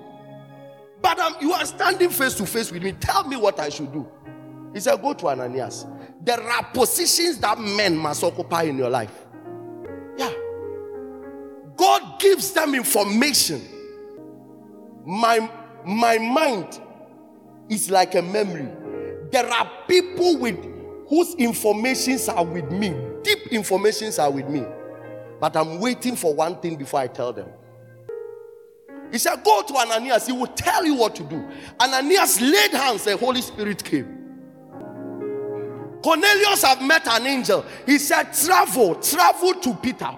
But 1.02 1.20
um, 1.20 1.36
you 1.40 1.54
are 1.54 1.66
standing 1.66 2.10
face 2.10 2.34
to 2.36 2.46
face 2.46 2.72
with 2.72 2.84
me. 2.84 2.92
Tell 2.94 3.24
me 3.24 3.38
what 3.38 3.60
I 3.60 3.70
should 3.70 3.94
do. 3.94 4.08
He 4.74 4.80
said, 4.82 5.02
Go 5.02 5.14
to 5.14 5.28
Ananias. 5.28 5.86
There 6.22 6.42
are 6.42 6.64
positions 6.74 7.38
that 7.40 7.60
men 7.60 7.96
must 7.96 8.24
occupy 8.24 8.64
in 8.64 8.78
your 8.78 8.90
life. 8.90 9.27
God 11.88 12.19
gives 12.19 12.51
them 12.51 12.76
information. 12.76 13.61
My, 15.05 15.49
my 15.85 16.18
mind 16.18 16.81
is 17.69 17.89
like 17.89 18.14
a 18.15 18.22
memory. 18.22 18.68
There 19.31 19.47
are 19.47 19.72
people 19.88 20.38
with 20.38 20.57
whose 21.07 21.34
informations 21.35 22.27
are 22.27 22.43
with 22.43 22.69
me. 22.73 22.93
Deep 23.23 23.53
informations 23.53 24.19
are 24.19 24.30
with 24.30 24.49
me. 24.49 24.65
But 25.39 25.55
I'm 25.55 25.80
waiting 25.80 26.18
for 26.18 26.35
one 26.35 26.59
thing 26.59 26.76
before 26.76 26.99
I 26.99 27.07
tell 27.07 27.31
them. 27.31 27.47
He 29.09 29.18
said, 29.18 29.41
Go 29.45 29.61
to 29.61 29.73
Ananias, 29.77 30.26
he 30.27 30.34
will 30.34 30.47
tell 30.47 30.84
you 30.84 30.95
what 30.95 31.15
to 31.15 31.23
do. 31.23 31.47
Ananias 31.80 32.41
laid 32.41 32.72
hands, 32.72 33.05
the 33.05 33.15
Holy 33.15 33.41
Spirit 33.41 33.81
came. 33.81 34.14
Cornelius 36.03 36.64
have 36.64 36.81
met 36.81 37.07
an 37.07 37.26
angel. 37.26 37.64
He 37.85 37.97
said, 37.97 38.34
Travel, 38.34 38.95
travel 38.95 39.53
to 39.53 39.73
Peter. 39.76 40.18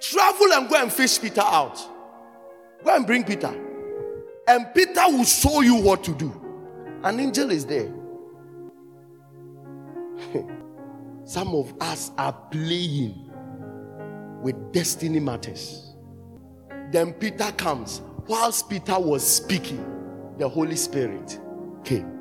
Travel 0.00 0.52
and 0.54 0.68
go 0.68 0.80
and 0.80 0.92
fish 0.92 1.20
Peter 1.20 1.42
out. 1.42 1.78
Go 2.84 2.96
and 2.96 3.06
bring 3.06 3.24
Peter. 3.24 3.54
And 4.48 4.66
Peter 4.74 5.02
will 5.06 5.24
show 5.24 5.60
you 5.60 5.76
what 5.76 6.02
to 6.04 6.14
do. 6.14 6.32
An 7.04 7.20
angel 7.20 7.50
is 7.50 7.66
there. 7.66 7.92
Some 11.24 11.54
of 11.54 11.74
us 11.80 12.10
are 12.18 12.32
playing 12.50 13.30
with 14.42 14.72
destiny 14.72 15.20
matters. 15.20 15.94
Then 16.90 17.12
Peter 17.12 17.52
comes. 17.52 18.02
Whilst 18.26 18.68
Peter 18.68 18.98
was 18.98 19.26
speaking, 19.26 19.84
the 20.38 20.48
Holy 20.48 20.76
Spirit 20.76 21.38
came. 21.84 22.20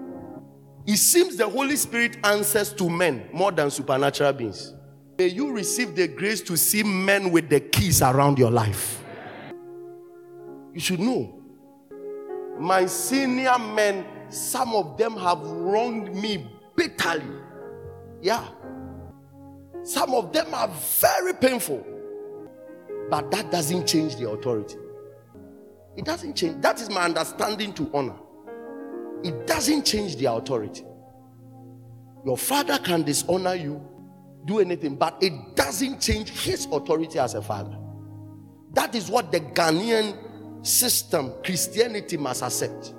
It 0.85 0.97
seems 0.97 1.35
the 1.37 1.47
Holy 1.47 1.75
Spirit 1.75 2.17
answers 2.23 2.73
to 2.73 2.89
men 2.89 3.29
more 3.31 3.51
than 3.51 3.69
supernatural 3.69 4.33
beings. 4.33 4.73
May 5.19 5.27
you 5.27 5.51
receive 5.51 5.95
the 5.97 6.07
grace 6.07 6.39
to 6.43 6.55
see 6.55 6.81
men 6.81 7.29
with 7.29 7.49
the 7.49 7.59
keys 7.59 8.01
around 8.01 8.39
your 8.39 8.49
life. 8.49 9.03
You 10.73 10.79
should 10.79 11.01
know. 11.01 11.41
My 12.57 12.85
senior 12.85 13.59
men, 13.59 14.05
some 14.29 14.73
of 14.73 14.97
them 14.97 15.17
have 15.17 15.41
wronged 15.41 16.15
me 16.15 16.49
bitterly. 16.73 17.25
Yeah. 18.21 18.47
Some 19.83 20.13
of 20.13 20.31
them 20.31 20.53
are 20.53 20.69
very 20.69 21.33
painful. 21.33 21.85
But 23.09 23.29
that 23.31 23.51
doesn't 23.51 23.87
change 23.87 24.15
the 24.15 24.29
authority. 24.29 24.77
It 25.97 26.05
doesn't 26.05 26.37
change. 26.37 26.61
That 26.61 26.79
is 26.79 26.89
my 26.89 27.03
understanding 27.03 27.73
to 27.73 27.91
honor. 27.93 28.15
It 29.25 29.45
doesn't 29.45 29.83
change 29.85 30.15
the 30.15 30.31
authority. 30.31 30.85
Your 32.25 32.37
father 32.37 32.77
can 32.77 33.03
dishonor 33.03 33.55
you, 33.55 33.85
do 34.45 34.59
anything, 34.59 34.95
but 34.95 35.17
it 35.21 35.55
doesn't 35.55 36.01
change 36.01 36.29
his 36.29 36.65
authority 36.71 37.19
as 37.19 37.33
a 37.33 37.41
father. 37.41 37.77
That 38.73 38.95
is 38.95 39.09
what 39.09 39.31
the 39.31 39.39
Ghanaian 39.39 40.65
system, 40.65 41.33
Christianity, 41.43 42.17
must 42.17 42.43
accept. 42.43 42.93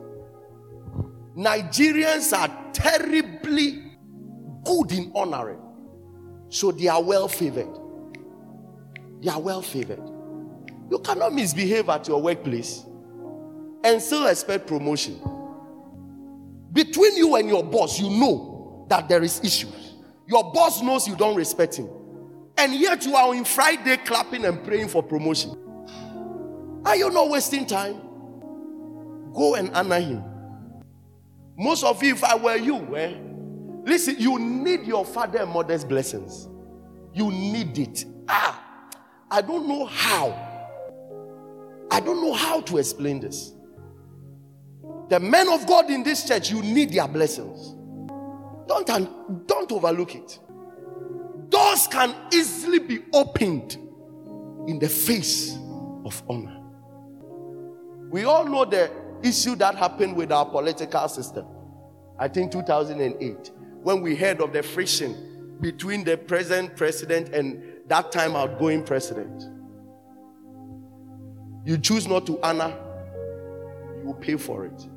Nigerians 1.37 2.37
are 2.37 2.73
terribly 2.73 3.83
good 4.65 4.93
in 4.93 5.13
honoring, 5.15 5.61
so 6.49 6.71
they 6.73 6.89
are 6.89 7.03
well 7.03 7.29
favored. 7.29 7.69
They 9.23 9.31
are 9.31 9.41
well 9.41 9.63
favored. 9.63 10.03
You 10.91 10.99
cannot 10.99 11.33
misbehave 11.33 11.89
at 11.89 12.09
your 12.09 12.21
workplace 12.21 12.85
and 13.85 14.03
still 14.03 14.27
expect 14.27 14.67
promotion. 14.67 15.21
Between 16.73 17.17
you 17.17 17.35
and 17.37 17.49
your 17.49 17.65
boss, 17.65 18.01
you 18.01 18.11
know 18.11 18.87
that 18.89 19.09
there 19.09 19.23
is 19.23 19.41
issues. 19.45 19.80
Your 20.31 20.53
boss 20.53 20.81
knows 20.81 21.09
you 21.09 21.17
don't 21.17 21.35
respect 21.35 21.75
him. 21.77 21.89
And 22.57 22.75
yet 22.75 23.05
you 23.05 23.17
are 23.17 23.35
on 23.35 23.45
Friday 23.45 23.97
clapping 23.97 24.45
and 24.45 24.63
praying 24.63 24.89
for 24.89 25.03
promotion. 25.03 25.57
Are 26.85 26.95
you 26.95 27.11
not 27.11 27.29
wasting 27.31 27.67
time? 27.67 28.01
Go 29.35 29.57
and 29.57 29.71
honor 29.75 29.99
him. 29.99 30.25
Most 31.57 31.83
of 31.83 32.03
you, 32.03 32.13
if 32.13 32.23
I 32.23 32.37
were 32.37 32.57
you, 32.57 32.97
eh, 32.97 33.17
listen, 33.85 34.17
you 34.19 34.39
need 34.39 34.87
your 34.87 35.05
father 35.05 35.41
and 35.41 35.51
mother's 35.51 35.85
blessings. 35.85 36.49
You 37.13 37.31
need 37.31 37.77
it. 37.79 38.05
Ah, 38.29 38.89
I 39.31 39.43
don't 39.43 39.67
know 39.67 39.85
how. 39.87 40.29
I 41.91 41.99
don't 41.99 42.23
know 42.23 42.35
how 42.35 42.61
to 42.61 42.79
explain 42.79 43.19
this. 43.19 43.53
The 45.09 45.19
men 45.19 45.49
of 45.49 45.67
God 45.67 45.91
in 45.91 46.05
this 46.05 46.27
church, 46.27 46.51
you 46.51 46.63
need 46.63 46.93
their 46.93 47.09
blessings. 47.09 47.75
Don't, 48.71 49.49
don't 49.49 49.73
overlook 49.73 50.15
it. 50.15 50.39
Doors 51.49 51.89
can 51.89 52.15
easily 52.33 52.79
be 52.79 53.01
opened 53.13 53.77
in 54.69 54.79
the 54.79 54.89
face 54.89 55.57
of 56.05 56.23
honor. 56.29 56.57
We 58.11 58.25
all 58.25 58.45
know 58.45 58.65
the 58.65 58.91
issue 59.25 59.57
that 59.57 59.75
happened 59.75 60.15
with 60.15 60.31
our 60.31 60.47
political 60.47 61.09
system. 61.09 61.47
I 62.17 62.29
think 62.29 62.53
2008, 62.53 63.51
when 63.83 64.03
we 64.03 64.15
heard 64.15 64.41
of 64.41 64.53
the 64.53 64.63
friction 64.63 65.57
between 65.61 66.05
the 66.05 66.17
present 66.17 66.77
president 66.77 67.31
and 67.35 67.63
that 67.89 68.13
time 68.13 68.37
outgoing 68.37 68.85
president. 68.85 69.47
You 71.65 71.77
choose 71.77 72.07
not 72.07 72.25
to 72.27 72.41
honor, 72.41 72.73
you 73.99 74.07
will 74.07 74.15
pay 74.15 74.37
for 74.37 74.65
it. 74.65 74.89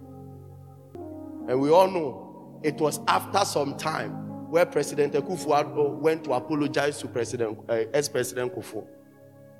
And 1.50 1.60
we 1.60 1.70
all 1.72 1.90
know 1.90 2.23
it 2.64 2.80
was 2.80 3.00
after 3.08 3.46
some 3.46 3.78
time 3.78 4.50
where 4.50 4.66
President 4.66 5.14
Akufo 5.14 5.98
went 6.00 6.24
to 6.24 6.34
apologize 6.34 7.00
to 7.00 7.08
President 7.08 7.58
uh, 7.68 7.74
ex-President 7.94 8.54
Kufuor 8.56 8.88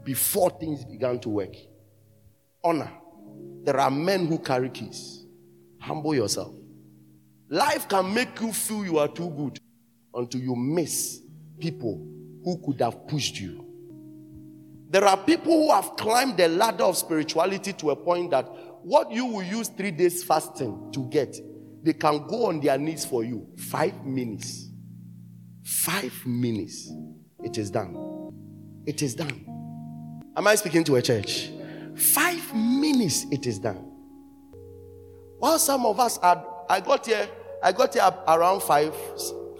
before 0.04 0.50
things 0.52 0.86
began 0.86 1.20
to 1.20 1.30
work. 1.30 1.56
Honor. 2.64 2.92
There 3.64 3.80
are 3.80 3.90
men 3.92 4.28
who 4.28 4.38
carry 4.40 4.70
keys. 4.70 5.26
Humble 5.80 6.14
yourself. 6.16 6.54
Life 7.50 7.88
can 7.88 8.14
make 8.14 8.40
you 8.40 8.52
feel 8.52 8.86
you 8.86 8.98
are 9.00 9.08
too 9.08 9.30
good 9.30 9.60
until 10.14 10.42
you 10.42 10.56
miss 10.56 11.22
people 11.60 12.06
who 12.44 12.62
could 12.66 12.82
have 12.82 13.08
pushed 13.08 13.40
you. 13.40 13.66
There 14.90 15.06
are 15.06 15.18
people 15.18 15.52
who 15.52 15.72
have 15.72 15.96
climbed 15.96 16.38
the 16.38 16.48
ladder 16.50 16.84
of 16.84 16.98
spirituality 16.98 17.74
to 17.74 17.92
a 17.92 17.96
point 17.96 18.32
that 18.32 18.48
what 18.84 19.12
you 19.12 19.26
will 19.26 19.44
use 19.44 19.70
three 19.70 19.92
days 19.92 20.24
fasting 20.24 20.92
to 20.94 21.06
get, 21.10 21.36
they 21.84 21.94
can 21.94 22.26
go 22.28 22.48
on 22.48 22.62
their 22.62 22.78
knees 22.78 23.06
for 23.06 23.24
you. 23.24 23.46
Five 23.58 24.06
minutes. 24.06 24.70
Five 25.64 26.14
minutes. 26.26 26.92
It 27.44 27.58
is 27.58 27.70
done. 27.70 28.32
It 28.86 29.02
is 29.02 29.16
done. 29.16 29.46
Am 30.36 30.48
I 30.48 30.56
speaking 30.56 30.84
to 30.86 30.96
a 30.96 31.02
church? 31.02 31.52
Five 31.96 32.56
minutes, 32.56 33.26
it 33.32 33.46
is 33.46 33.60
done. 33.60 33.92
While 35.38 35.60
some 35.60 35.86
of 35.86 36.00
us 36.00 36.18
are, 36.20 36.44
I 36.70 36.80
got 36.80 37.06
here, 37.06 37.28
I 37.62 37.72
got 37.72 37.94
here 37.94 38.10
around 38.28 38.64
five, 38.64 38.96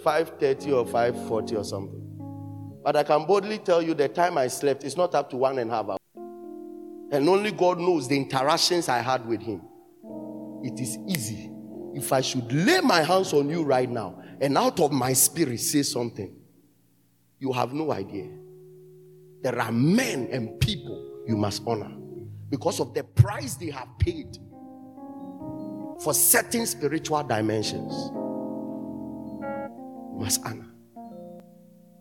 five 0.02 0.32
thirty 0.40 0.72
or 0.72 0.86
five 0.86 1.16
forty 1.28 1.56
or 1.56 1.64
something. 1.64 2.00
But 2.84 2.96
I 2.96 3.04
can 3.04 3.26
boldly 3.26 3.60
tell 3.60 3.82
you 3.82 3.94
the 3.94 4.08
time 4.08 4.38
I 4.38 4.48
slept 4.48 4.84
is 4.84 4.98
not 4.98 5.14
up 5.14 5.30
to 5.30 5.38
one 5.38 5.60
and 5.60 5.70
a 5.70 5.74
half 5.74 5.90
hours. 5.90 6.00
And 7.12 7.30
only 7.30 7.52
God 7.52 7.80
knows 7.80 8.08
the 8.08 8.18
interactions 8.18 8.90
I 8.90 9.00
had 9.00 9.26
with 9.28 9.42
Him. 9.42 9.62
It 10.64 10.80
is 10.80 10.98
easy. 11.08 11.53
If 11.94 12.12
I 12.12 12.22
should 12.22 12.52
lay 12.52 12.82
my 12.82 13.02
hands 13.02 13.34
on 13.34 13.50
you 13.50 13.64
right 13.64 13.90
now 13.90 14.22
and 14.42 14.58
out 14.58 14.80
of 14.80 14.92
my 14.92 15.14
spirit 15.14 15.60
say 15.60 15.84
something, 15.84 16.36
you 17.40 17.52
have 17.52 17.74
no 17.74 17.92
idea. 17.92 18.30
There 19.42 19.60
are 19.60 19.72
men 19.72 20.30
and 20.32 20.60
people 20.60 21.24
you 21.28 21.36
must 21.38 21.62
honor 21.68 21.92
because 22.50 22.80
of 22.80 22.94
the 22.94 23.04
price 23.04 23.56
they 23.56 23.70
have 23.70 23.88
paid 24.00 24.38
for 26.02 26.14
certain 26.14 26.66
spiritual 26.66 27.24
dimensions. 27.24 27.94
You 30.14 30.18
must 30.20 30.46
honor. 30.46 30.70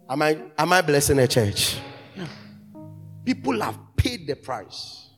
Am 0.09 0.23
I 0.23 0.39
am 0.59 0.73
I 0.73 0.81
blessing 0.81 1.19
a 1.19 1.27
church? 1.27 1.77
Yeah. 2.17 2.27
People 3.25 3.61
have 3.61 3.79
paid 3.97 4.27
the 4.27 4.37
price. 4.37 5.11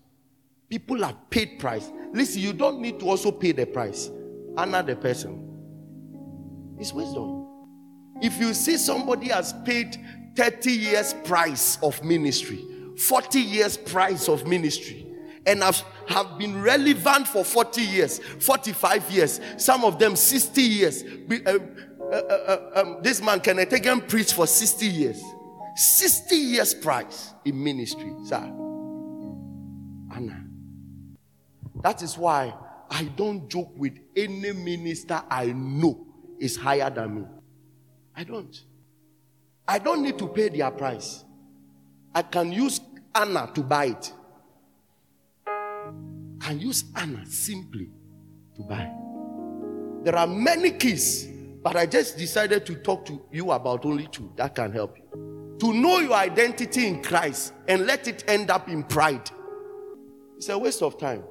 People 0.69 1.03
have 1.03 1.31
paid 1.31 1.59
price. 1.59 1.91
Listen, 2.13 2.43
you 2.43 2.53
don't 2.53 2.81
need 2.81 3.01
to 3.01 3.07
also 3.07 3.31
pay 3.31 3.53
the 3.53 3.67
price. 3.67 4.11
Honor 4.57 4.83
the 4.83 4.97
person. 4.97 5.41
It's 6.79 6.93
wisdom. 6.93 7.47
If 8.21 8.39
you 8.39 8.55
see 8.55 8.77
somebody 8.77 9.29
has 9.29 9.53
paid 9.65 9.97
30 10.37 10.71
years 10.71 11.15
price 11.25 11.79
of 11.83 12.03
ministry, 12.05 12.65
40 12.99 13.41
years 13.41 13.77
price 13.77 14.29
of 14.29 14.47
ministry, 14.47 15.07
and 15.47 15.63
have, 15.63 15.85
have 16.09 16.39
been 16.39 16.63
relevant 16.63 17.29
for 17.29 17.45
40 17.45 17.83
years, 17.83 18.19
45 18.19 19.11
years, 19.11 19.41
some 19.57 19.85
of 19.85 19.99
them 19.99 20.17
60 20.17 20.63
years. 20.63 21.03
Be, 21.03 21.45
uh, 21.45 21.59
uh, 22.01 22.17
uh, 22.17 22.17
uh, 22.17 22.81
um, 22.81 22.99
this 23.03 23.21
man 23.21 23.41
can 23.41 23.59
again 23.59 24.01
preach 24.01 24.33
for 24.33 24.47
60 24.47 24.87
years. 24.87 25.23
60 25.77 26.37
years 26.37 26.73
price 26.75 27.35
in 27.45 27.63
ministry, 27.63 28.13
sir. 28.25 28.37
Anna. 30.15 30.45
That 31.83 32.03
is 32.03 32.17
why 32.17 32.55
I 32.91 33.05
don't 33.05 33.49
joke 33.49 33.73
with 33.77 33.99
any 34.17 34.53
minister 34.53 35.23
I 35.31 35.47
know 35.47 36.07
is 36.39 36.57
higher 36.57 36.91
than 36.91 37.15
me. 37.17 37.23
I 38.15 38.25
don't. 38.25 38.65
I 39.67 39.79
don't 39.79 40.03
need 40.03 40.19
to 40.19 40.29
pay 40.29 40.49
their 40.49 40.71
price. 40.71 41.25
I 42.15 42.23
can 42.23 42.53
use 42.53 42.81
Anna 43.15 43.51
to 43.55 43.63
buy 43.63 43.87
it. 43.87 44.13
Can 46.41 46.61
use 46.61 46.85
Anna 46.95 47.25
simply 47.27 47.89
to 48.57 48.63
buy. 48.63 48.91
There 50.03 50.17
are 50.17 50.27
many 50.27 50.73
keys 50.73 51.35
but 51.65 51.77
I 51.77 51.87
just 51.87 52.19
decided 52.19 52.67
to 52.67 52.75
talk 52.75 53.07
to 53.07 53.23
you 53.33 53.51
about 53.51 53.87
only 53.87 54.07
two 54.07 54.31
that 54.37 54.55
can 54.55 54.71
help 54.71 54.99
you. 54.99 55.57
To 55.61 55.73
know 55.73 55.99
your 56.01 56.13
identity 56.13 56.87
in 56.87 57.03
Christ 57.03 57.55
and 57.67 57.87
let 57.87 58.07
it 58.07 58.23
end 58.29 58.51
up 58.51 58.69
in 58.69 58.83
pride. 58.85 59.31
It's 60.37 60.51
a 60.51 60.59
waste 60.59 60.83
of 60.83 60.99
time. 60.99 61.25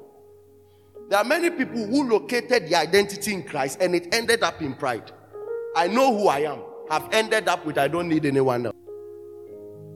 There 1.13 1.21
are 1.21 1.25
many 1.25 1.51
people 1.51 1.85
who 1.85 2.09
located 2.09 2.69
their 2.69 2.79
identity 2.79 3.35
in 3.35 3.43
Christ 3.43 3.77
and 3.79 3.93
it 3.93 4.15
ended 4.15 4.41
up 4.41 4.63
in 4.63 4.73
pride. 4.73 5.11
I 5.75 5.87
know 5.87 6.11
who 6.17 6.27
I 6.27 6.39
am. 6.39 6.63
I've 6.89 7.07
ended 7.13 7.47
up 7.47 7.67
with 7.67 7.77
I 7.77 7.87
don't 7.87 8.09
need 8.09 8.25
anyone 8.25 8.65
else. 8.65 8.75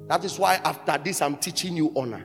That 0.10 0.24
is 0.24 0.38
why 0.38 0.62
after 0.64 0.96
this 1.04 1.24
I'm 1.24 1.38
teaching 1.38 1.76
you 1.76 1.92
honor 1.96 2.24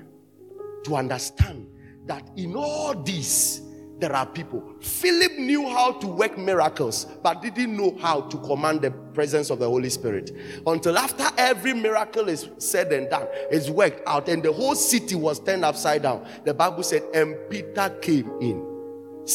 to 0.85 0.95
understand 0.95 1.69
that 2.05 2.33
in 2.37 2.55
all 2.55 2.93
this 3.03 3.63
there 3.99 4.15
are 4.15 4.27
people. 4.27 4.63
Philip 4.83 5.39
knew 5.39 5.67
how 5.71 5.93
to 5.93 6.07
work 6.07 6.37
miracles, 6.37 7.07
but 7.23 7.41
didn't 7.41 7.75
know 7.75 7.97
how 7.99 8.21
to 8.21 8.37
command 8.41 8.83
the 8.83 8.91
presence 8.91 9.49
of 9.49 9.59
the 9.59 9.67
Holy 9.67 9.89
Spirit. 9.89 10.33
Until 10.67 10.99
after 10.99 11.25
every 11.39 11.73
miracle 11.73 12.29
is 12.29 12.51
said 12.59 12.93
and 12.93 13.09
done, 13.09 13.27
is 13.51 13.71
worked 13.71 14.07
out, 14.07 14.29
and 14.29 14.43
the 14.43 14.53
whole 14.53 14.75
city 14.75 15.15
was 15.15 15.39
turned 15.39 15.65
upside 15.65 16.03
down. 16.03 16.27
The 16.45 16.53
Bible 16.53 16.83
said, 16.83 17.05
and 17.15 17.37
Peter 17.49 17.89
came 18.03 18.31
in. 18.43 18.72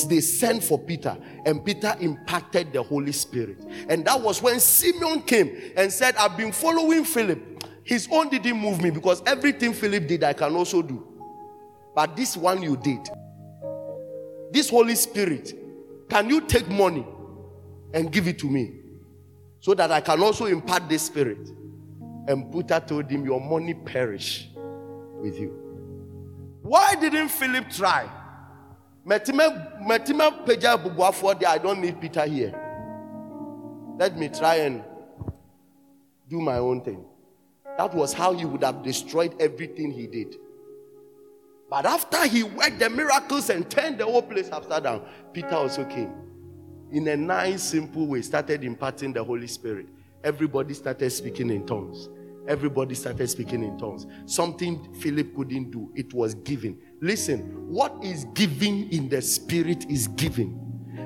They 0.08 0.20
sent 0.20 0.64
for 0.64 0.78
Peter, 0.78 1.18
and 1.46 1.64
Peter 1.64 1.96
impacted 2.00 2.74
the 2.74 2.84
Holy 2.84 3.14
Spirit. 3.14 3.66
And 3.88 4.06
that 4.06 4.20
was 4.20 4.42
when 4.42 4.60
Simeon 4.60 5.22
came 5.22 5.72
and 5.78 5.92
said, 5.92 6.16
I've 6.18 6.36
been 6.36 6.52
following 6.52 7.06
Philip. 7.06 7.64
His 7.84 8.08
own 8.12 8.30
didn't 8.30 8.58
move 8.58 8.82
me 8.82 8.90
because 8.90 9.24
everything 9.26 9.74
Philip 9.74 10.08
did, 10.08 10.24
I 10.24 10.34
can 10.34 10.54
also 10.56 10.82
do. 10.82 11.08
But 11.96 12.18
this 12.18 12.36
one 12.36 12.62
you 12.62 12.76
did. 12.76 13.08
This 14.52 14.70
Holy 14.70 14.96
Spirit, 14.96 15.54
can 16.10 16.30
you 16.30 16.42
take 16.42 16.68
money 16.68 17.06
and 17.94 18.12
give 18.12 18.28
it 18.28 18.40
to 18.40 18.50
me 18.50 18.82
so 19.62 19.74
that 19.74 19.92
I 19.92 20.02
can 20.02 20.22
also 20.22 20.46
impart 20.46 20.90
this 20.90 21.04
spirit? 21.04 21.50
And 22.28 22.52
Peter 22.52 22.82
told 22.86 23.10
him, 23.10 23.26
Your 23.26 23.40
money 23.40 23.74
perish 23.74 24.50
with 25.22 25.40
you. 25.40 25.50
Why 26.62 26.96
didn't 26.96 27.30
Philip 27.30 27.70
try? 27.70 28.10
I 31.48 31.58
don't 31.58 31.80
need 31.80 32.02
Peter 32.02 32.26
here. 32.26 32.54
Let 33.98 34.18
me 34.18 34.28
try 34.28 34.56
and 34.56 34.84
do 36.30 36.42
my 36.42 36.58
own 36.58 36.82
thing. 36.82 37.06
That 37.78 37.94
was 37.94 38.12
how 38.12 38.34
he 38.34 38.44
would 38.44 38.64
have 38.64 38.84
destroyed 38.84 39.34
everything 39.40 39.92
he 39.92 40.08
did. 40.08 40.36
But 41.70 41.86
after 41.86 42.28
he 42.28 42.44
worked 42.44 42.80
the 42.80 42.90
miracles 42.90 43.50
and 43.50 43.70
turned 43.70 43.98
the 43.98 44.06
whole 44.06 44.22
place 44.22 44.50
upside 44.52 44.84
down, 44.84 45.06
Peter 45.32 45.56
also 45.56 45.86
came. 45.86 46.14
In 46.92 47.08
a 47.08 47.16
nice, 47.16 47.64
simple 47.64 48.08
way, 48.08 48.22
started 48.22 48.64
imparting 48.66 49.14
the 49.14 49.24
Holy 49.24 49.48
Spirit. 49.48 49.88
Everybody 50.22 50.74
started 50.74 51.10
speaking 51.12 51.50
in 51.50 51.66
tongues. 51.66 52.10
Everybody 52.48 52.96
started 52.96 53.30
speaking 53.30 53.64
in 53.64 53.78
tongues. 53.78 54.08
Something 54.26 54.94
Philip 54.96 55.36
couldn't 55.36 55.72
do, 55.72 55.92
it 55.96 56.14
was 56.14 56.34
given. 56.34 56.80
Listen, 57.02 57.40
what 57.68 57.94
is 58.04 58.26
given 58.34 58.90
in 58.90 59.10
the 59.10 59.22
spirit 59.22 59.90
is 59.90 60.08
given. 60.08 60.64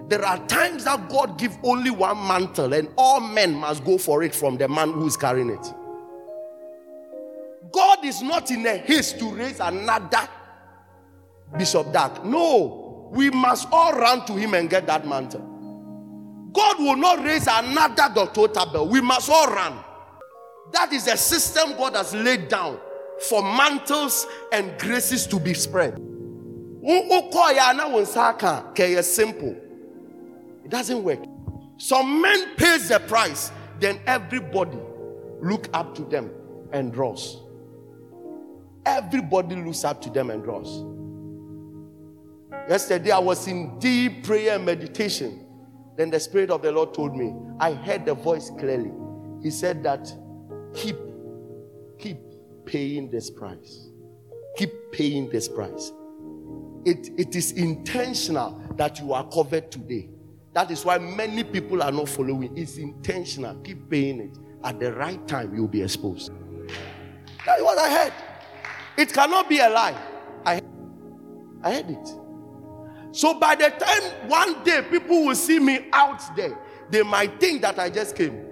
There 0.07 0.23
are 0.23 0.45
times 0.47 0.83
that 0.83 1.09
God 1.09 1.39
give 1.39 1.57
only 1.63 1.89
one 1.89 2.17
mantle, 2.27 2.73
and 2.73 2.89
all 2.97 3.19
men 3.19 3.55
must 3.55 3.83
go 3.83 3.97
for 3.97 4.23
it 4.23 4.35
from 4.35 4.57
the 4.57 4.67
man 4.67 4.91
who 4.91 5.07
is 5.07 5.17
carrying 5.17 5.49
it. 5.49 5.73
God 7.71 8.03
is 8.05 8.21
not 8.21 8.51
in 8.51 8.65
a 8.65 8.77
haste 8.77 9.19
to 9.19 9.33
raise 9.33 9.59
another 9.59 10.27
Bishop 11.57 11.91
Dag. 11.91 12.23
No, 12.25 13.09
we 13.11 13.29
must 13.29 13.67
all 13.71 13.93
run 13.93 14.25
to 14.25 14.33
him 14.33 14.53
and 14.53 14.69
get 14.69 14.85
that 14.87 15.07
mantle. 15.07 15.47
God 16.53 16.79
will 16.79 16.97
not 16.97 17.23
raise 17.23 17.47
another 17.47 18.13
Dr. 18.13 18.47
Tabel. 18.47 18.89
We 18.89 19.01
must 19.01 19.29
all 19.29 19.47
run. 19.47 19.83
That 20.71 20.93
is 20.93 21.07
a 21.07 21.17
system 21.17 21.75
God 21.77 21.95
has 21.95 22.13
laid 22.13 22.47
down 22.47 22.79
for 23.29 23.43
mantles 23.43 24.25
and 24.51 24.77
graces 24.79 25.27
to 25.27 25.39
be 25.39 25.53
spread. 25.53 25.97
simple. 29.03 29.55
It 30.65 30.71
doesn't 30.71 31.03
work. 31.03 31.19
Some 31.77 32.21
men 32.21 32.55
pays 32.55 32.89
the 32.89 32.99
price, 32.99 33.51
then 33.79 33.99
everybody 34.05 34.77
look 35.41 35.67
up 35.73 35.95
to 35.95 36.03
them 36.03 36.31
and 36.71 36.91
draws. 36.91 37.41
Everybody 38.85 39.55
looks 39.55 39.83
up 39.83 40.01
to 40.01 40.09
them 40.09 40.29
and 40.31 40.43
draws. 40.43 40.83
Yesterday 42.69 43.11
I 43.11 43.19
was 43.19 43.47
in 43.47 43.77
deep 43.79 44.23
prayer 44.23 44.55
and 44.55 44.65
meditation. 44.65 45.45
Then 45.97 46.09
the 46.09 46.19
Spirit 46.19 46.49
of 46.49 46.61
the 46.61 46.71
Lord 46.71 46.93
told 46.93 47.15
me, 47.15 47.33
I 47.59 47.73
heard 47.73 48.05
the 48.05 48.13
voice 48.13 48.49
clearly. 48.49 48.91
He 49.43 49.51
said 49.51 49.83
that 49.83 50.11
keep, 50.73 50.97
keep 51.97 52.17
paying 52.65 53.09
this 53.09 53.29
price. 53.29 53.89
Keep 54.57 54.91
paying 54.91 55.29
this 55.29 55.47
price. 55.47 55.91
It, 56.85 57.09
it 57.17 57.35
is 57.35 57.51
intentional 57.53 58.61
that 58.75 58.99
you 58.99 59.13
are 59.13 59.27
covered 59.29 59.71
today. 59.71 60.09
That 60.53 60.71
is 60.71 60.83
why 60.83 60.97
many 60.97 61.43
people 61.43 61.81
are 61.81 61.91
not 61.91 62.09
following. 62.09 62.57
It's 62.57 62.77
intentional. 62.77 63.55
Keep 63.61 63.89
paying 63.89 64.19
it. 64.19 64.37
At 64.63 64.79
the 64.79 64.93
right 64.93 65.25
time, 65.27 65.55
you'll 65.55 65.67
be 65.67 65.81
exposed. 65.81 66.31
That's 67.45 67.61
what 67.61 67.77
I 67.77 67.89
heard. 67.89 68.13
It 68.97 69.13
cannot 69.13 69.47
be 69.47 69.59
a 69.59 69.69
lie. 69.69 69.97
I, 70.45 70.61
I 71.63 71.73
heard 71.73 71.89
it. 71.89 72.07
So 73.13 73.39
by 73.39 73.55
the 73.55 73.69
time 73.69 74.29
one 74.29 74.63
day 74.63 74.81
people 74.89 75.25
will 75.25 75.35
see 75.35 75.59
me 75.59 75.87
out 75.93 76.21
there, 76.35 76.57
they 76.89 77.03
might 77.03 77.39
think 77.39 77.61
that 77.61 77.79
I 77.79 77.89
just 77.89 78.15
came. 78.15 78.45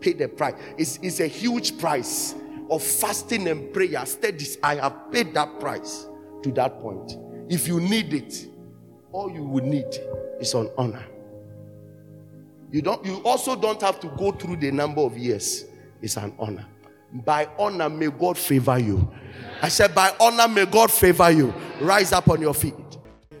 Paid 0.00 0.18
the 0.18 0.28
price. 0.28 0.54
It's, 0.78 0.98
it's 1.02 1.20
a 1.20 1.26
huge 1.26 1.78
price 1.78 2.34
of 2.70 2.82
fasting 2.82 3.48
and 3.48 3.72
prayer. 3.72 4.04
Studies. 4.06 4.58
I 4.62 4.76
have 4.76 5.12
paid 5.12 5.34
that 5.34 5.60
price 5.60 6.06
to 6.42 6.52
that 6.52 6.80
point. 6.80 7.16
If 7.48 7.66
you 7.68 7.80
need 7.80 8.14
it, 8.14 8.46
all 9.12 9.30
you 9.30 9.42
will 9.42 9.64
need 9.64 9.88
is 10.40 10.54
an 10.54 10.70
honor. 10.78 11.04
You 12.70 12.82
don't 12.82 13.04
you 13.04 13.16
also 13.24 13.56
don't 13.56 13.80
have 13.82 13.98
to 14.00 14.08
go 14.16 14.30
through 14.30 14.56
the 14.56 14.70
number 14.70 15.00
of 15.00 15.18
years. 15.18 15.64
It's 16.00 16.16
an 16.16 16.32
honor. 16.38 16.66
By 17.12 17.48
honor, 17.58 17.88
may 17.88 18.08
God 18.08 18.38
favor 18.38 18.78
you. 18.78 19.10
I 19.60 19.68
said, 19.68 19.94
by 19.94 20.14
honor, 20.20 20.46
may 20.46 20.64
God 20.64 20.92
favor 20.92 21.30
you. 21.30 21.52
Rise 21.80 22.12
up 22.12 22.28
on 22.28 22.40
your 22.40 22.54
feet. 22.54 22.74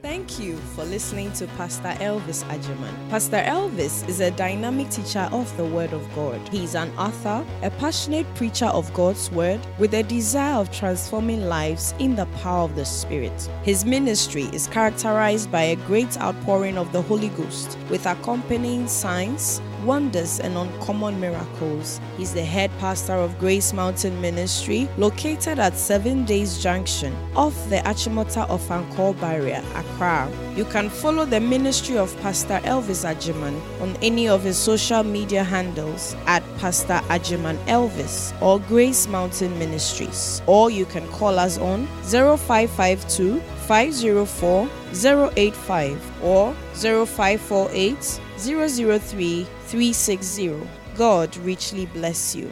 Thank 0.02 0.40
you 0.40 0.56
for 0.74 0.82
listening 0.84 1.30
to 1.32 1.46
Pastor 1.58 1.90
Elvis 2.00 2.42
Agyemang. 2.44 3.10
Pastor 3.10 3.36
Elvis 3.36 4.08
is 4.08 4.20
a 4.20 4.30
dynamic 4.30 4.88
teacher 4.88 5.28
of 5.30 5.54
the 5.58 5.64
Word 5.66 5.92
of 5.92 6.02
God. 6.14 6.40
He 6.48 6.64
is 6.64 6.74
an 6.74 6.90
author, 6.96 7.44
a 7.62 7.70
passionate 7.72 8.26
preacher 8.34 8.64
of 8.64 8.90
God's 8.94 9.30
Word, 9.30 9.60
with 9.78 9.92
a 9.92 10.02
desire 10.02 10.54
of 10.54 10.72
transforming 10.72 11.42
lives 11.42 11.92
in 11.98 12.16
the 12.16 12.24
power 12.42 12.64
of 12.64 12.76
the 12.76 12.84
Spirit. 12.86 13.50
His 13.62 13.84
ministry 13.84 14.44
is 14.54 14.68
characterized 14.68 15.52
by 15.52 15.64
a 15.64 15.76
great 15.76 16.18
outpouring 16.18 16.78
of 16.78 16.90
the 16.92 17.02
Holy 17.02 17.28
Ghost, 17.28 17.76
with 17.90 18.06
accompanying 18.06 18.88
signs, 18.88 19.60
wonders, 19.84 20.40
and 20.40 20.56
uncommon 20.56 21.20
miracles. 21.20 22.00
He's 22.16 22.32
the 22.32 22.44
head 22.44 22.70
pastor 22.78 23.14
of 23.14 23.38
Grace 23.38 23.72
Mountain 23.72 24.20
Ministry, 24.20 24.88
located 24.96 25.58
at 25.58 25.76
Seven 25.76 26.24
Days 26.24 26.62
Junction, 26.62 27.14
off 27.36 27.54
the 27.68 27.76
Achimota 27.76 28.46
Ofankor 28.48 29.18
barrier, 29.20 29.62
Accra. 29.74 30.30
You 30.56 30.64
can 30.64 30.90
follow 30.90 31.24
the 31.24 31.40
ministry 31.40 31.96
of 31.96 32.14
Pastor 32.20 32.60
Elvis 32.64 33.04
Agyemang 33.04 33.60
on 33.80 33.96
any 34.02 34.28
of 34.28 34.42
his 34.42 34.58
social 34.58 35.02
media 35.02 35.42
handles 35.44 36.14
at 36.26 36.42
Pastor 36.58 37.00
Agyemang 37.08 37.58
Elvis 37.66 38.32
or 38.42 38.60
Grace 38.60 39.06
Mountain 39.08 39.58
Ministries, 39.58 40.42
or 40.46 40.70
you 40.70 40.84
can 40.86 41.06
call 41.08 41.38
us 41.38 41.58
on 41.58 41.86
0552 42.02 43.40
504 43.70 44.68
085 44.92 46.24
or 46.24 46.52
0548 46.74 48.20
003 48.38 49.46
360. 49.70 50.68
God 50.96 51.36
richly 51.38 51.86
bless 51.86 52.34
you. 52.34 52.50